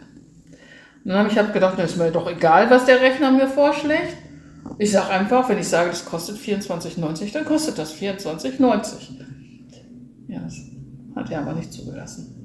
Und 1.04 1.12
dann 1.12 1.20
habe 1.20 1.30
ich 1.30 1.38
halt 1.38 1.54
gedacht, 1.54 1.80
ist 1.80 1.98
mir 1.98 2.12
doch 2.12 2.30
egal, 2.30 2.70
was 2.70 2.86
der 2.86 3.02
Rechner 3.02 3.32
mir 3.32 3.48
vorschlägt. 3.48 4.18
Ich 4.78 4.92
sage 4.92 5.10
einfach, 5.10 5.48
wenn 5.50 5.58
ich 5.58 5.68
sage, 5.68 5.90
das 5.90 6.06
kostet 6.06 6.38
24,90, 6.38 7.34
dann 7.34 7.46
kostet 7.46 7.78
das 7.78 7.96
24,90. 7.96 8.94
Ja, 10.28 10.40
das 10.40 10.56
hat 11.16 11.32
er 11.32 11.42
aber 11.42 11.54
nicht 11.54 11.72
zugelassen. 11.72 12.37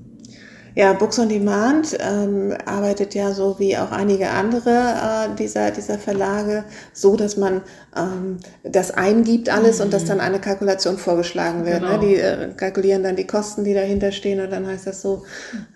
Ja, 0.74 0.92
Books 0.94 1.18
on 1.18 1.28
Demand 1.28 1.96
ähm, 2.00 2.56
arbeitet 2.64 3.14
ja 3.14 3.32
so 3.32 3.58
wie 3.58 3.76
auch 3.76 3.90
einige 3.90 4.30
andere 4.30 4.70
äh, 4.70 5.36
dieser, 5.36 5.70
dieser 5.70 5.98
Verlage 5.98 6.64
so, 6.92 7.16
dass 7.16 7.36
man 7.36 7.62
ähm, 7.96 8.38
das 8.62 8.90
eingibt 8.90 9.48
alles 9.50 9.78
mhm. 9.78 9.84
und 9.84 9.92
dass 9.92 10.04
dann 10.04 10.20
eine 10.20 10.40
Kalkulation 10.40 10.96
vorgeschlagen 10.96 11.64
wird. 11.66 11.82
Ne? 11.82 11.88
Genau. 11.88 12.00
Ne? 12.00 12.06
Die 12.06 12.16
äh, 12.16 12.48
kalkulieren 12.56 13.02
dann 13.02 13.16
die 13.16 13.26
Kosten, 13.26 13.64
die 13.64 13.74
dahinter 13.74 14.12
stehen 14.12 14.40
und 14.40 14.50
dann 14.50 14.66
heißt 14.66 14.86
das 14.86 15.02
so, 15.02 15.24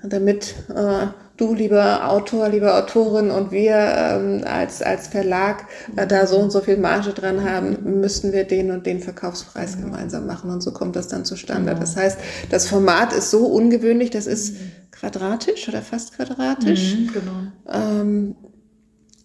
damit 0.03 0.55
äh, 0.75 1.07
du, 1.37 1.55
lieber 1.55 2.11
Autor, 2.11 2.49
liebe 2.49 2.75
Autorin 2.75 3.31
und 3.31 3.51
wir 3.51 3.77
ähm, 3.77 4.45
als, 4.47 4.83
als 4.83 5.09
Verlag 5.09 5.67
äh, 5.97 6.07
da 6.07 6.27
so 6.27 6.39
und 6.39 6.51
so 6.51 6.61
viel 6.61 6.77
Marge 6.77 7.11
dran 7.11 7.49
haben, 7.49 8.01
müssten 8.01 8.33
wir 8.33 8.45
den 8.45 8.71
und 8.71 8.87
den 8.87 9.01
Verkaufspreis 9.01 9.79
gemeinsam 9.79 10.27
machen 10.27 10.51
und 10.51 10.63
so 10.63 10.73
kommt 10.73 10.97
das 10.97 11.09
dann 11.09 11.25
zustande. 11.25 11.71
Genau. 11.71 11.81
Das 11.81 11.97
heißt, 11.97 12.19
das 12.51 12.69
Format 12.69 13.13
ist 13.13 13.31
so 13.31 13.47
ungewöhnlich, 13.47 14.11
das 14.11 14.27
ist 14.27 14.55
mhm. 14.55 14.73
quadratisch 14.91 15.69
oder 15.69 15.83
fast 15.83 16.17
quadratisch. 16.17 16.95
Mhm, 16.95 17.13
genau. 17.13 18.01
Ähm, 18.01 18.37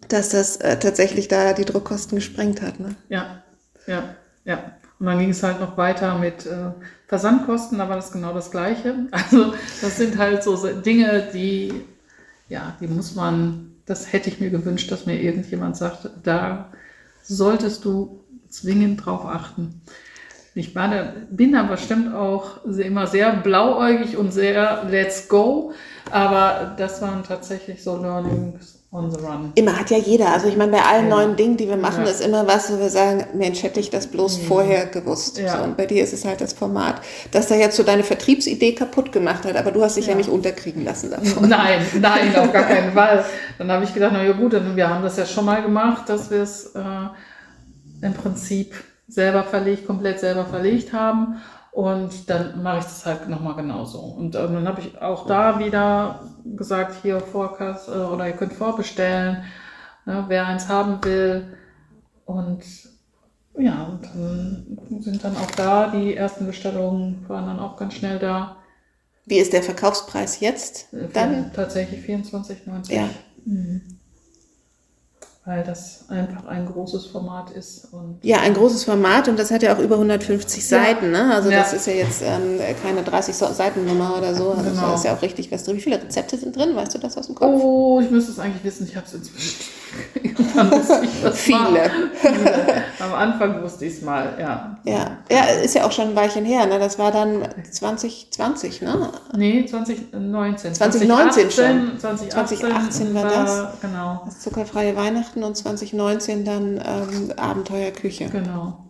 dass 0.07 0.29
das 0.29 0.57
äh, 0.57 0.77
tatsächlich 0.77 1.27
da 1.29 1.53
die 1.53 1.65
Druckkosten 1.65 2.17
gesprengt 2.17 2.61
hat. 2.61 2.79
Ne? 2.79 2.95
Ja, 3.09 3.43
ja, 3.87 4.15
ja. 4.43 4.75
Und 4.99 5.07
dann 5.07 5.17
ging 5.17 5.29
es 5.29 5.41
halt 5.41 5.59
noch 5.59 5.77
weiter 5.77 6.19
mit 6.19 6.45
äh, 6.45 6.71
Versandkosten, 7.07 7.79
da 7.79 7.89
war 7.89 7.95
das 7.95 8.11
genau 8.11 8.33
das 8.33 8.51
Gleiche. 8.51 8.95
Also 9.11 9.53
das 9.81 9.97
sind 9.97 10.17
halt 10.17 10.43
so 10.43 10.55
Dinge, 10.67 11.29
die 11.33 11.73
ja, 12.51 12.75
die 12.81 12.87
muss 12.87 13.15
man, 13.15 13.77
das 13.85 14.11
hätte 14.11 14.29
ich 14.29 14.41
mir 14.41 14.49
gewünscht, 14.49 14.91
dass 14.91 15.05
mir 15.05 15.21
irgendjemand 15.21 15.77
sagt, 15.77 16.09
da 16.23 16.69
solltest 17.23 17.85
du 17.85 18.25
zwingend 18.49 19.05
drauf 19.05 19.25
achten. 19.25 19.81
Ich 20.53 20.75
war 20.75 20.89
da, 20.89 21.13
bin 21.31 21.55
aber 21.55 21.69
bestimmt 21.69 22.13
auch 22.13 22.65
immer 22.65 23.07
sehr 23.07 23.37
blauäugig 23.37 24.17
und 24.17 24.33
sehr 24.33 24.83
let's 24.89 25.29
go, 25.29 25.71
aber 26.11 26.75
das 26.77 27.01
waren 27.01 27.23
tatsächlich 27.23 27.81
so 27.81 27.95
Learnings 27.95 28.80
on 28.91 29.09
the 29.09 29.17
run. 29.23 29.51
Immer 29.55 29.79
hat 29.79 29.89
ja 29.89 29.97
jeder. 29.97 30.33
Also 30.33 30.47
ich 30.47 30.57
meine, 30.57 30.71
bei 30.73 30.81
allen 30.81 31.07
Ja. 31.09 31.15
neuen 31.15 31.35
Dingen, 31.37 31.55
die 31.55 31.67
wir 31.69 31.77
machen, 31.77 32.03
Ja. 32.03 32.11
ist 32.11 32.19
immer 32.21 32.45
was, 32.45 32.71
wo 32.71 32.77
wir 32.79 32.89
sagen, 32.89 33.25
Mensch, 33.33 33.63
hätte 33.63 33.79
ich 33.79 33.89
das 33.89 34.07
bloß 34.07 34.37
vorher 34.47 34.85
gewusst. 34.85 35.37
Ja. 35.37 35.57
So, 35.57 35.63
und 35.63 35.77
bei 35.77 35.85
dir 35.85 36.03
ist 36.03 36.11
es 36.13 36.25
halt 36.25 36.41
das 36.41 36.51
Format, 36.53 37.01
das 37.31 37.47
da 37.47 37.55
jetzt 37.55 37.77
so 37.77 37.83
deine 37.83 38.03
Vertriebsidee 38.03 38.73
kaputt 38.75 39.11
gemacht 39.13 39.45
hat, 39.45 39.55
aber 39.55 39.71
du 39.71 39.81
hast 39.81 39.95
dich 39.95 40.07
ja, 40.07 40.15
nicht 40.15 40.29
unterkriegen 40.29 40.83
lassen 40.83 41.09
davon. 41.11 41.47
Nein, 41.49 41.85
nein, 42.01 42.35
auf 42.35 42.51
gar 42.51 42.63
keinen 42.63 42.91
Fall. 42.93 43.23
Dann 43.57 43.71
habe 43.71 43.85
ich 43.85 43.93
gedacht, 43.93 44.11
na 44.13 44.23
ja 44.23 44.33
gut, 44.33 44.51
wir 44.75 44.89
haben 44.89 45.03
das 45.03 45.15
ja 45.17 45.25
schon 45.25 45.45
mal 45.45 45.61
gemacht, 45.61 46.09
dass 46.09 46.29
wir 46.29 46.41
es 46.41 46.75
äh, 46.75 48.05
im 48.05 48.13
Prinzip 48.13 48.73
selber 49.07 49.43
verlegt, 49.43 49.87
komplett 49.87 50.19
selber 50.19 50.45
verlegt 50.45 50.91
haben. 50.93 51.41
Und 51.71 52.29
dann 52.29 52.61
mache 52.61 52.79
ich 52.79 52.83
das 52.83 53.05
halt 53.05 53.29
nochmal 53.29 53.55
genauso. 53.55 53.99
Und 53.99 54.35
ähm, 54.35 54.53
dann 54.53 54.67
habe 54.67 54.81
ich 54.81 55.01
auch 55.01 55.25
da 55.25 55.57
wieder 55.57 56.29
gesagt, 56.43 56.95
hier 57.01 57.21
Vorkasse 57.21 57.93
äh, 57.93 58.13
oder 58.13 58.27
ihr 58.27 58.33
könnt 58.33 58.53
vorbestellen, 58.53 59.43
ne, 60.05 60.25
wer 60.27 60.47
eins 60.47 60.67
haben 60.67 61.03
will. 61.03 61.57
Und 62.25 62.63
ja, 63.57 63.83
und 63.83 64.03
dann 64.03 65.01
sind 65.01 65.23
dann 65.23 65.37
auch 65.37 65.51
da 65.51 65.87
die 65.87 66.15
ersten 66.15 66.45
Bestellungen 66.45 67.25
waren 67.27 67.45
dann 67.45 67.59
auch 67.59 67.77
ganz 67.77 67.93
schnell 67.93 68.19
da. 68.19 68.57
Wie 69.25 69.37
ist 69.37 69.53
der 69.53 69.63
Verkaufspreis 69.63 70.39
jetzt? 70.39 70.93
Äh, 70.93 71.07
Dann? 71.13 71.53
tatsächlich 71.53 72.03
24,90. 72.05 72.91
Ja. 72.91 73.09
Weil 75.43 75.63
das 75.63 76.05
einfach 76.07 76.45
ein 76.45 76.67
großes 76.67 77.07
Format 77.07 77.49
ist. 77.49 77.87
Und 77.91 78.19
Ja, 78.21 78.41
ein 78.41 78.53
großes 78.53 78.83
Format 78.83 79.27
und 79.27 79.39
das 79.39 79.49
hat 79.49 79.63
ja 79.63 79.75
auch 79.75 79.79
über 79.79 79.95
150 79.97 80.69
Ja. 80.69 80.83
Seiten. 80.83 81.09
Ne? 81.09 81.33
Also 81.33 81.49
Ja. 81.49 81.61
das 81.61 81.73
ist 81.73 81.87
ja 81.87 81.93
jetzt 81.93 82.21
ähm, 82.21 82.59
keine 82.83 83.01
30 83.01 83.35
So- 83.35 83.51
Seitennummer 83.51 84.17
oder 84.19 84.35
so. 84.35 84.51
Also 84.51 84.69
Genau. 84.69 84.81
da 84.81 84.93
ist 84.93 85.03
ja 85.03 85.15
auch 85.15 85.21
richtig 85.23 85.51
was 85.51 85.63
drin. 85.63 85.77
Wie 85.77 85.81
viele 85.81 85.95
Rezepte 86.01 86.37
sind 86.37 86.55
drin? 86.55 86.75
Weißt 86.75 86.93
du 86.93 86.99
das 86.99 87.17
aus 87.17 87.25
dem 87.25 87.33
Kopf? 87.33 87.59
Oh, 87.59 87.99
ich 87.99 88.11
müsste 88.11 88.31
es 88.33 88.37
eigentlich 88.39 88.63
wissen. 88.63 88.85
Ich 88.87 88.95
habe 88.95 89.07
es 89.07 89.13
inzwischen. 89.15 89.55
Viele. 91.33 91.91
Am 92.99 93.13
Anfang 93.13 93.61
wusste 93.61 93.85
ich 93.85 93.97
es 93.97 94.01
mal, 94.01 94.35
ja. 94.39 94.77
Ja. 94.83 95.17
ja, 95.29 95.43
ist 95.63 95.75
ja 95.75 95.85
auch 95.85 95.91
schon 95.91 96.09
ein 96.09 96.15
Weilchen 96.15 96.45
her. 96.45 96.65
Ne? 96.65 96.79
Das 96.79 96.97
war 96.99 97.11
dann 97.11 97.47
2020, 97.69 98.81
ne? 98.81 99.09
Nee, 99.35 99.65
2019. 99.65 100.73
2019 100.73 101.51
schon. 101.51 101.99
2018, 101.99 102.57
2018 102.57 103.13
war 103.13 103.23
das. 103.23 103.67
Genau, 103.81 104.21
Das 104.25 104.39
zuckerfreie 104.41 104.95
Weihnachten 104.95 105.43
und 105.43 105.55
2019 105.55 106.45
dann 106.45 106.77
ähm, 106.77 107.33
Abenteuerküche. 107.37 108.25
genau. 108.25 108.85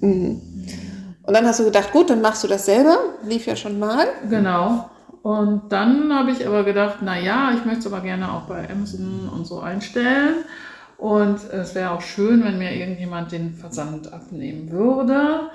Und 0.00 1.34
dann 1.34 1.46
hast 1.46 1.60
du 1.60 1.64
gedacht, 1.64 1.92
gut, 1.92 2.10
dann 2.10 2.20
machst 2.20 2.42
du 2.42 2.48
das 2.48 2.66
selber. 2.66 2.96
Lief 3.22 3.46
ja 3.46 3.54
schon 3.56 3.78
mal. 3.78 4.06
Genau. 4.28 4.90
Und 5.22 5.70
dann 5.70 6.12
habe 6.14 6.30
ich 6.30 6.46
aber 6.46 6.64
gedacht, 6.64 6.98
na 7.02 7.18
ja, 7.18 7.52
ich 7.54 7.64
möchte 7.64 7.80
es 7.80 7.86
aber 7.86 8.00
gerne 8.00 8.32
auch 8.32 8.42
bei 8.42 8.68
Amazon 8.70 9.28
und 9.34 9.46
so 9.46 9.60
einstellen. 9.60 10.36
Und 10.96 11.40
es 11.50 11.74
wäre 11.74 11.90
auch 11.92 12.02
schön, 12.02 12.44
wenn 12.44 12.58
mir 12.58 12.74
irgendjemand 12.74 13.32
den 13.32 13.54
Versand 13.54 14.12
abnehmen 14.12 14.70
würde, 14.70 15.50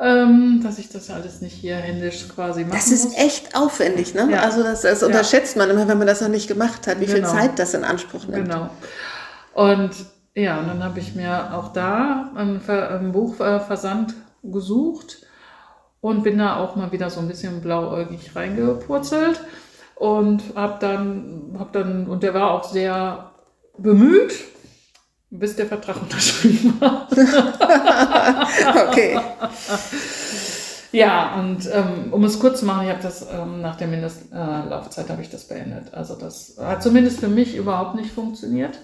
ähm, 0.00 0.60
dass 0.62 0.78
ich 0.78 0.88
das 0.88 1.10
alles 1.10 1.40
nicht 1.40 1.54
hier 1.54 1.76
händisch 1.76 2.28
quasi 2.28 2.60
machen 2.62 2.72
Das 2.74 2.90
ist 2.92 3.04
muss. 3.06 3.16
echt 3.18 3.56
aufwendig, 3.56 4.14
ne? 4.14 4.28
Ja. 4.30 4.42
Also 4.42 4.62
das, 4.62 4.82
das 4.82 5.02
unterschätzt 5.02 5.56
man 5.56 5.68
immer, 5.70 5.88
wenn 5.88 5.98
man 5.98 6.06
das 6.06 6.20
noch 6.20 6.28
nicht 6.28 6.46
gemacht 6.46 6.86
hat, 6.86 7.00
wie 7.00 7.06
viel 7.06 7.16
Genau. 7.16 7.32
Zeit 7.32 7.58
das 7.58 7.74
in 7.74 7.82
Anspruch 7.84 8.26
nimmt. 8.28 8.48
Genau. 8.48 8.70
Und 9.54 9.90
ja, 10.34 10.58
und 10.60 10.68
dann 10.68 10.84
habe 10.84 11.00
ich 11.00 11.16
mir 11.16 11.52
auch 11.54 11.72
da 11.72 12.30
einen, 12.36 12.60
Ver 12.60 12.90
einen 12.90 13.10
Buchversand 13.10 14.14
gesucht 14.44 15.22
und 16.00 16.22
bin 16.22 16.38
da 16.38 16.56
auch 16.56 16.76
mal 16.76 16.92
wieder 16.92 17.10
so 17.10 17.20
ein 17.20 17.28
bisschen 17.28 17.60
blauäugig 17.60 18.34
reingepurzelt 18.34 19.40
und 19.96 20.42
habe 20.54 20.76
dann, 20.80 21.56
hab 21.58 21.72
dann, 21.72 22.06
und 22.06 22.22
der 22.22 22.34
war 22.34 22.52
auch 22.52 22.64
sehr 22.64 23.32
bemüht, 23.76 24.32
bis 25.30 25.56
der 25.56 25.66
Vertrag 25.66 25.96
unterschrieben 26.02 26.80
war. 26.80 27.08
Okay. 28.88 29.18
Ja, 30.90 31.38
und 31.38 31.68
ähm, 31.70 32.12
um 32.12 32.24
es 32.24 32.38
kurz 32.40 32.60
zu 32.60 32.66
machen, 32.66 32.86
ich 32.86 32.90
habe 32.90 33.02
das 33.02 33.26
ähm, 33.30 33.60
nach 33.60 33.76
der 33.76 33.88
Mindestlaufzeit 33.88 35.10
habe 35.10 35.20
ich 35.20 35.28
das 35.28 35.46
beendet. 35.46 35.92
Also 35.92 36.14
das 36.16 36.56
hat 36.58 36.82
zumindest 36.82 37.20
für 37.20 37.28
mich 37.28 37.56
überhaupt 37.56 37.94
nicht 37.94 38.10
funktioniert. 38.10 38.78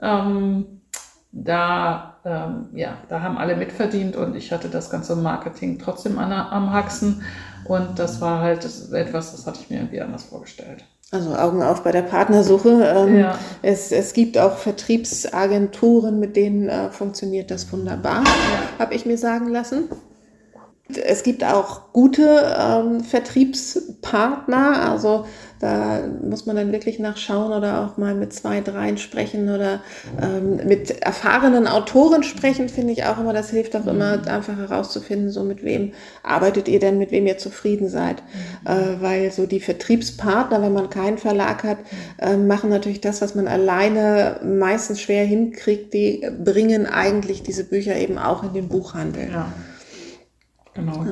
Ähm, 0.00 0.82
da, 1.32 2.16
ähm, 2.24 2.68
ja, 2.74 2.98
da 3.08 3.20
haben 3.20 3.36
alle 3.38 3.56
mitverdient 3.56 4.16
und 4.16 4.34
ich 4.34 4.52
hatte 4.52 4.68
das 4.68 4.90
ganze 4.90 5.14
Marketing 5.16 5.78
trotzdem 5.78 6.18
an, 6.18 6.32
am 6.32 6.72
Haxen. 6.72 7.22
Und 7.64 7.98
das 7.98 8.20
war 8.20 8.40
halt 8.40 8.64
etwas, 8.92 9.32
das 9.32 9.46
hatte 9.46 9.60
ich 9.62 9.70
mir 9.70 9.76
irgendwie 9.76 10.00
anders 10.00 10.24
vorgestellt. 10.24 10.84
Also 11.10 11.34
Augen 11.34 11.62
auf 11.62 11.82
bei 11.82 11.92
der 11.92 12.02
Partnersuche. 12.02 12.68
Ähm, 12.84 13.18
Ja. 13.18 13.38
es, 13.62 13.92
es 13.92 14.12
gibt 14.12 14.36
auch 14.38 14.56
Vertriebsagenturen, 14.58 16.18
mit 16.18 16.36
denen 16.36 16.68
äh, 16.68 16.90
funktioniert 16.90 17.50
das 17.50 17.70
wunderbar, 17.72 18.24
habe 18.78 18.94
ich 18.94 19.06
mir 19.06 19.16
sagen 19.18 19.48
lassen. 19.48 19.88
Es 20.94 21.22
gibt 21.22 21.44
auch 21.44 21.92
gute 21.92 22.56
ähm, 22.58 23.00
Vertriebspartner, 23.00 24.90
also 24.90 25.26
da 25.60 26.02
muss 26.22 26.46
man 26.46 26.54
dann 26.54 26.70
wirklich 26.70 26.98
nachschauen 27.00 27.52
oder 27.52 27.84
auch 27.84 27.96
mal 27.96 28.14
mit 28.14 28.32
zwei, 28.32 28.60
dreien 28.60 28.96
sprechen 28.96 29.48
oder 29.48 29.80
ähm, 30.22 30.60
mit 30.66 31.02
erfahrenen 31.02 31.66
Autoren 31.66 32.22
sprechen, 32.22 32.68
finde 32.68 32.92
ich 32.92 33.04
auch 33.04 33.18
immer. 33.18 33.32
Das 33.32 33.50
hilft 33.50 33.74
auch 33.74 33.86
immer, 33.86 34.26
einfach 34.28 34.56
herauszufinden, 34.56 35.30
so 35.30 35.42
mit 35.42 35.64
wem 35.64 35.92
arbeitet 36.22 36.68
ihr 36.68 36.78
denn, 36.78 36.98
mit 36.98 37.10
wem 37.10 37.26
ihr 37.26 37.38
zufrieden 37.38 37.88
seid. 37.88 38.22
Äh, 38.64 39.00
weil 39.00 39.32
so 39.32 39.46
die 39.46 39.60
Vertriebspartner, 39.60 40.62
wenn 40.62 40.72
man 40.72 40.90
keinen 40.90 41.18
Verlag 41.18 41.64
hat, 41.64 41.78
äh, 42.18 42.36
machen 42.36 42.70
natürlich 42.70 43.00
das, 43.00 43.20
was 43.20 43.34
man 43.34 43.48
alleine 43.48 44.40
meistens 44.44 45.00
schwer 45.00 45.24
hinkriegt. 45.24 45.92
Die 45.92 46.24
bringen 46.44 46.86
eigentlich 46.86 47.42
diese 47.42 47.64
Bücher 47.64 47.96
eben 47.96 48.16
auch 48.16 48.44
in 48.44 48.52
den 48.52 48.68
Buchhandel. 48.68 49.28
Ja. 49.32 49.52
Genau. 50.74 51.04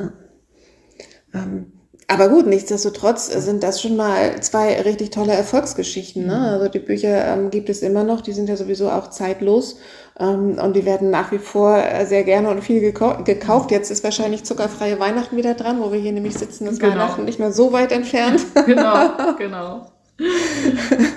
Ähm, 1.35 1.73
aber 2.09 2.29
gut, 2.29 2.47
nichtsdestotrotz 2.47 3.27
sind 3.27 3.65
das 3.65 3.83
schon 3.83 3.97
mal 3.97 4.41
zwei 4.41 4.81
richtig 4.83 5.11
tolle 5.11 5.33
Erfolgsgeschichten. 5.33 6.27
Ne? 6.27 6.39
Also 6.53 6.69
die 6.69 6.79
Bücher 6.79 7.27
ähm, 7.27 7.51
gibt 7.51 7.69
es 7.69 7.83
immer 7.83 8.05
noch, 8.05 8.21
die 8.21 8.33
sind 8.33 8.49
ja 8.49 8.57
sowieso 8.57 8.91
auch 8.91 9.11
zeitlos 9.11 9.79
ähm, 10.21 10.57
und 10.63 10.77
die 10.77 10.85
werden 10.85 11.11
nach 11.11 11.33
wie 11.33 11.39
vor 11.39 11.77
äh, 11.77 12.07
sehr 12.07 12.23
gerne 12.23 12.51
und 12.51 12.63
viel 12.63 12.81
gekau 12.81 13.25
gekauft. 13.25 13.73
Jetzt 13.73 13.91
ist 13.91 14.05
wahrscheinlich 14.05 14.45
zuckerfreie 14.45 15.01
Weihnachten 15.01 15.37
wieder 15.37 15.55
dran, 15.55 15.81
wo 15.81 15.91
wir 15.91 15.99
hier 15.99 16.13
nämlich 16.13 16.35
sitzen, 16.35 16.67
das 16.67 16.79
Genau. 16.79 16.93
Weihnachten 16.93 17.25
nicht 17.25 17.41
mehr 17.41 17.51
so 17.51 17.73
weit 17.73 17.91
entfernt. 17.91 18.41
genau, 18.67 19.11
genau. 19.39 19.91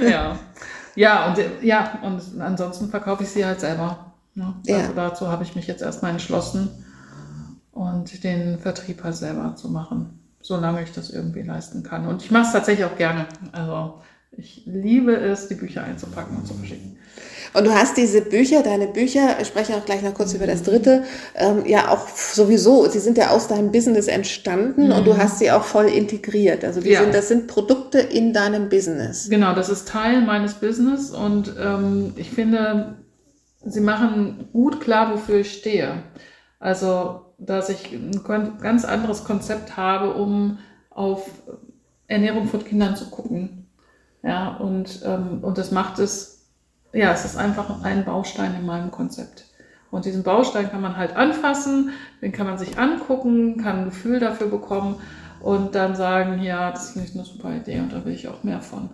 ja. 0.02 0.39
Ja, 0.95 1.30
und 1.30 1.38
äh, 1.38 1.49
ja, 1.62 1.99
und 2.02 2.41
ansonsten 2.41 2.89
verkaufe 2.89 3.23
ich 3.23 3.30
sie 3.30 3.45
halt 3.45 3.60
selber. 3.60 4.13
Ne? 4.34 4.56
Ja. 4.65 4.78
Also 4.78 4.93
dazu 4.95 5.28
habe 5.28 5.43
ich 5.43 5.56
mich 5.56 5.67
jetzt 5.67 5.84
erstmal 5.84 6.12
entschlossen 6.12 6.84
und 7.80 8.26
den 8.26 8.60
Vertrieb 8.60 9.06
halt 9.06 9.15
selber 9.15 9.56
zu 9.56 9.70
machen, 9.70 10.20
solange 10.42 10.84
ich 10.84 10.92
das 10.92 11.12
irgendwie 11.12 11.44
leisten 11.44 11.82
kann. 11.82 12.08
Und 12.08 12.22
ich 12.22 12.30
mache 12.30 12.48
es 12.48 12.52
tatsächlich 12.52 12.86
auch 12.86 12.98
gerne. 12.98 13.26
Also 13.54 14.02
ich 14.34 14.63
liebe 14.65 15.15
es, 15.15 15.48
die 15.48 15.56
Bücher 15.56 15.84
einzupacken 15.86 16.36
und 16.36 16.46
zu 16.46 16.56
verschicken. 16.56 16.98
Und 17.54 17.65
du 17.65 17.74
hast 17.74 17.96
diese 17.96 18.22
Bücher, 18.22 18.63
deine 18.63 18.88
Bücher, 18.88 19.38
ich 19.39 19.48
spreche 19.48 19.76
auch 19.76 19.86
gleich 19.86 20.02
noch 20.04 20.13
kurz 20.13 20.34
über 20.34 20.46
das 20.46 20.62
dritte, 20.63 21.04
ähm, 21.36 21.65
ja 21.65 21.88
auch 21.89 22.10
sowieso, 22.10 22.86
sie 22.89 23.00
sind 23.00 23.18
ja 23.18 23.30
aus 23.30 23.48
deinem 23.48 23.72
Business 23.72 24.08
entstanden 24.08 24.92
und 24.92 25.08
du 25.08 25.18
hast 25.18 25.39
sie 25.39 25.50
auch 25.50 25.63
voll 25.63 25.86
integriert. 25.86 26.65
Also 26.65 26.82
die 26.82 26.89
Ja. 26.89 27.02
sind, 27.02 27.15
das 27.15 27.30
sind 27.30 27.48
Produkte 27.48 28.00
in 28.00 28.34
deinem 28.34 28.68
Business. 28.68 29.30
Genau, 29.30 29.56
das 29.56 29.70
ist 29.70 29.88
Teil 29.88 30.22
meines 30.22 30.56
Business 30.56 31.12
und 31.12 31.56
ähm, 31.58 32.12
ich 32.18 32.30
finde, 32.30 32.98
sie 33.65 33.82
machen 33.82 34.50
gut 34.52 34.82
klar, 34.82 35.13
wofür 35.13 35.38
ich 35.39 35.54
stehe. 35.54 36.04
Also, 36.60 37.22
dass 37.39 37.69
ich 37.69 37.91
ein 37.91 38.23
ganz 38.23 38.86
anderes 38.86 39.23
Konzept 39.23 39.78
habe, 39.78 40.13
um 40.13 40.60
auf 40.89 41.30
Ernährung 42.08 42.47
von 42.47 42.63
Kindern 42.63 42.95
zu 42.95 43.10
gucken. 43.10 43.67
Ja, 44.21 44.58
und, 44.58 45.02
ähm, 45.06 45.39
und 45.41 45.58
das 45.58 45.71
macht 45.71 45.99
es, 45.99 46.49
ja, 46.91 47.12
es 47.13 47.23
ist 47.23 47.38
einfach 47.38 47.84
ein 47.84 48.04
Baustein 48.04 48.56
in 48.56 48.65
meinem 48.65 48.91
Konzept. 48.91 49.45
Und 49.91 50.06
diesen 50.06 50.23
Baustein 50.23 50.69
kann 50.69 50.82
man 50.82 50.97
halt 50.97 51.15
anfassen, 51.15 51.91
den 52.21 52.32
kann 52.32 52.45
man 52.45 52.58
sich 52.58 52.78
angucken, 52.78 53.58
kann 53.58 53.80
ein 53.80 53.86
Gefühl 53.86 54.19
dafür 54.19 54.47
bekommen 54.47 54.97
und 55.41 55.73
dann 55.73 55.95
sagen, 55.95 56.41
ja, 56.41 56.71
das 56.71 56.91
finde 56.91 57.08
ich 57.08 57.15
eine 57.15 57.25
super 57.25 57.56
Idee 57.56 57.80
und 57.80 57.93
da 57.93 58.04
will 58.06 58.13
ich 58.13 58.28
auch 58.28 58.43
mehr 58.43 58.62
von. 58.62 58.89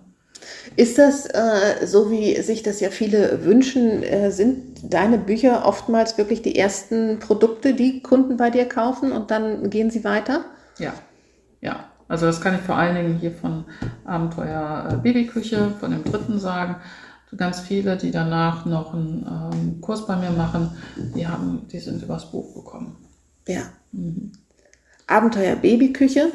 Ist 0.75 0.97
das 0.97 1.25
äh, 1.25 1.85
so, 1.85 2.11
wie 2.11 2.41
sich 2.41 2.63
das 2.63 2.79
ja 2.79 2.89
viele 2.89 3.45
wünschen, 3.45 4.03
äh, 4.03 4.31
sind 4.31 4.93
deine 4.93 5.17
Bücher 5.17 5.65
oftmals 5.65 6.17
wirklich 6.17 6.41
die 6.41 6.57
ersten 6.57 7.19
Produkte, 7.19 7.73
die 7.73 8.01
Kunden 8.01 8.37
bei 8.37 8.49
dir 8.49 8.67
kaufen 8.67 9.11
und 9.11 9.31
dann 9.31 9.69
gehen 9.69 9.89
sie 9.89 10.03
weiter? 10.03 10.45
Ja, 10.77 10.93
ja. 11.61 11.85
Also 12.07 12.27
das 12.27 12.39
kann 12.39 12.55
ich 12.55 12.61
vor 12.61 12.75
allen 12.75 12.95
Dingen 12.95 13.17
hier 13.17 13.31
von 13.31 13.65
Abenteuer 14.03 14.89
äh, 14.91 14.95
Babyküche, 14.97 15.71
von 15.79 15.91
dem 15.91 16.03
dritten 16.03 16.39
sagen. 16.39 16.75
Ganz 17.35 17.59
viele, 17.59 17.97
die 17.97 18.11
danach 18.11 18.65
noch 18.65 18.93
einen 18.93 19.25
ähm, 19.51 19.81
Kurs 19.81 20.05
bei 20.05 20.15
mir 20.15 20.29
machen, 20.29 20.71
die 20.95 21.27
haben, 21.27 21.67
die 21.69 21.79
sind 21.79 22.01
übers 22.01 22.31
Buch 22.31 22.53
gekommen. 22.53 22.95
Ja. 23.47 23.63
Abenteuer 25.07 25.55
Babyküche. 25.55 26.31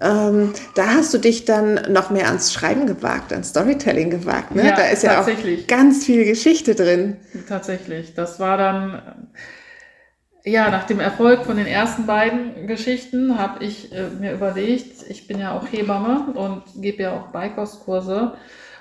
Ähm, 0.00 0.52
da 0.76 0.94
hast 0.94 1.12
du 1.12 1.18
dich 1.18 1.44
dann 1.44 1.92
noch 1.92 2.10
mehr 2.10 2.26
ans 2.26 2.52
Schreiben 2.52 2.86
gewagt, 2.86 3.32
ans 3.32 3.48
Storytelling 3.48 4.10
gewagt. 4.10 4.54
Ne? 4.54 4.66
Ja, 4.66 4.76
da 4.76 4.86
ist 4.86 5.02
ja 5.02 5.20
auch 5.20 5.26
ganz 5.66 6.04
viel 6.04 6.24
Geschichte 6.24 6.74
drin. 6.74 7.16
Tatsächlich. 7.48 8.14
Das 8.14 8.38
war 8.38 8.56
dann, 8.56 9.28
ja, 10.44 10.70
nach 10.70 10.84
dem 10.84 11.00
Erfolg 11.00 11.44
von 11.44 11.56
den 11.56 11.66
ersten 11.66 12.06
beiden 12.06 12.68
Geschichten 12.68 13.38
habe 13.38 13.64
ich 13.64 13.92
äh, 13.92 14.08
mir 14.20 14.32
überlegt, 14.32 15.08
ich 15.08 15.26
bin 15.26 15.40
ja 15.40 15.56
auch 15.56 15.66
Hebamme 15.70 16.32
und 16.34 16.62
gebe 16.80 17.02
ja 17.02 17.16
auch 17.16 17.28
Beikostkurse. 17.28 18.34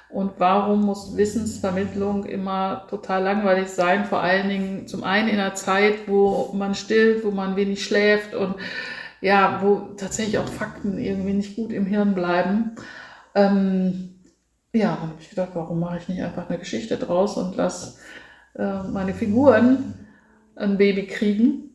Und 0.09 0.33
warum 0.37 0.85
muss 0.85 1.17
Wissensvermittlung 1.17 2.25
immer 2.25 2.87
total 2.89 3.23
langweilig 3.23 3.69
sein? 3.69 4.05
Vor 4.05 4.21
allen 4.21 4.47
Dingen 4.47 4.87
zum 4.87 5.03
einen 5.03 5.27
in 5.27 5.39
einer 5.39 5.55
Zeit, 5.55 6.07
wo 6.07 6.51
man 6.53 6.75
stillt, 6.75 7.25
wo 7.25 7.31
man 7.31 7.55
wenig 7.55 7.83
schläft 7.83 8.33
und 8.33 8.55
ja, 9.21 9.59
wo 9.61 9.93
tatsächlich 9.97 10.37
auch 10.37 10.47
Fakten 10.47 10.97
irgendwie 10.97 11.33
nicht 11.33 11.55
gut 11.55 11.71
im 11.71 11.85
Hirn 11.85 12.13
bleiben. 12.13 12.75
Ähm, 13.35 14.15
ja, 14.73 14.95
dann 14.95 15.09
habe 15.09 15.21
ich 15.21 15.29
gedacht, 15.29 15.49
warum 15.53 15.79
mache 15.79 15.97
ich 15.97 16.07
nicht 16.07 16.21
einfach 16.21 16.49
eine 16.49 16.59
Geschichte 16.59 16.97
draus 16.97 17.37
und 17.37 17.55
lasse 17.55 17.99
äh, 18.55 18.83
meine 18.83 19.13
Figuren 19.13 19.93
ein 20.55 20.77
Baby 20.77 21.07
kriegen 21.07 21.71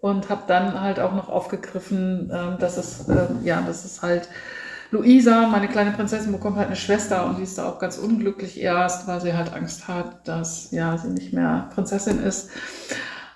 und 0.00 0.28
habe 0.28 0.42
dann 0.46 0.80
halt 0.80 1.00
auch 1.00 1.14
noch 1.14 1.28
aufgegriffen, 1.28 2.30
äh, 2.30 2.58
dass 2.58 2.76
es 2.76 3.08
äh, 3.08 3.26
ja, 3.42 3.60
dass 3.60 3.84
es 3.84 4.02
halt 4.02 4.28
Luisa, 4.92 5.48
meine 5.48 5.68
kleine 5.68 5.90
Prinzessin, 5.90 6.32
bekommt 6.32 6.56
halt 6.56 6.68
eine 6.68 6.76
Schwester 6.76 7.26
und 7.26 7.38
die 7.38 7.42
ist 7.42 7.58
da 7.58 7.68
auch 7.68 7.78
ganz 7.80 7.98
unglücklich 7.98 8.60
erst, 8.60 9.08
weil 9.08 9.20
sie 9.20 9.34
halt 9.34 9.52
Angst 9.52 9.88
hat, 9.88 10.28
dass 10.28 10.70
ja 10.70 10.96
sie 10.96 11.08
nicht 11.08 11.32
mehr 11.32 11.68
Prinzessin 11.74 12.22
ist. 12.22 12.50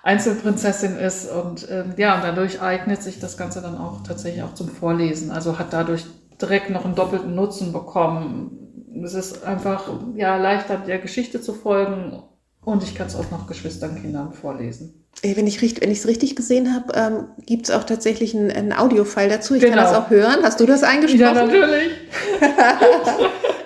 Einzelprinzessin 0.03 0.97
ist 0.97 1.29
und 1.29 1.67
ähm, 1.69 1.93
ja, 1.97 2.15
und 2.15 2.23
dadurch 2.23 2.61
eignet 2.61 3.03
sich 3.03 3.19
das 3.19 3.37
Ganze 3.37 3.61
dann 3.61 3.77
auch 3.77 4.01
tatsächlich 4.03 4.43
auch 4.43 4.55
zum 4.55 4.67
Vorlesen. 4.67 5.31
Also 5.31 5.59
hat 5.59 5.73
dadurch 5.73 6.05
direkt 6.41 6.71
noch 6.71 6.85
einen 6.85 6.95
doppelten 6.95 7.35
Nutzen 7.35 7.71
bekommen. 7.71 8.57
Es 9.03 9.13
ist 9.13 9.43
einfach 9.43 9.83
ja 10.15 10.37
leichter 10.37 10.77
der 10.77 10.99
Geschichte 10.99 11.41
zu 11.41 11.53
folgen 11.53 12.23
und 12.63 12.83
ich 12.83 12.95
kann 12.95 13.07
es 13.07 13.15
auch 13.15 13.29
noch 13.31 13.47
Geschwistern, 13.47 14.01
Kindern 14.01 14.33
vorlesen. 14.33 15.05
Wenn 15.23 15.45
ich 15.45 15.61
es 15.61 16.07
richtig 16.07 16.35
gesehen 16.35 16.73
habe, 16.73 16.93
ähm, 16.95 17.27
gibt 17.45 17.69
es 17.69 17.75
auch 17.75 17.83
tatsächlich 17.83 18.35
einen, 18.35 18.49
einen 18.49 18.73
Audiofile 18.73 19.29
dazu. 19.29 19.55
Ich 19.55 19.61
genau. 19.61 19.75
kann 19.75 19.83
das 19.83 19.93
auch 19.93 20.09
hören. 20.09 20.39
Hast 20.41 20.59
du 20.59 20.65
das 20.65 20.83
eingesprochen? 20.83 21.19
Ja, 21.19 21.33
natürlich. 21.33 21.91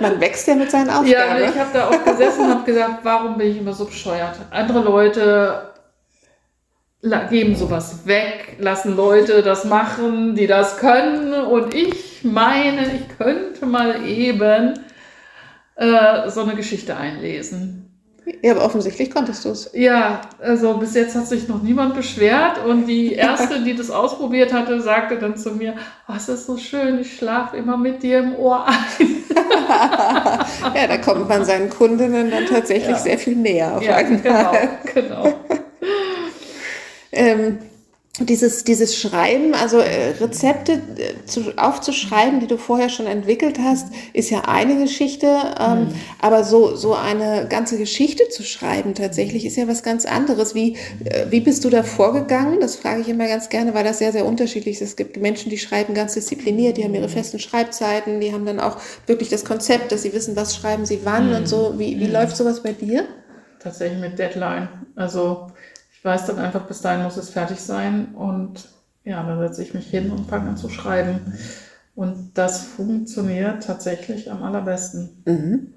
Man 0.00 0.20
wächst 0.20 0.46
ja 0.46 0.54
mit 0.54 0.70
seinen 0.70 0.90
Aufgaben. 0.90 1.10
Ja, 1.10 1.38
ich 1.38 1.58
habe 1.58 1.70
da 1.72 1.88
auch 1.88 2.04
gesessen 2.04 2.44
und 2.44 2.50
habe 2.50 2.64
gesagt, 2.64 3.00
warum 3.02 3.36
bin 3.38 3.50
ich 3.50 3.58
immer 3.58 3.72
so 3.72 3.84
bescheuert? 3.84 4.36
Andere 4.50 4.80
Leute 4.80 5.72
geben 7.30 7.54
sowas 7.54 8.06
weg, 8.06 8.56
lassen 8.58 8.96
Leute 8.96 9.42
das 9.42 9.64
machen, 9.64 10.34
die 10.34 10.46
das 10.46 10.78
können. 10.78 11.32
Und 11.32 11.74
ich 11.74 12.24
meine, 12.24 12.86
ich 12.94 13.16
könnte 13.16 13.66
mal 13.66 14.04
eben 14.06 14.74
äh, 15.76 16.28
so 16.28 16.42
eine 16.42 16.54
Geschichte 16.54 16.96
einlesen. 16.96 17.85
Ja, 18.42 18.52
aber 18.52 18.64
offensichtlich 18.64 19.10
konntest 19.12 19.44
du 19.44 19.50
es. 19.50 19.70
Ja, 19.72 20.22
also 20.40 20.76
bis 20.78 20.94
jetzt 20.94 21.14
hat 21.14 21.28
sich 21.28 21.46
noch 21.46 21.62
niemand 21.62 21.94
beschwert 21.94 22.64
und 22.64 22.86
die 22.86 23.12
erste, 23.14 23.62
die 23.62 23.76
das 23.76 23.90
ausprobiert 23.90 24.52
hatte, 24.52 24.80
sagte 24.80 25.18
dann 25.18 25.36
zu 25.36 25.52
mir, 25.52 25.74
oh, 26.08 26.14
es 26.16 26.28
ist 26.28 26.46
so 26.46 26.56
schön, 26.56 26.98
ich 27.00 27.16
schlafe 27.16 27.56
immer 27.56 27.76
mit 27.76 28.02
dir 28.02 28.18
im 28.18 28.34
Ohr 28.34 28.66
ein. 28.66 29.24
ja, 30.74 30.86
da 30.88 30.96
kommt 30.98 31.28
man 31.28 31.44
seinen 31.44 31.70
Kundinnen 31.70 32.30
dann 32.30 32.46
tatsächlich 32.46 32.96
ja. 32.96 32.98
sehr 32.98 33.18
viel 33.18 33.36
näher 33.36 33.76
auf 33.76 33.82
ja, 33.82 33.96
einmal. 33.96 34.20
Genau, 34.92 35.24
genau. 35.24 35.34
ähm, 37.12 37.58
dieses, 38.20 38.64
dieses 38.64 38.98
Schreiben, 38.98 39.54
also 39.54 39.78
äh, 39.78 40.14
Rezepte 40.18 40.72
äh, 40.72 41.26
zu, 41.26 41.52
aufzuschreiben, 41.56 42.40
die 42.40 42.46
du 42.46 42.56
vorher 42.56 42.88
schon 42.88 43.06
entwickelt 43.06 43.58
hast, 43.62 43.88
ist 44.14 44.30
ja 44.30 44.42
eine 44.46 44.78
Geschichte. 44.78 45.26
Ähm, 45.60 45.80
mhm. 45.80 45.88
Aber 46.20 46.42
so, 46.42 46.76
so 46.76 46.94
eine 46.94 47.46
ganze 47.48 47.76
Geschichte 47.76 48.28
zu 48.30 48.42
schreiben 48.42 48.94
tatsächlich 48.94 49.44
ist 49.44 49.56
ja 49.56 49.68
was 49.68 49.82
ganz 49.82 50.06
anderes. 50.06 50.54
Wie, 50.54 50.76
äh, 51.04 51.26
wie 51.28 51.40
bist 51.40 51.64
du 51.64 51.70
da 51.70 51.82
vorgegangen? 51.82 52.58
Das 52.60 52.76
frage 52.76 53.02
ich 53.02 53.08
immer 53.08 53.28
ganz 53.28 53.50
gerne, 53.50 53.74
weil 53.74 53.84
das 53.84 53.98
sehr, 53.98 54.12
sehr 54.12 54.24
unterschiedlich 54.24 54.80
ist. 54.80 54.88
Es 54.88 54.96
gibt 54.96 55.18
Menschen, 55.18 55.50
die 55.50 55.58
schreiben 55.58 55.92
ganz 55.92 56.14
diszipliniert, 56.14 56.78
die 56.78 56.84
haben 56.84 56.94
ihre 56.94 57.10
festen 57.10 57.38
Schreibzeiten, 57.38 58.20
die 58.20 58.32
haben 58.32 58.46
dann 58.46 58.60
auch 58.60 58.78
wirklich 59.06 59.28
das 59.28 59.44
Konzept, 59.44 59.92
dass 59.92 60.02
sie 60.02 60.14
wissen, 60.14 60.36
was 60.36 60.56
schreiben 60.56 60.86
sie 60.86 61.00
wann 61.04 61.28
mhm. 61.28 61.36
und 61.36 61.48
so. 61.48 61.74
Wie, 61.76 62.00
wie 62.00 62.06
mhm. 62.06 62.12
läuft 62.12 62.36
sowas 62.38 62.62
bei 62.62 62.72
dir? 62.72 63.06
Tatsächlich 63.58 64.00
mit 64.00 64.18
Deadline. 64.18 64.68
Also 64.94 65.48
weiß 66.06 66.26
dann 66.26 66.38
einfach, 66.38 66.66
bis 66.66 66.80
dahin 66.80 67.02
muss 67.02 67.18
es 67.18 67.28
fertig 67.28 67.60
sein. 67.60 68.14
Und 68.14 68.68
ja, 69.04 69.22
dann 69.22 69.38
setze 69.40 69.62
ich 69.62 69.74
mich 69.74 69.88
hin 69.88 70.10
und 70.10 70.28
fange 70.30 70.48
an 70.48 70.56
zu 70.56 70.70
schreiben. 70.70 71.34
Und 71.94 72.32
das 72.34 72.62
funktioniert 72.62 73.64
tatsächlich 73.64 74.30
am 74.30 74.42
allerbesten. 74.42 75.22
Mhm. 75.26 75.74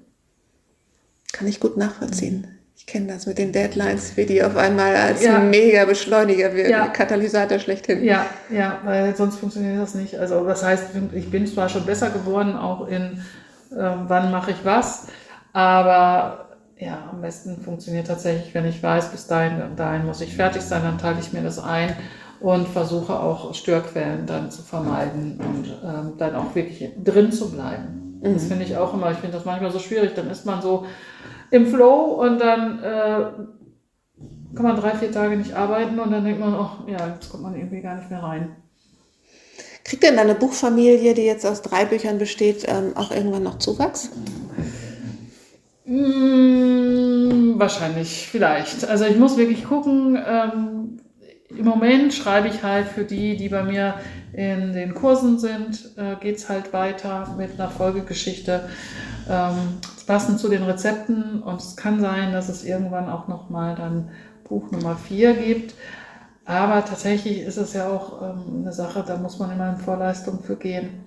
Kann 1.32 1.46
ich 1.46 1.60
gut 1.60 1.76
nachvollziehen. 1.76 2.42
Mhm. 2.42 2.58
Ich 2.76 2.86
kenne 2.86 3.08
das 3.08 3.26
mit 3.26 3.36
den 3.36 3.52
Deadlines, 3.52 4.16
wie 4.16 4.24
die 4.24 4.42
auf 4.42 4.56
einmal 4.56 4.96
als 4.96 5.22
ja. 5.22 5.38
mega 5.38 5.84
Beschleuniger 5.84 6.54
wirken, 6.54 6.70
ja. 6.70 6.88
Katalysator 6.88 7.58
schlechthin. 7.58 8.02
Ja, 8.02 8.24
ja, 8.48 8.80
weil 8.84 9.14
sonst 9.14 9.36
funktioniert 9.36 9.78
das 9.78 9.94
nicht. 9.94 10.18
Also 10.18 10.46
das 10.46 10.64
heißt, 10.64 10.84
ich 11.12 11.30
bin 11.30 11.46
zwar 11.46 11.68
schon 11.68 11.84
besser 11.84 12.08
geworden, 12.08 12.56
auch 12.56 12.88
in 12.88 13.22
äh, 13.70 13.76
wann 13.76 14.30
mache 14.30 14.52
ich 14.52 14.64
was, 14.64 15.08
aber 15.52 16.49
ja, 16.80 17.10
am 17.12 17.20
besten 17.20 17.60
funktioniert 17.60 18.06
tatsächlich, 18.06 18.54
wenn 18.54 18.64
ich 18.64 18.82
weiß, 18.82 19.10
bis 19.10 19.26
dahin 19.26 19.60
und 19.62 19.78
dahin 19.78 20.06
muss 20.06 20.22
ich 20.22 20.34
fertig 20.34 20.62
sein, 20.62 20.82
dann 20.82 20.98
teile 20.98 21.20
ich 21.20 21.32
mir 21.32 21.42
das 21.42 21.58
ein 21.58 21.94
und 22.40 22.66
versuche 22.66 23.20
auch 23.20 23.54
Störquellen 23.54 24.26
dann 24.26 24.50
zu 24.50 24.62
vermeiden 24.62 25.38
und 25.38 25.66
ähm, 25.84 26.14
dann 26.16 26.34
auch 26.34 26.54
wirklich 26.54 26.90
drin 27.04 27.32
zu 27.32 27.50
bleiben. 27.50 28.20
Mhm. 28.22 28.32
Das 28.32 28.46
finde 28.46 28.64
ich 28.64 28.76
auch 28.78 28.94
immer, 28.94 29.10
ich 29.10 29.18
finde 29.18 29.36
das 29.36 29.44
manchmal 29.44 29.70
so 29.70 29.78
schwierig, 29.78 30.14
dann 30.14 30.30
ist 30.30 30.46
man 30.46 30.62
so 30.62 30.86
im 31.50 31.66
Flow 31.66 32.22
und 32.22 32.40
dann 32.40 32.82
äh, 32.82 33.26
kann 34.54 34.64
man 34.64 34.76
drei, 34.76 34.92
vier 34.92 35.12
Tage 35.12 35.36
nicht 35.36 35.52
arbeiten 35.52 35.98
und 36.00 36.10
dann 36.10 36.24
denkt 36.24 36.40
man, 36.40 36.54
oh 36.54 36.90
ja, 36.90 37.08
jetzt 37.08 37.30
kommt 37.30 37.42
man 37.42 37.54
irgendwie 37.54 37.82
gar 37.82 37.96
nicht 37.96 38.10
mehr 38.10 38.22
rein. 38.22 38.56
Kriegt 39.84 40.02
denn 40.02 40.16
deine 40.16 40.34
Buchfamilie, 40.34 41.12
die 41.14 41.24
jetzt 41.24 41.44
aus 41.44 41.60
drei 41.60 41.84
Büchern 41.84 42.18
besteht, 42.18 42.64
ähm, 42.68 42.92
auch 42.94 43.10
irgendwann 43.10 43.42
noch 43.42 43.58
Zuwachs? 43.58 44.10
Mmh, 44.10 44.89
wahrscheinlich, 47.60 48.28
vielleicht. 48.28 48.88
Also 48.88 49.04
ich 49.04 49.16
muss 49.16 49.36
wirklich 49.36 49.64
gucken. 49.64 50.18
Ähm, 50.26 51.00
Im 51.48 51.64
Moment 51.64 52.12
schreibe 52.12 52.48
ich 52.48 52.62
halt 52.62 52.88
für 52.88 53.04
die, 53.04 53.36
die 53.36 53.48
bei 53.48 53.62
mir 53.62 53.94
in 54.32 54.72
den 54.72 54.94
Kursen 54.94 55.38
sind, 55.38 55.96
äh, 55.96 56.16
geht 56.20 56.36
es 56.36 56.48
halt 56.48 56.72
weiter 56.72 57.34
mit 57.36 57.52
einer 57.54 57.68
Folgegeschichte. 57.68 58.68
Ähm, 59.28 59.78
passend 60.06 60.40
zu 60.40 60.48
den 60.48 60.64
Rezepten 60.64 61.40
und 61.40 61.60
es 61.60 61.76
kann 61.76 62.00
sein, 62.00 62.32
dass 62.32 62.48
es 62.48 62.64
irgendwann 62.64 63.08
auch 63.08 63.28
nochmal 63.28 63.76
dann 63.76 64.10
Buch 64.48 64.70
Nummer 64.72 64.96
4 64.96 65.34
gibt. 65.34 65.74
Aber 66.44 66.84
tatsächlich 66.84 67.42
ist 67.42 67.58
es 67.58 67.74
ja 67.74 67.88
auch 67.88 68.20
ähm, 68.20 68.62
eine 68.62 68.72
Sache, 68.72 69.04
da 69.06 69.16
muss 69.18 69.38
man 69.38 69.52
immer 69.52 69.70
in 69.70 69.76
Vorleistung 69.76 70.42
für 70.42 70.56
gehen. 70.56 71.04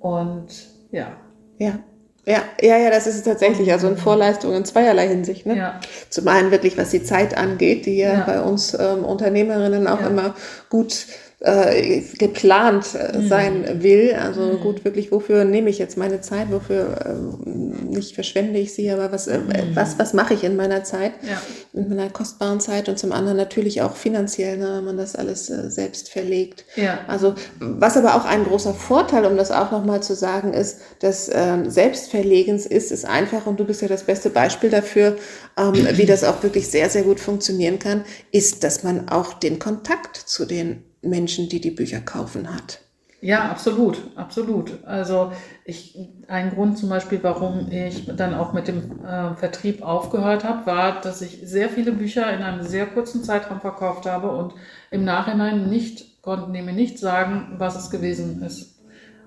Und 0.00 0.48
ja. 0.90 1.12
Ja, 1.58 1.78
ja, 2.26 2.42
ja, 2.60 2.78
ja, 2.78 2.90
das 2.90 3.06
ist 3.06 3.16
es 3.16 3.22
tatsächlich. 3.22 3.70
Also 3.70 3.88
in 3.88 3.98
Vorleistung 3.98 4.54
in 4.54 4.64
zweierlei 4.64 5.08
Hinsicht. 5.08 5.44
Ne? 5.44 5.56
Ja. 5.56 5.80
Zum 6.08 6.26
einen 6.28 6.50
wirklich, 6.50 6.78
was 6.78 6.90
die 6.90 7.02
Zeit 7.02 7.36
angeht, 7.36 7.84
die 7.84 7.98
ja, 7.98 8.14
ja. 8.14 8.24
bei 8.24 8.40
uns 8.40 8.72
ähm, 8.78 9.04
Unternehmerinnen 9.04 9.86
auch 9.86 10.00
ja. 10.00 10.06
immer 10.06 10.34
gut 10.70 11.06
äh, 11.44 12.00
geplant 12.18 12.94
äh, 12.94 13.18
mhm. 13.18 13.28
sein 13.28 13.82
will. 13.82 14.14
Also 14.14 14.40
mhm. 14.40 14.60
gut, 14.60 14.84
wirklich, 14.84 15.12
wofür 15.12 15.44
nehme 15.44 15.68
ich 15.68 15.78
jetzt 15.78 15.98
meine 15.98 16.22
Zeit? 16.22 16.50
Wofür 16.50 16.96
äh, 17.04 17.48
nicht 17.48 18.14
verschwende 18.14 18.58
ich 18.58 18.72
sie, 18.72 18.90
aber 18.90 19.12
was, 19.12 19.26
äh, 19.26 19.38
mhm. 19.38 19.74
was, 19.74 19.98
was 19.98 20.14
mache 20.14 20.32
ich 20.32 20.42
in 20.42 20.56
meiner 20.56 20.84
Zeit? 20.84 21.12
Ja. 21.22 21.40
In 21.78 21.90
meiner 21.90 22.08
kostbaren 22.08 22.60
Zeit 22.60 22.88
und 22.88 22.98
zum 22.98 23.12
anderen 23.12 23.36
natürlich 23.36 23.82
auch 23.82 23.94
finanziell, 23.94 24.56
ne, 24.56 24.76
wenn 24.76 24.84
man 24.84 24.96
das 24.96 25.16
alles 25.16 25.50
äh, 25.50 25.70
selbst 25.70 26.08
verlegt. 26.08 26.64
Ja. 26.76 27.00
Also 27.08 27.34
was 27.60 27.98
aber 27.98 28.14
auch 28.14 28.24
ein 28.24 28.44
großer 28.44 28.72
Vorteil, 28.72 29.26
um 29.26 29.36
das 29.36 29.50
auch 29.50 29.70
nochmal 29.70 30.02
zu 30.02 30.14
sagen, 30.14 30.54
ist, 30.54 30.80
dass 31.00 31.30
ähm, 31.32 31.68
Selbstverlegens 31.68 32.64
ist, 32.64 32.90
ist 32.90 33.04
einfach, 33.04 33.46
und 33.46 33.60
du 33.60 33.64
bist 33.64 33.82
ja 33.82 33.88
das 33.88 34.04
beste 34.04 34.30
Beispiel 34.30 34.70
dafür, 34.70 35.16
ähm, 35.58 35.74
wie 35.92 36.06
das 36.06 36.24
auch 36.24 36.42
wirklich 36.42 36.68
sehr, 36.68 36.88
sehr 36.88 37.02
gut 37.02 37.20
funktionieren 37.20 37.78
kann, 37.78 38.04
ist, 38.32 38.64
dass 38.64 38.82
man 38.82 39.10
auch 39.10 39.34
den 39.34 39.58
Kontakt 39.58 40.16
zu 40.16 40.46
den 40.46 40.84
Menschen, 41.04 41.48
die 41.48 41.60
die 41.60 41.70
Bücher 41.70 42.00
kaufen, 42.00 42.52
hat. 42.52 42.80
Ja, 43.24 43.48
absolut, 43.48 43.96
absolut. 44.16 44.84
Also 44.84 45.32
ich, 45.64 45.98
ein 46.28 46.50
Grund 46.50 46.76
zum 46.76 46.90
Beispiel, 46.90 47.20
warum 47.22 47.72
ich 47.72 48.04
dann 48.14 48.34
auch 48.34 48.52
mit 48.52 48.68
dem 48.68 49.02
äh, 49.02 49.34
Vertrieb 49.34 49.80
aufgehört 49.80 50.44
habe, 50.44 50.66
war, 50.66 51.00
dass 51.00 51.22
ich 51.22 51.40
sehr 51.42 51.70
viele 51.70 51.92
Bücher 51.92 52.30
in 52.34 52.42
einem 52.42 52.62
sehr 52.62 52.84
kurzen 52.84 53.24
Zeitraum 53.24 53.62
verkauft 53.62 54.04
habe 54.04 54.30
und 54.30 54.52
im 54.90 55.06
Nachhinein 55.06 55.70
nicht, 55.70 56.20
konnten 56.20 56.52
mir 56.52 56.62
nicht 56.64 56.98
sagen, 56.98 57.54
was 57.56 57.76
es 57.76 57.88
gewesen 57.88 58.42
ist. 58.42 58.78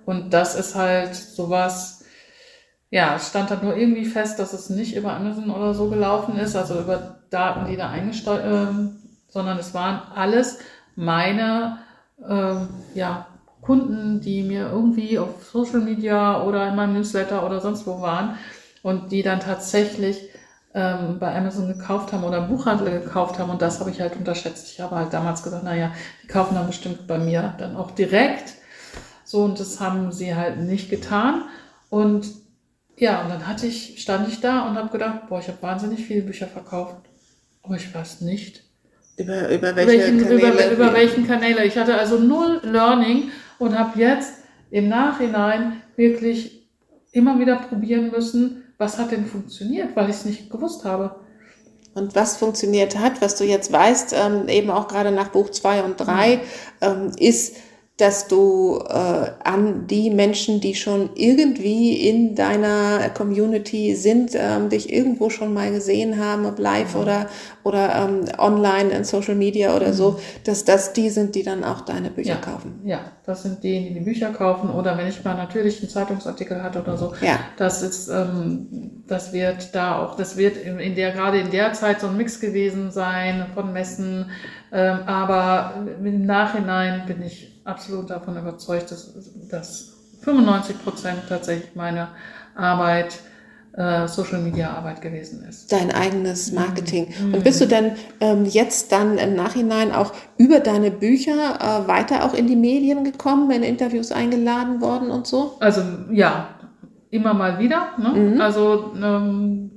Und 0.05 0.31
das 0.31 0.53
ist 0.53 0.75
halt 0.75 1.15
sowas, 1.15 2.05
ja, 2.91 3.15
es 3.15 3.29
stand 3.29 3.49
dann 3.49 3.63
nur 3.63 3.75
irgendwie 3.75 4.05
fest, 4.05 4.37
dass 4.37 4.53
es 4.53 4.69
nicht 4.69 4.95
über 4.95 5.13
Amazon 5.13 5.49
oder 5.49 5.73
so 5.73 5.89
gelaufen 5.89 6.37
ist, 6.37 6.55
also 6.55 6.79
über 6.79 7.21
Daten, 7.31 7.67
die 7.67 7.77
da 7.77 7.89
eingesteuert, 7.89 8.45
äh, 8.45 9.07
sondern 9.27 9.57
es 9.57 9.73
waren 9.73 10.03
alles 10.13 10.59
meine 10.97 11.77
ähm, 12.27 12.67
ja, 12.95 13.27
Kunden, 13.61 14.19
die 14.19 14.43
mir 14.43 14.69
irgendwie 14.69 15.19
auf 15.19 15.45
Social 15.45 15.79
Media 15.79 16.43
oder 16.43 16.67
in 16.67 16.75
meinem 16.75 16.95
Newsletter 16.95 17.45
oder 17.45 17.61
sonst 17.61 17.85
wo 17.85 18.01
waren 18.01 18.37
und 18.81 19.11
die 19.11 19.21
dann 19.21 19.39
tatsächlich 19.39 20.29
ähm, 20.73 21.19
bei 21.19 21.35
Amazon 21.35 21.67
gekauft 21.67 22.11
haben 22.11 22.23
oder 22.23 22.39
im 22.39 22.47
Buchhandel 22.47 22.99
gekauft 22.99 23.37
haben. 23.37 23.51
Und 23.51 23.61
das 23.61 23.79
habe 23.79 23.91
ich 23.91 24.01
halt 24.01 24.15
unterschätzt. 24.15 24.71
Ich 24.71 24.81
habe 24.81 24.95
halt 24.95 25.13
damals 25.13 25.43
gesagt, 25.43 25.63
naja, 25.63 25.93
die 26.23 26.27
kaufen 26.27 26.55
dann 26.55 26.67
bestimmt 26.67 27.07
bei 27.07 27.19
mir 27.19 27.53
dann 27.59 27.75
auch 27.75 27.91
direkt. 27.91 28.55
So, 29.23 29.43
und 29.43 29.59
das 29.59 29.79
haben 29.79 30.11
sie 30.11 30.35
halt 30.35 30.57
nicht 30.59 30.89
getan. 30.89 31.43
Und 31.89 32.27
ja, 32.97 33.21
und 33.21 33.29
dann 33.29 33.47
hatte 33.47 33.67
ich, 33.67 34.01
stand 34.01 34.27
ich 34.29 34.41
da 34.41 34.67
und 34.67 34.77
habe 34.77 34.89
gedacht, 34.89 35.27
boah, 35.29 35.39
ich 35.39 35.47
habe 35.47 35.61
wahnsinnig 35.61 36.05
viele 36.05 36.23
Bücher 36.23 36.47
verkauft. 36.47 36.95
Aber 37.61 37.75
ich 37.75 37.93
weiß 37.93 38.21
nicht. 38.21 38.66
Über, 39.17 39.49
über 39.49 39.75
welche 39.75 39.87
welchen, 39.87 40.19
Kanäle? 40.21 40.51
Über, 40.51 40.71
über 40.71 40.93
welchen 40.93 41.27
Kanäle. 41.27 41.65
Ich 41.65 41.77
hatte 41.77 41.97
also 41.97 42.19
null 42.19 42.61
Learning 42.63 43.31
und 43.57 43.77
habe 43.77 43.99
jetzt 43.99 44.33
im 44.69 44.89
Nachhinein 44.89 45.81
wirklich 45.95 46.67
immer 47.11 47.39
wieder 47.39 47.55
probieren 47.55 48.11
müssen, 48.11 48.63
was 48.77 48.99
hat 48.99 49.11
denn 49.11 49.25
funktioniert, 49.25 49.95
weil 49.95 50.09
ich 50.09 50.17
es 50.17 50.25
nicht 50.25 50.51
gewusst 50.51 50.85
habe. 50.85 51.15
Und 51.95 52.13
was 52.13 52.37
funktioniert 52.37 52.99
hat, 52.99 53.21
was 53.21 53.35
du 53.35 53.43
jetzt 53.43 53.71
weißt, 53.71 54.13
ähm, 54.15 54.47
eben 54.49 54.69
auch 54.69 54.87
gerade 54.87 55.11
nach 55.11 55.29
Buch 55.29 55.49
2 55.49 55.81
und 55.81 55.97
3, 55.97 56.39
ähm, 56.81 57.11
ist, 57.17 57.55
dass 57.97 58.27
du 58.27 58.79
äh, 58.87 59.31
an 59.43 59.87
die 59.87 60.11
Menschen, 60.11 60.61
die 60.61 60.75
schon 60.75 61.09
irgendwie 61.15 62.07
in 62.07 62.35
deiner 62.35 63.09
Community 63.09 63.95
sind, 63.95 64.31
ähm, 64.35 64.69
dich 64.69 64.93
irgendwo 64.93 65.31
schon 65.31 65.51
mal 65.53 65.71
gesehen 65.71 66.23
haben, 66.23 66.45
ob 66.45 66.59
live 66.59 66.93
Mhm. 66.93 67.01
oder, 67.01 67.25
oder 67.63 67.95
ähm, 68.07 68.25
online 68.37 68.89
in 68.91 69.03
Social 69.03 69.33
Media 69.33 69.75
oder 69.75 69.93
so, 69.93 70.19
dass 70.43 70.63
das 70.63 70.93
die 70.93 71.09
sind, 71.09 71.33
die 71.33 71.41
dann 71.41 71.63
auch 71.63 71.81
deine 71.81 72.11
Bücher 72.11 72.35
Mhm. 72.35 72.39
Ja. 72.45 72.51
kaufen. 72.51 72.79
Ja, 72.85 72.99
das 73.25 73.41
sind 73.43 73.63
die, 73.63 73.87
die 73.87 73.93
die 73.95 73.99
Bücher 74.01 74.29
kaufen 74.29 74.69
oder 74.69 74.95
wenn 74.97 75.07
ich 75.07 75.23
mal 75.23 75.35
natürlich 75.35 75.79
einen 75.79 75.89
Zeitungsartikel 75.89 76.61
hatte 76.61 76.81
oder 76.81 76.97
so. 76.97 77.13
Ja. 77.21 77.39
Das 77.57 77.81
ist, 77.81 78.09
ähm, 78.09 78.67
das 79.07 79.33
wird 79.33 79.73
da 79.73 80.03
auch, 80.03 80.15
das 80.15 80.37
wird 80.37 80.55
in, 80.57 80.77
in 80.79 80.93
der, 80.95 81.11
gerade 81.13 81.39
in 81.39 81.49
der 81.49 81.73
Zeit 81.73 81.99
so 82.01 82.07
ein 82.07 82.17
Mix 82.17 82.39
gewesen 82.39 82.91
sein 82.91 83.47
von 83.55 83.73
Messen. 83.73 84.29
Ähm, 84.71 84.99
aber 85.07 85.73
im 86.03 86.25
Nachhinein 86.25 87.03
bin 87.07 87.23
ich 87.23 87.56
absolut 87.67 88.09
davon 88.09 88.37
überzeugt, 88.37 88.91
dass, 88.91 89.13
dass 89.49 89.93
95 90.21 90.83
Prozent 90.83 91.19
tatsächlich 91.27 91.75
meine 91.75 92.09
Arbeit, 92.55 93.19
äh, 93.73 94.07
Social 94.07 94.41
Media 94.41 94.71
Arbeit 94.71 95.01
gewesen 95.01 95.45
ist. 95.47 95.71
Dein 95.71 95.91
eigenes 95.91 96.51
Marketing. 96.51 97.13
Mhm. 97.19 97.35
Und 97.35 97.43
bist 97.43 97.61
du 97.61 97.67
denn 97.67 97.91
ähm, 98.19 98.45
jetzt 98.45 98.91
dann 98.91 99.19
im 99.19 99.35
Nachhinein 99.35 99.91
auch 99.91 100.13
über 100.37 100.59
deine 100.59 100.89
Bücher 100.89 101.59
äh, 101.59 101.87
weiter 101.87 102.25
auch 102.25 102.33
in 102.33 102.47
die 102.47 102.55
Medien 102.55 103.03
gekommen, 103.03 103.51
in 103.51 103.61
Interviews 103.61 104.11
eingeladen 104.11 104.81
worden 104.81 105.11
und 105.11 105.27
so? 105.27 105.57
Also 105.59 105.81
ja, 106.11 106.49
immer 107.11 107.35
mal 107.35 107.59
wieder. 107.59 107.89
Ne? 107.99 108.09
Mhm. 108.09 108.41
Also 108.41 108.93
ähm, 109.01 109.71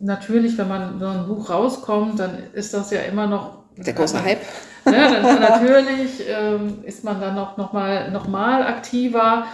natürlich, 0.00 0.56
wenn 0.56 0.68
man 0.68 0.98
so 0.98 1.06
ein 1.06 1.26
Buch 1.26 1.50
rauskommt, 1.50 2.18
dann 2.18 2.30
ist 2.54 2.72
das 2.72 2.90
ja 2.90 3.00
immer 3.00 3.26
noch 3.26 3.64
Der 3.76 3.92
große 3.92 4.22
Hype. 4.22 4.40
Ja, 4.84 5.12
dann, 5.12 5.40
natürlich 5.40 6.24
ähm, 6.28 6.78
ist 6.84 7.04
man 7.04 7.20
dann 7.20 7.34
noch, 7.34 7.56
noch, 7.56 7.72
mal, 7.72 8.10
noch 8.10 8.28
mal 8.28 8.62
aktiver, 8.62 9.44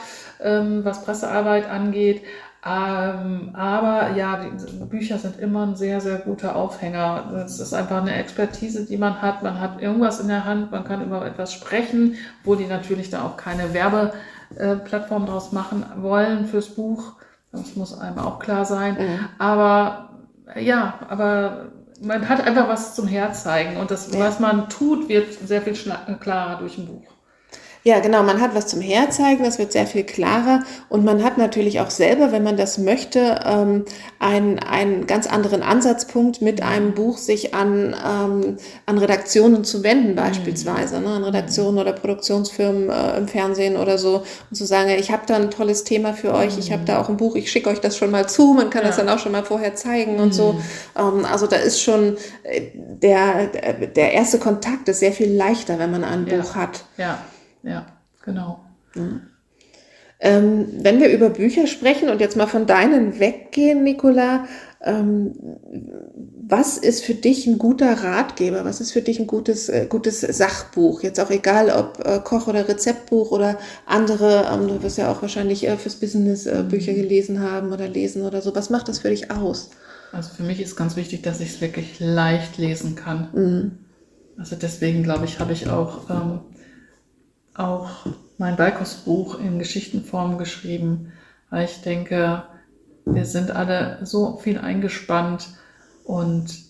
ähm, 0.40 0.84
was 0.84 1.04
Pressearbeit 1.04 1.68
angeht. 1.68 2.22
Ähm, 2.66 3.50
aber 3.52 4.12
ja, 4.16 4.40
die 4.42 4.84
Bücher 4.86 5.18
sind 5.18 5.38
immer 5.38 5.66
ein 5.66 5.76
sehr, 5.76 6.00
sehr 6.00 6.16
guter 6.16 6.56
Aufhänger. 6.56 7.44
Es 7.44 7.60
ist 7.60 7.74
einfach 7.74 8.00
eine 8.00 8.14
Expertise, 8.14 8.86
die 8.86 8.96
man 8.96 9.20
hat. 9.20 9.42
Man 9.42 9.60
hat 9.60 9.82
irgendwas 9.82 10.20
in 10.20 10.28
der 10.28 10.46
Hand, 10.46 10.70
man 10.70 10.84
kann 10.84 11.04
über 11.04 11.26
etwas 11.26 11.52
sprechen, 11.52 12.16
wo 12.42 12.54
die 12.54 12.66
natürlich 12.66 13.10
da 13.10 13.22
auch 13.22 13.36
keine 13.36 13.74
Werbeplattform 13.74 15.26
draus 15.26 15.52
machen 15.52 15.84
wollen 15.96 16.46
fürs 16.46 16.68
Buch. 16.68 17.12
Das 17.52 17.76
muss 17.76 17.98
einem 17.98 18.18
auch 18.18 18.38
klar 18.38 18.64
sein. 18.64 18.94
Mhm. 18.94 19.28
Aber 19.38 20.08
ja, 20.58 20.94
aber 21.08 21.66
man 22.02 22.28
hat 22.28 22.46
einfach 22.46 22.68
was 22.68 22.94
zum 22.94 23.06
Herzeigen 23.06 23.76
und 23.76 23.90
das, 23.90 24.12
Ja. 24.12 24.20
was 24.20 24.40
man 24.40 24.68
tut, 24.68 25.08
wird 25.08 25.32
sehr 25.32 25.62
viel 25.62 25.74
klarer 26.20 26.58
durch 26.58 26.78
ein 26.78 26.86
Buch. 26.86 27.13
Ja, 27.86 27.98
genau, 28.00 28.22
man 28.22 28.40
hat 28.40 28.54
was 28.54 28.66
zum 28.68 28.80
Herzeigen, 28.80 29.44
das 29.44 29.58
wird 29.58 29.72
sehr 29.72 29.86
viel 29.86 30.04
klarer 30.04 30.62
und 30.88 31.04
man 31.04 31.22
hat 31.22 31.36
natürlich 31.36 31.80
auch 31.80 31.90
selber, 31.90 32.32
wenn 32.32 32.42
man 32.42 32.56
das 32.56 32.78
möchte, 32.78 33.40
ähm, 33.44 33.84
einen, 34.18 34.58
einen 34.58 35.06
ganz 35.06 35.26
anderen 35.26 35.62
Ansatzpunkt 35.62 36.40
mit 36.40 36.62
einem 36.62 36.94
Buch 36.94 37.18
sich 37.18 37.52
an, 37.52 37.94
ähm, 38.02 38.56
an 38.86 38.96
Redaktionen 38.96 39.64
zu 39.64 39.82
wenden 39.84 40.14
beispielsweise, 40.14 40.98
ne, 40.98 41.08
an 41.08 41.24
Redaktionen 41.24 41.78
oder 41.78 41.92
Produktionsfirmen 41.92 42.88
äh, 42.88 43.18
im 43.18 43.28
Fernsehen 43.28 43.76
oder 43.76 43.98
so 43.98 44.22
und 44.50 44.56
zu 44.56 44.64
sagen, 44.64 44.88
ich 44.98 45.10
habe 45.12 45.24
da 45.26 45.36
ein 45.36 45.50
tolles 45.50 45.84
Thema 45.84 46.14
für 46.14 46.32
euch, 46.32 46.56
ich 46.56 46.72
habe 46.72 46.86
da 46.86 47.02
auch 47.02 47.10
ein 47.10 47.18
Buch, 47.18 47.36
ich 47.36 47.52
schicke 47.52 47.68
euch 47.68 47.80
das 47.80 47.98
schon 47.98 48.10
mal 48.10 48.26
zu, 48.26 48.54
man 48.54 48.70
kann 48.70 48.82
das 48.84 48.96
Ja. 48.96 49.04
dann 49.04 49.14
auch 49.14 49.18
schon 49.20 49.32
mal 49.32 49.44
vorher 49.44 49.74
zeigen 49.74 50.20
und 50.20 50.32
so. 50.32 50.58
Ähm, 50.98 51.26
also 51.30 51.46
da 51.46 51.56
ist 51.56 51.82
schon 51.82 52.16
äh, 52.44 52.62
der, 52.74 53.48
der 53.94 54.12
erste 54.14 54.38
Kontakt 54.38 54.88
ist 54.88 55.00
sehr 55.00 55.12
viel 55.12 55.30
leichter, 55.36 55.78
wenn 55.78 55.90
man 55.90 56.02
ein 56.02 56.26
Ja. 56.26 56.38
Buch 56.38 56.54
hat. 56.54 56.84
Ja, 56.96 57.18
ja, 57.64 57.86
genau. 58.24 58.64
Ähm, 60.20 60.66
wenn 60.78 61.00
wir 61.00 61.08
über 61.08 61.30
Bücher 61.30 61.66
sprechen 61.66 62.08
und 62.08 62.20
jetzt 62.20 62.36
mal 62.36 62.46
von 62.46 62.66
deinen 62.66 63.18
weggehen, 63.18 63.82
Nicola, 63.82 64.46
ähm, 64.82 65.32
was 66.46 66.78
ist 66.78 67.04
für 67.04 67.14
dich 67.14 67.46
ein 67.46 67.58
guter 67.58 67.92
Ratgeber? 68.04 68.64
Was 68.64 68.80
ist 68.80 68.92
für 68.92 69.00
dich 69.00 69.18
ein 69.18 69.26
gutes, 69.26 69.68
äh, 69.68 69.86
gutes 69.88 70.20
Sachbuch? 70.20 71.02
Jetzt 71.02 71.18
auch 71.20 71.30
egal, 71.30 71.70
ob 71.70 72.04
äh, 72.06 72.20
Koch- 72.22 72.48
oder 72.48 72.68
Rezeptbuch 72.68 73.30
oder 73.32 73.58
andere, 73.86 74.46
ähm, 74.52 74.68
du 74.68 74.82
wirst 74.82 74.98
ja 74.98 75.10
auch 75.10 75.22
wahrscheinlich 75.22 75.66
äh, 75.66 75.76
fürs 75.76 75.96
Business 75.96 76.46
äh, 76.46 76.64
Bücher 76.68 76.92
gelesen 76.92 77.40
haben 77.40 77.72
oder 77.72 77.88
lesen 77.88 78.22
oder 78.22 78.42
so. 78.42 78.54
Was 78.54 78.70
macht 78.70 78.88
das 78.88 79.00
für 79.00 79.10
dich 79.10 79.30
aus? 79.30 79.70
Also 80.12 80.30
für 80.34 80.42
mich 80.42 80.60
ist 80.60 80.76
ganz 80.76 80.96
wichtig, 80.96 81.22
dass 81.22 81.40
ich 81.40 81.54
es 81.54 81.60
wirklich 81.60 81.98
leicht 81.98 82.58
lesen 82.58 82.94
kann. 82.94 83.28
Mhm. 83.32 83.72
Also 84.38 84.56
deswegen 84.56 85.02
glaube 85.02 85.24
ich, 85.24 85.40
habe 85.40 85.52
ich 85.52 85.68
auch, 85.68 86.10
ähm, 86.10 86.40
auch 87.54 88.06
mein 88.38 88.56
Balkos-Buch 88.56 89.38
in 89.38 89.58
Geschichtenform 89.58 90.38
geschrieben, 90.38 91.12
weil 91.50 91.64
ich 91.64 91.82
denke, 91.82 92.42
wir 93.04 93.24
sind 93.26 93.50
alle 93.50 93.98
so 94.02 94.36
viel 94.38 94.58
eingespannt 94.58 95.48
und 96.04 96.64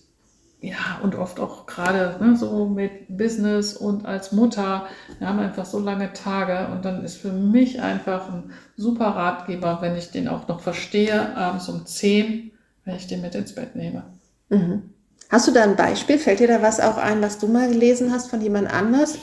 ja, 0.60 0.98
und 1.02 1.14
oft 1.14 1.40
auch 1.40 1.66
gerade 1.66 2.16
ne, 2.24 2.36
so 2.36 2.66
mit 2.66 3.14
Business 3.14 3.76
und 3.76 4.06
als 4.06 4.32
Mutter, 4.32 4.86
wir 5.18 5.28
haben 5.28 5.38
einfach 5.38 5.66
so 5.66 5.78
lange 5.78 6.14
Tage 6.14 6.72
und 6.72 6.86
dann 6.86 7.04
ist 7.04 7.16
für 7.16 7.32
mich 7.32 7.82
einfach 7.82 8.32
ein 8.32 8.52
super 8.76 9.08
Ratgeber, 9.08 9.78
wenn 9.82 9.94
ich 9.94 10.10
den 10.10 10.26
auch 10.26 10.48
noch 10.48 10.60
verstehe, 10.60 11.36
abends 11.36 11.68
um 11.68 11.84
10, 11.84 12.50
wenn 12.84 12.96
ich 12.96 13.06
den 13.06 13.20
mit 13.20 13.34
ins 13.34 13.54
Bett 13.54 13.76
nehme. 13.76 14.04
Mhm. 14.48 14.93
Hast 15.34 15.48
du 15.48 15.50
da 15.50 15.64
ein 15.64 15.74
Beispiel? 15.74 16.16
Fällt 16.18 16.38
dir 16.38 16.46
da 16.46 16.62
was 16.62 16.78
auch 16.78 16.96
ein, 16.96 17.20
was 17.20 17.38
du 17.38 17.48
mal 17.48 17.68
gelesen 17.68 18.12
hast 18.12 18.30
von 18.30 18.40
jemand 18.40 18.72
anders? 18.72 19.18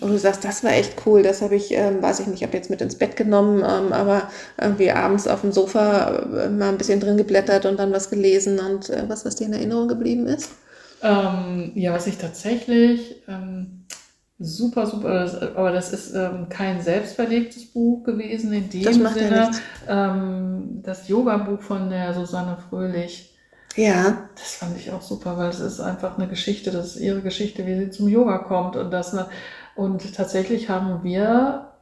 Und 0.00 0.10
du 0.10 0.16
sagst, 0.16 0.44
das 0.44 0.62
war 0.62 0.70
echt 0.70 0.94
cool, 1.04 1.24
das 1.24 1.42
habe 1.42 1.56
ich, 1.56 1.72
ähm, 1.72 2.00
weiß 2.00 2.20
ich 2.20 2.28
nicht, 2.28 2.44
habe 2.44 2.56
jetzt 2.56 2.70
mit 2.70 2.80
ins 2.80 2.94
Bett 2.94 3.16
genommen, 3.16 3.64
ähm, 3.68 3.92
aber 3.92 4.30
irgendwie 4.60 4.92
abends 4.92 5.26
auf 5.26 5.40
dem 5.40 5.50
Sofa 5.50 6.20
äh, 6.44 6.50
mal 6.50 6.68
ein 6.68 6.78
bisschen 6.78 7.00
drin 7.00 7.16
geblättert 7.16 7.66
und 7.66 7.80
dann 7.80 7.90
was 7.92 8.10
gelesen 8.10 8.60
und 8.60 8.90
äh, 8.90 9.08
was, 9.08 9.24
was 9.24 9.34
dir 9.34 9.46
in 9.48 9.54
Erinnerung 9.54 9.88
geblieben 9.88 10.28
ist? 10.28 10.52
Ähm, 11.02 11.72
ja, 11.74 11.92
was 11.92 12.06
ich 12.06 12.16
tatsächlich 12.18 13.16
ähm, 13.26 13.86
super, 14.38 14.86
super, 14.86 15.52
aber 15.56 15.72
das 15.72 15.92
ist 15.92 16.14
ähm, 16.14 16.48
kein 16.48 16.80
selbstverlegtes 16.80 17.66
Buch 17.72 18.04
gewesen 18.04 18.52
in 18.52 18.70
dem 18.70 18.82
Das 18.84 18.98
macht 18.98 19.20
ja 19.20 19.28
Sinne. 19.28 19.40
nichts. 19.40 19.62
ähm, 19.88 20.80
das 20.84 21.08
Yoga-Buch 21.08 21.60
von 21.60 21.90
der 21.90 22.14
Susanne 22.14 22.56
Fröhlich, 22.70 23.35
Ja, 23.76 24.28
das 24.34 24.54
fand 24.54 24.76
ich 24.78 24.90
auch 24.90 25.02
super, 25.02 25.36
weil 25.36 25.50
es 25.50 25.60
ist 25.60 25.80
einfach 25.80 26.16
eine 26.18 26.28
Geschichte, 26.28 26.70
das 26.70 26.96
ist 26.96 27.00
ihre 27.00 27.20
Geschichte, 27.20 27.66
wie 27.66 27.76
sie 27.78 27.90
zum 27.90 28.08
Yoga 28.08 28.38
kommt 28.38 28.76
und 28.76 28.90
das 28.90 29.16
und 29.74 30.14
tatsächlich 30.16 30.68
haben 30.70 31.00
wir 31.04 31.72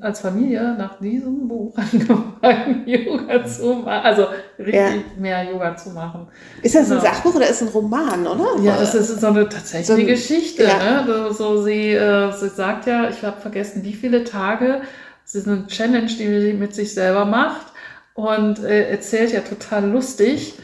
als 0.00 0.20
Familie 0.20 0.74
nach 0.78 0.98
diesem 1.00 1.48
Buch 1.48 1.76
angefangen, 1.92 2.84
Yoga 2.86 3.44
zu 3.44 3.74
machen, 3.74 4.04
also 4.06 4.26
richtig 4.58 4.74
Ja. 4.74 4.90
mehr 5.18 5.42
Yoga 5.52 5.76
zu 5.76 5.90
machen. 5.90 6.28
ist 6.62 6.74
das 6.74 6.90
ein 6.90 6.98
Genau. 6.98 7.02
Sachbuch 7.02 7.34
oder 7.34 7.44
ist 7.46 7.60
es 7.60 7.68
ein 7.68 7.68
Roman, 7.68 8.26
oder? 8.26 8.62
Ja, 8.62 8.78
das 8.78 8.94
ist 8.94 9.20
so 9.20 9.26
eine 9.26 9.46
tatsächlich 9.46 9.86
So 9.86 9.92
ein- 9.92 10.06
Geschichte. 10.06 10.62
ja. 10.64 11.02
Ne? 11.02 11.06
So, 11.06 11.32
so 11.32 11.62
sie, 11.62 11.92
äh, 11.92 12.32
sie 12.32 12.48
sagt 12.48 12.86
ja, 12.86 13.10
ich 13.10 13.22
habe 13.22 13.38
vergessen, 13.38 13.84
wie 13.84 13.92
viele 13.92 14.24
Tage. 14.24 14.80
Es 15.26 15.34
ist 15.34 15.46
eine 15.46 15.66
Challenge, 15.66 16.06
die 16.06 16.40
sie 16.40 16.52
mit 16.54 16.74
sich 16.74 16.94
selber 16.94 17.26
macht 17.26 17.66
und 18.14 18.60
äh, 18.64 18.88
erzählt 18.88 19.32
ja 19.32 19.40
total 19.40 19.90
lustig, 19.90 20.54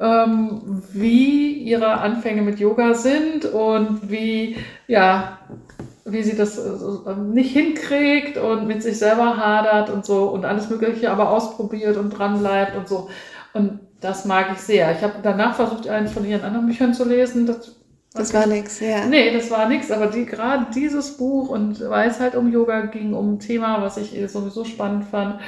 ähm, 0.00 0.82
wie 0.92 1.52
ihre 1.54 1.98
Anfänge 1.98 2.42
mit 2.42 2.60
Yoga 2.60 2.94
sind 2.94 3.44
und 3.46 4.10
wie, 4.10 4.56
ja, 4.86 5.38
wie 6.04 6.22
sie 6.22 6.36
das 6.36 6.58
äh, 6.58 7.10
ähm, 7.10 7.32
nicht 7.32 7.52
hinkriegt 7.52 8.38
und 8.38 8.66
mit 8.66 8.82
sich 8.82 8.98
selber 8.98 9.36
hadert 9.36 9.90
und 9.90 10.04
so 10.06 10.28
und 10.30 10.44
alles 10.44 10.70
Mögliche 10.70 11.10
aber 11.10 11.30
ausprobiert 11.30 11.96
und 11.96 12.10
dran 12.10 12.38
bleibt 12.40 12.76
und 12.76 12.88
so. 12.88 13.08
Und 13.52 13.80
das 14.00 14.24
mag 14.24 14.48
ich 14.52 14.58
sehr. 14.60 14.92
Ich 14.92 15.02
habe 15.02 15.14
danach 15.22 15.56
versucht, 15.56 15.88
eines 15.88 16.12
von 16.12 16.24
ihren 16.24 16.42
anderen 16.42 16.66
Büchern 16.66 16.94
zu 16.94 17.04
lesen. 17.04 17.46
Das 17.46 17.76
Das 18.14 18.32
war 18.34 18.46
nix, 18.46 18.80
ja. 18.80 19.06
Nee, 19.06 19.32
das 19.32 19.50
war 19.50 19.68
nix, 19.68 19.90
aber 19.90 20.06
die, 20.08 20.26
gerade 20.26 20.66
dieses 20.74 21.16
Buch 21.16 21.48
und 21.50 21.80
weil 21.88 22.08
es 22.10 22.20
halt 22.20 22.36
um 22.36 22.50
Yoga 22.52 22.82
ging, 22.86 23.14
um 23.14 23.34
ein 23.34 23.40
Thema, 23.40 23.82
was 23.82 23.96
ich 23.96 24.12
sowieso 24.30 24.64
spannend 24.64 25.04
fand. 25.06 25.40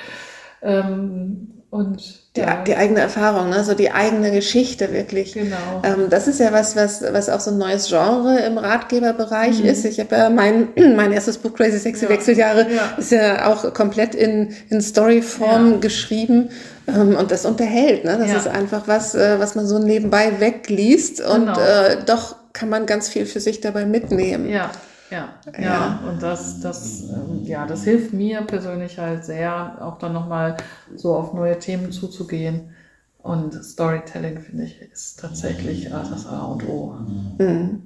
Ähm, 0.63 1.60
und 1.71 2.03
die, 2.37 2.41
ja. 2.41 2.63
die 2.65 2.77
eigene 2.77 3.01
Erfahrung, 3.01 3.51
ne? 3.51 3.63
so 3.63 3.75
die 3.75 3.93
eigene 3.93 4.33
Geschichte 4.33 4.93
wirklich. 4.93 5.35
Genau. 5.35 5.83
Ähm, 5.85 6.11
das 6.11 6.27
ist 6.27 6.41
ja 6.41 6.53
was, 6.53 6.75
was, 6.75 7.03
was 7.13 7.29
auch 7.29 7.39
so 7.39 7.53
ein 7.53 7.59
neues 7.59 7.89
Genre 7.89 8.41
im 8.41 8.59
Ratgeberbereich 8.59 9.61
mhm. 9.61 9.67
ist. 9.67 9.85
Ich 9.85 10.01
habe 10.01 10.17
ja 10.17 10.31
mein, 10.31 10.69
mein 10.97 11.13
erstes 11.13 11.39
Buch 11.39 11.55
Crazy 11.55 11.79
Sexy 11.79 12.05
ja. 12.05 12.11
Wechseljahre 12.11 12.67
ja. 12.73 12.97
ist 12.99 13.13
ja 13.13 13.47
auch 13.47 13.73
komplett 13.73 14.17
in, 14.17 14.55
in 14.69 14.81
Storyform 14.81 15.73
ja. 15.75 15.79
geschrieben. 15.79 16.51
Ähm, 16.89 17.17
und 17.17 17.31
das 17.31 17.47
unterhält. 17.47 18.05
Ne? 18.05 18.19
Das 18.19 18.33
ist 18.33 18.49
einfach 18.49 18.89
was, 18.89 19.15
äh, 19.15 19.39
was 19.39 19.55
man 19.55 19.67
so 19.67 19.79
nebenbei 19.79 20.41
wegliest 20.41 21.21
und 21.21 21.47
genau. 21.47 21.61
äh, 21.61 21.99
doch 22.05 22.37
kann 22.53 22.69
man 22.69 22.87
ganz 22.87 23.09
viel 23.09 23.27
für 23.27 23.39
sich 23.39 23.61
dabei 23.61 23.87
mitnehmen. 23.87 24.49
Ja. 24.49 24.71
Ja, 25.11 25.35
ja, 25.59 25.61
ja, 25.61 26.01
und 26.09 26.23
das, 26.23 26.61
das, 26.61 27.03
ähm, 27.11 27.45
ja, 27.45 27.67
das 27.67 27.85
hilft 27.85 28.13
mir 28.13 28.43
persönlich 28.43 28.99
halt 28.99 29.25
sehr, 29.25 29.79
auch 29.81 29.99
dann 29.99 30.13
nochmal 30.13 30.57
so 30.95 31.15
auf 31.15 31.35
neue 31.35 31.59
Themen 31.59 31.91
zuzugehen. 31.91 32.71
Und 33.19 33.53
Storytelling, 33.53 34.41
finde 34.41 34.65
ich, 34.65 34.81
ist 34.81 35.21
tatsächlich 35.21 35.91
das 35.91 36.27
A 36.27 36.45
und 36.47 36.67
O. 36.69 36.95
Mhm. 37.39 37.83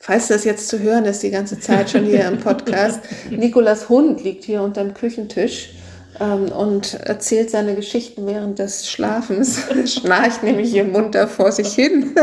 Falls 0.00 0.28
das 0.28 0.44
jetzt 0.44 0.68
zu 0.68 0.80
hören 0.80 1.04
ist, 1.04 1.22
die 1.22 1.30
ganze 1.30 1.60
Zeit 1.60 1.90
schon 1.90 2.04
hier 2.04 2.26
im 2.26 2.38
Podcast, 2.38 3.00
Nikolas 3.30 3.88
Hund 3.88 4.24
liegt 4.24 4.44
hier 4.44 4.62
unterm 4.62 4.94
Küchentisch 4.94 5.74
ähm, 6.20 6.50
und 6.50 6.94
erzählt 6.94 7.50
seine 7.50 7.74
Geschichten 7.74 8.26
während 8.26 8.58
des 8.58 8.90
Schlafens. 8.90 9.60
Schnarcht 9.86 10.42
nämlich 10.42 10.70
hier 10.70 10.84
munter 10.84 11.28
vor 11.28 11.52
sich 11.52 11.72
hin. 11.74 12.14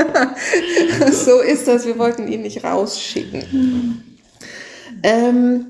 so 1.11 1.39
ist 1.41 1.67
das, 1.67 1.85
wir 1.85 1.97
wollten 1.97 2.27
ihn 2.27 2.41
nicht 2.41 2.63
rausschicken. 2.63 4.03
Ähm, 5.03 5.67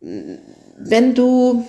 wenn 0.00 1.14
du 1.14 1.64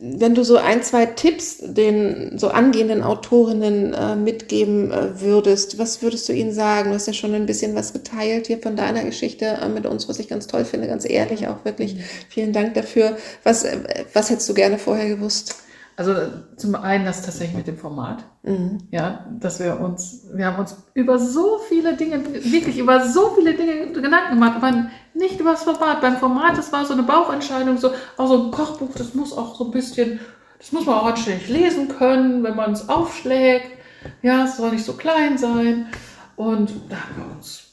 wenn 0.00 0.34
du 0.34 0.44
so 0.44 0.56
ein, 0.56 0.82
zwei 0.82 1.04
Tipps 1.04 1.58
den 1.60 2.38
so 2.38 2.48
angehenden 2.48 3.02
Autorinnen 3.02 3.92
äh, 3.92 4.16
mitgeben 4.16 4.90
äh, 4.90 5.20
würdest, 5.20 5.78
was 5.78 6.00
würdest 6.00 6.28
du 6.28 6.32
ihnen 6.32 6.52
sagen? 6.52 6.88
Du 6.88 6.94
hast 6.94 7.06
ja 7.06 7.12
schon 7.12 7.34
ein 7.34 7.44
bisschen 7.44 7.74
was 7.74 7.92
geteilt 7.92 8.46
hier 8.46 8.58
von 8.58 8.76
deiner 8.76 9.04
Geschichte 9.04 9.44
äh, 9.44 9.68
mit 9.68 9.84
uns, 9.84 10.08
was 10.08 10.18
ich 10.18 10.28
ganz 10.28 10.46
toll 10.46 10.64
finde, 10.64 10.86
ganz 10.88 11.08
ehrlich 11.08 11.48
auch 11.48 11.64
wirklich. 11.64 11.96
Mhm. 11.96 12.00
Vielen 12.30 12.52
Dank 12.54 12.74
dafür. 12.74 13.18
Was, 13.42 13.64
äh, 13.64 13.76
was 14.14 14.30
hättest 14.30 14.48
du 14.48 14.54
gerne 14.54 14.78
vorher 14.78 15.08
gewusst? 15.08 15.56
Also 15.96 16.14
zum 16.56 16.74
einen 16.74 17.04
das 17.04 17.22
tatsächlich 17.22 17.56
mit 17.56 17.66
dem 17.68 17.78
Format. 17.78 18.24
Mhm. 18.42 18.78
Ja, 18.90 19.26
dass 19.38 19.60
wir 19.60 19.78
uns, 19.78 20.26
wir 20.32 20.46
haben 20.46 20.58
uns 20.58 20.76
über 20.94 21.18
so 21.18 21.58
viele 21.68 21.96
Dinge, 21.96 22.24
wirklich 22.24 22.78
über 22.78 23.06
so 23.06 23.30
viele 23.36 23.54
Dinge 23.54 23.92
Gedanken 23.92 24.34
gemacht, 24.34 24.56
aber 24.56 24.90
nicht 25.14 25.38
über 25.38 25.52
das 25.52 25.62
Format. 25.62 26.00
Beim 26.00 26.16
Format, 26.16 26.58
das 26.58 26.72
war 26.72 26.84
so 26.84 26.94
eine 26.94 27.04
Bauchentscheidung, 27.04 27.78
so 27.78 27.92
auch 28.16 28.26
so 28.26 28.44
ein 28.44 28.50
Kochbuch, 28.50 28.90
das 28.96 29.14
muss 29.14 29.32
auch 29.32 29.54
so 29.54 29.66
ein 29.66 29.70
bisschen, 29.70 30.18
das 30.58 30.72
muss 30.72 30.84
man 30.84 30.96
auch 30.96 31.06
anständig 31.06 31.48
lesen 31.48 31.88
können, 31.88 32.42
wenn 32.42 32.56
man 32.56 32.72
es 32.72 32.88
aufschlägt. 32.88 33.78
Ja, 34.22 34.44
es 34.44 34.56
soll 34.56 34.72
nicht 34.72 34.84
so 34.84 34.94
klein 34.94 35.38
sein. 35.38 35.86
Und 36.34 36.72
da 36.88 36.96
haben 36.96 37.16
wir 37.16 37.36
uns 37.36 37.68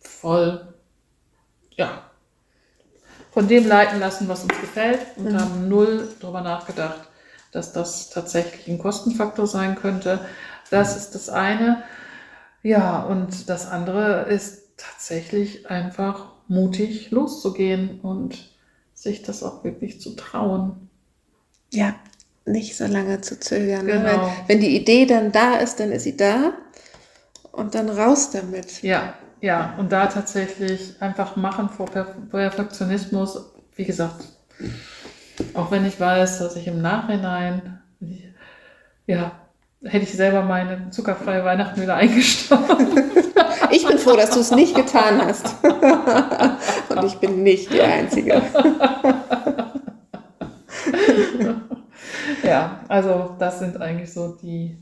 voll, 0.00 0.74
ja, 1.70 2.07
von 3.38 3.46
dem 3.46 3.68
leiten 3.68 4.00
lassen, 4.00 4.26
was 4.26 4.42
uns 4.42 4.60
gefällt 4.60 4.98
und 5.14 5.30
mhm. 5.30 5.40
haben 5.40 5.68
null 5.68 6.08
darüber 6.18 6.40
nachgedacht, 6.40 7.08
dass 7.52 7.72
das 7.72 8.10
tatsächlich 8.10 8.66
ein 8.66 8.78
Kostenfaktor 8.80 9.46
sein 9.46 9.76
könnte. 9.76 10.18
Das 10.70 10.96
ist 10.96 11.14
das 11.14 11.28
eine. 11.28 11.84
Ja, 12.64 13.00
und 13.00 13.48
das 13.48 13.68
andere 13.68 14.22
ist 14.22 14.76
tatsächlich 14.76 15.70
einfach 15.70 16.32
mutig 16.48 17.12
loszugehen 17.12 18.00
und 18.00 18.50
sich 18.92 19.22
das 19.22 19.44
auch 19.44 19.62
wirklich 19.62 20.00
zu 20.00 20.16
trauen. 20.16 20.90
Ja, 21.72 21.94
nicht 22.44 22.76
so 22.76 22.86
lange 22.86 23.20
zu 23.20 23.38
zögern. 23.38 23.86
Genau. 23.86 24.02
Ne? 24.02 24.04
Weil, 24.04 24.30
wenn 24.48 24.60
die 24.60 24.74
Idee 24.74 25.06
dann 25.06 25.30
da 25.30 25.58
ist, 25.58 25.78
dann 25.78 25.92
ist 25.92 26.02
sie 26.02 26.16
da 26.16 26.54
und 27.52 27.76
dann 27.76 27.88
raus 27.88 28.30
damit. 28.30 28.82
Ja, 28.82 29.14
ja, 29.40 29.74
und 29.78 29.92
da 29.92 30.06
tatsächlich 30.06 31.00
einfach 31.00 31.36
machen 31.36 31.68
vor 31.68 31.86
Perfektionismus. 31.86 33.52
Wie 33.74 33.84
gesagt, 33.84 34.24
auch 35.54 35.70
wenn 35.70 35.86
ich 35.86 36.00
weiß, 36.00 36.40
dass 36.40 36.56
ich 36.56 36.66
im 36.66 36.82
Nachhinein, 36.82 37.80
ja, 39.06 39.32
hätte 39.84 40.04
ich 40.04 40.12
selber 40.12 40.42
meine 40.42 40.90
zuckerfreie 40.90 41.44
Weihnachten 41.44 41.80
wieder 41.80 41.94
eingestampft. 41.96 42.76
Ich 43.70 43.86
bin 43.86 43.98
froh, 43.98 44.16
dass 44.16 44.30
du 44.30 44.40
es 44.40 44.50
nicht 44.50 44.74
getan 44.74 45.20
hast. 45.20 45.56
Und 46.88 47.04
ich 47.04 47.18
bin 47.18 47.42
nicht 47.42 47.72
die 47.72 47.82
Einzige. 47.82 48.42
Ja, 52.42 52.80
also 52.88 53.36
das 53.38 53.58
sind 53.58 53.80
eigentlich 53.80 54.12
so 54.12 54.36
die 54.40 54.78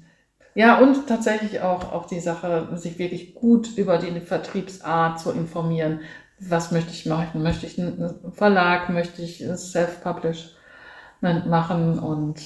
ja, 0.57 0.79
und 0.79 1.07
tatsächlich 1.07 1.61
auch, 1.61 1.93
auch 1.93 2.07
die 2.07 2.19
Sache, 2.19 2.69
sich 2.77 2.99
wirklich 2.99 3.35
gut 3.35 3.77
über 3.77 3.99
die 3.99 4.21
Vertriebsart 4.23 5.21
zu 5.21 5.31
informieren. 5.31 6.01
Was 6.41 6.73
möchte 6.73 6.93
ich 6.93 7.05
machen? 7.05 7.43
Möchte 7.43 7.67
ich 7.67 7.79
einen 7.79 8.33
Verlag? 8.33 8.89
Möchte 8.89 9.21
ich 9.21 9.45
Self-Publishment 9.55 11.47
machen? 11.47 11.99
Und 11.99 12.41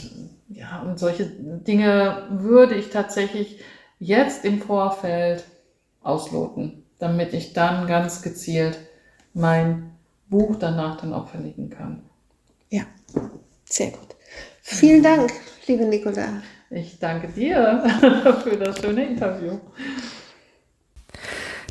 ja, 0.49 0.83
und 0.83 0.99
solche 0.99 1.27
Dinge 1.27 2.25
würde 2.31 2.75
ich 2.75 2.91
tatsächlich 2.91 3.61
jetzt 4.01 4.45
im 4.45 4.61
Vorfeld 4.61 5.45
ausloten, 6.03 6.85
damit 6.99 7.33
ich 7.33 7.53
dann 7.53 7.87
ganz 7.87 8.23
gezielt 8.23 8.77
mein 9.35 9.93
Buch 10.29 10.57
danach 10.59 11.01
dann 11.01 11.15
auch 11.15 11.29
verlegen 11.29 11.71
kann. 11.71 12.03
Ja, 12.71 12.83
sehr 13.67 13.93
gut. 13.93 14.17
Vielen 14.63 15.05
Dank, 15.05 15.33
liebe 15.69 15.85
Nicola. 15.85 16.43
Ich 16.73 17.01
danke 17.01 17.27
dir 17.27 17.83
für 18.45 18.57
das 18.57 18.81
schöne 18.81 19.05
Interview. 19.05 19.59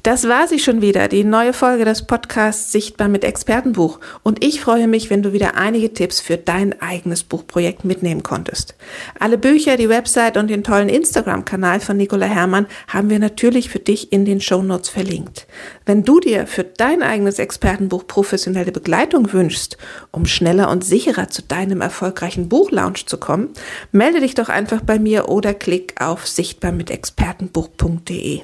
Das 0.04 0.30
war 0.30 0.48
sie 0.48 0.60
schon 0.60 0.82
wieder, 0.82 1.10
die 1.10 1.26
neue 1.26 1.52
Folge 1.52 1.84
des 1.84 2.08
Podcasts 2.08 2.72
Sichtbar 2.72 3.10
mit 3.10 3.26
Expertenbuch. 3.26 4.00
Und 4.24 4.42
ich 4.44 4.62
freue 4.62 4.88
mich, 4.88 5.10
wenn 5.10 5.24
du 5.24 5.34
wieder 5.34 5.58
einige 5.58 5.94
Tipps 5.94 6.22
für 6.22 6.38
dein 6.38 6.82
eigenes 6.82 7.24
Buchprojekt 7.24 7.84
mitnehmen 7.84 8.24
konntest. 8.24 8.76
Alle 9.20 9.38
Bücher, 9.38 9.76
die 9.76 9.90
Website 9.90 10.38
und 10.38 10.48
den 10.48 10.64
tollen 10.64 10.88
Instagram-Kanal 10.88 11.82
von 11.82 11.98
Nicola 11.98 12.28
Hermann 12.28 12.68
haben 12.88 13.10
wir 13.10 13.20
natürlich 13.20 13.70
für 13.70 13.80
dich 13.80 14.14
in 14.14 14.24
den 14.24 14.40
Shownotes 14.40 14.88
verlinkt. 14.88 15.48
Wenn 15.86 16.04
du 16.04 16.22
dir 16.22 16.48
für 16.48 16.64
dein 16.64 17.02
eigenes 17.02 17.38
Expertenbuch 17.38 18.08
professionelle 18.08 18.72
Begleitung 18.72 19.34
wünschst, 19.34 19.78
um 20.12 20.26
schneller 20.26 20.70
und 20.70 20.86
sicherer 20.86 21.28
zu 21.28 21.42
deinem 21.42 21.82
erfolgreichen 21.82 22.48
Buchlaunch 22.48 23.06
zu 23.06 23.18
kommen, 23.18 23.50
melde 23.92 24.22
dich 24.22 24.34
doch 24.34 24.48
einfach 24.48 24.80
bei 24.80 24.98
mir 24.98 25.28
oder 25.28 25.54
klick 25.54 26.02
auf 26.02 26.26
sichtbarmitexpertenbuch.de. 26.26 28.44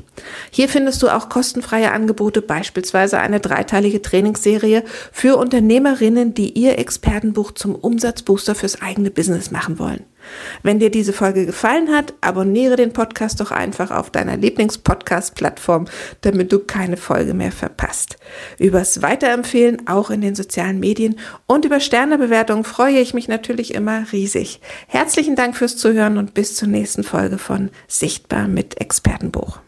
Hier 0.51 0.69
findest 0.69 1.01
du 1.01 1.09
auch 1.09 1.29
kostenlose 1.29 1.44
kostenfreie 1.45 1.91
Angebote, 1.91 2.41
beispielsweise 2.41 3.19
eine 3.19 3.39
dreiteilige 3.39 4.01
Trainingsserie 4.01 4.83
für 5.11 5.37
Unternehmerinnen, 5.37 6.33
die 6.33 6.49
ihr 6.57 6.79
Expertenbuch 6.79 7.51
zum 7.51 7.75
Umsatzbooster 7.75 8.55
fürs 8.55 8.81
eigene 8.81 9.11
Business 9.11 9.51
machen 9.51 9.77
wollen. 9.77 10.05
Wenn 10.63 10.79
dir 10.79 10.89
diese 10.89 11.13
Folge 11.13 11.45
gefallen 11.45 11.89
hat, 11.93 12.15
abonniere 12.21 12.77
den 12.77 12.93
Podcast 12.93 13.41
doch 13.41 13.51
einfach 13.51 13.91
auf 13.91 14.09
deiner 14.09 14.37
Lieblingspodcast-Plattform, 14.37 15.85
damit 16.21 16.51
du 16.51 16.57
keine 16.57 16.97
Folge 16.97 17.35
mehr 17.35 17.51
verpasst. 17.51 18.17
Übers 18.57 19.03
Weiterempfehlen 19.03 19.87
auch 19.87 20.09
in 20.09 20.21
den 20.21 20.33
sozialen 20.33 20.79
Medien 20.79 21.19
und 21.45 21.63
über 21.63 21.79
Sternebewertungen 21.79 22.63
freue 22.63 22.97
ich 22.97 23.13
mich 23.13 23.27
natürlich 23.27 23.75
immer 23.75 24.11
riesig. 24.11 24.61
Herzlichen 24.87 25.35
Dank 25.35 25.55
fürs 25.55 25.77
Zuhören 25.77 26.17
und 26.17 26.33
bis 26.33 26.55
zur 26.55 26.69
nächsten 26.69 27.03
Folge 27.03 27.37
von 27.37 27.69
Sichtbar 27.87 28.47
mit 28.47 28.81
Expertenbuch. 28.81 29.59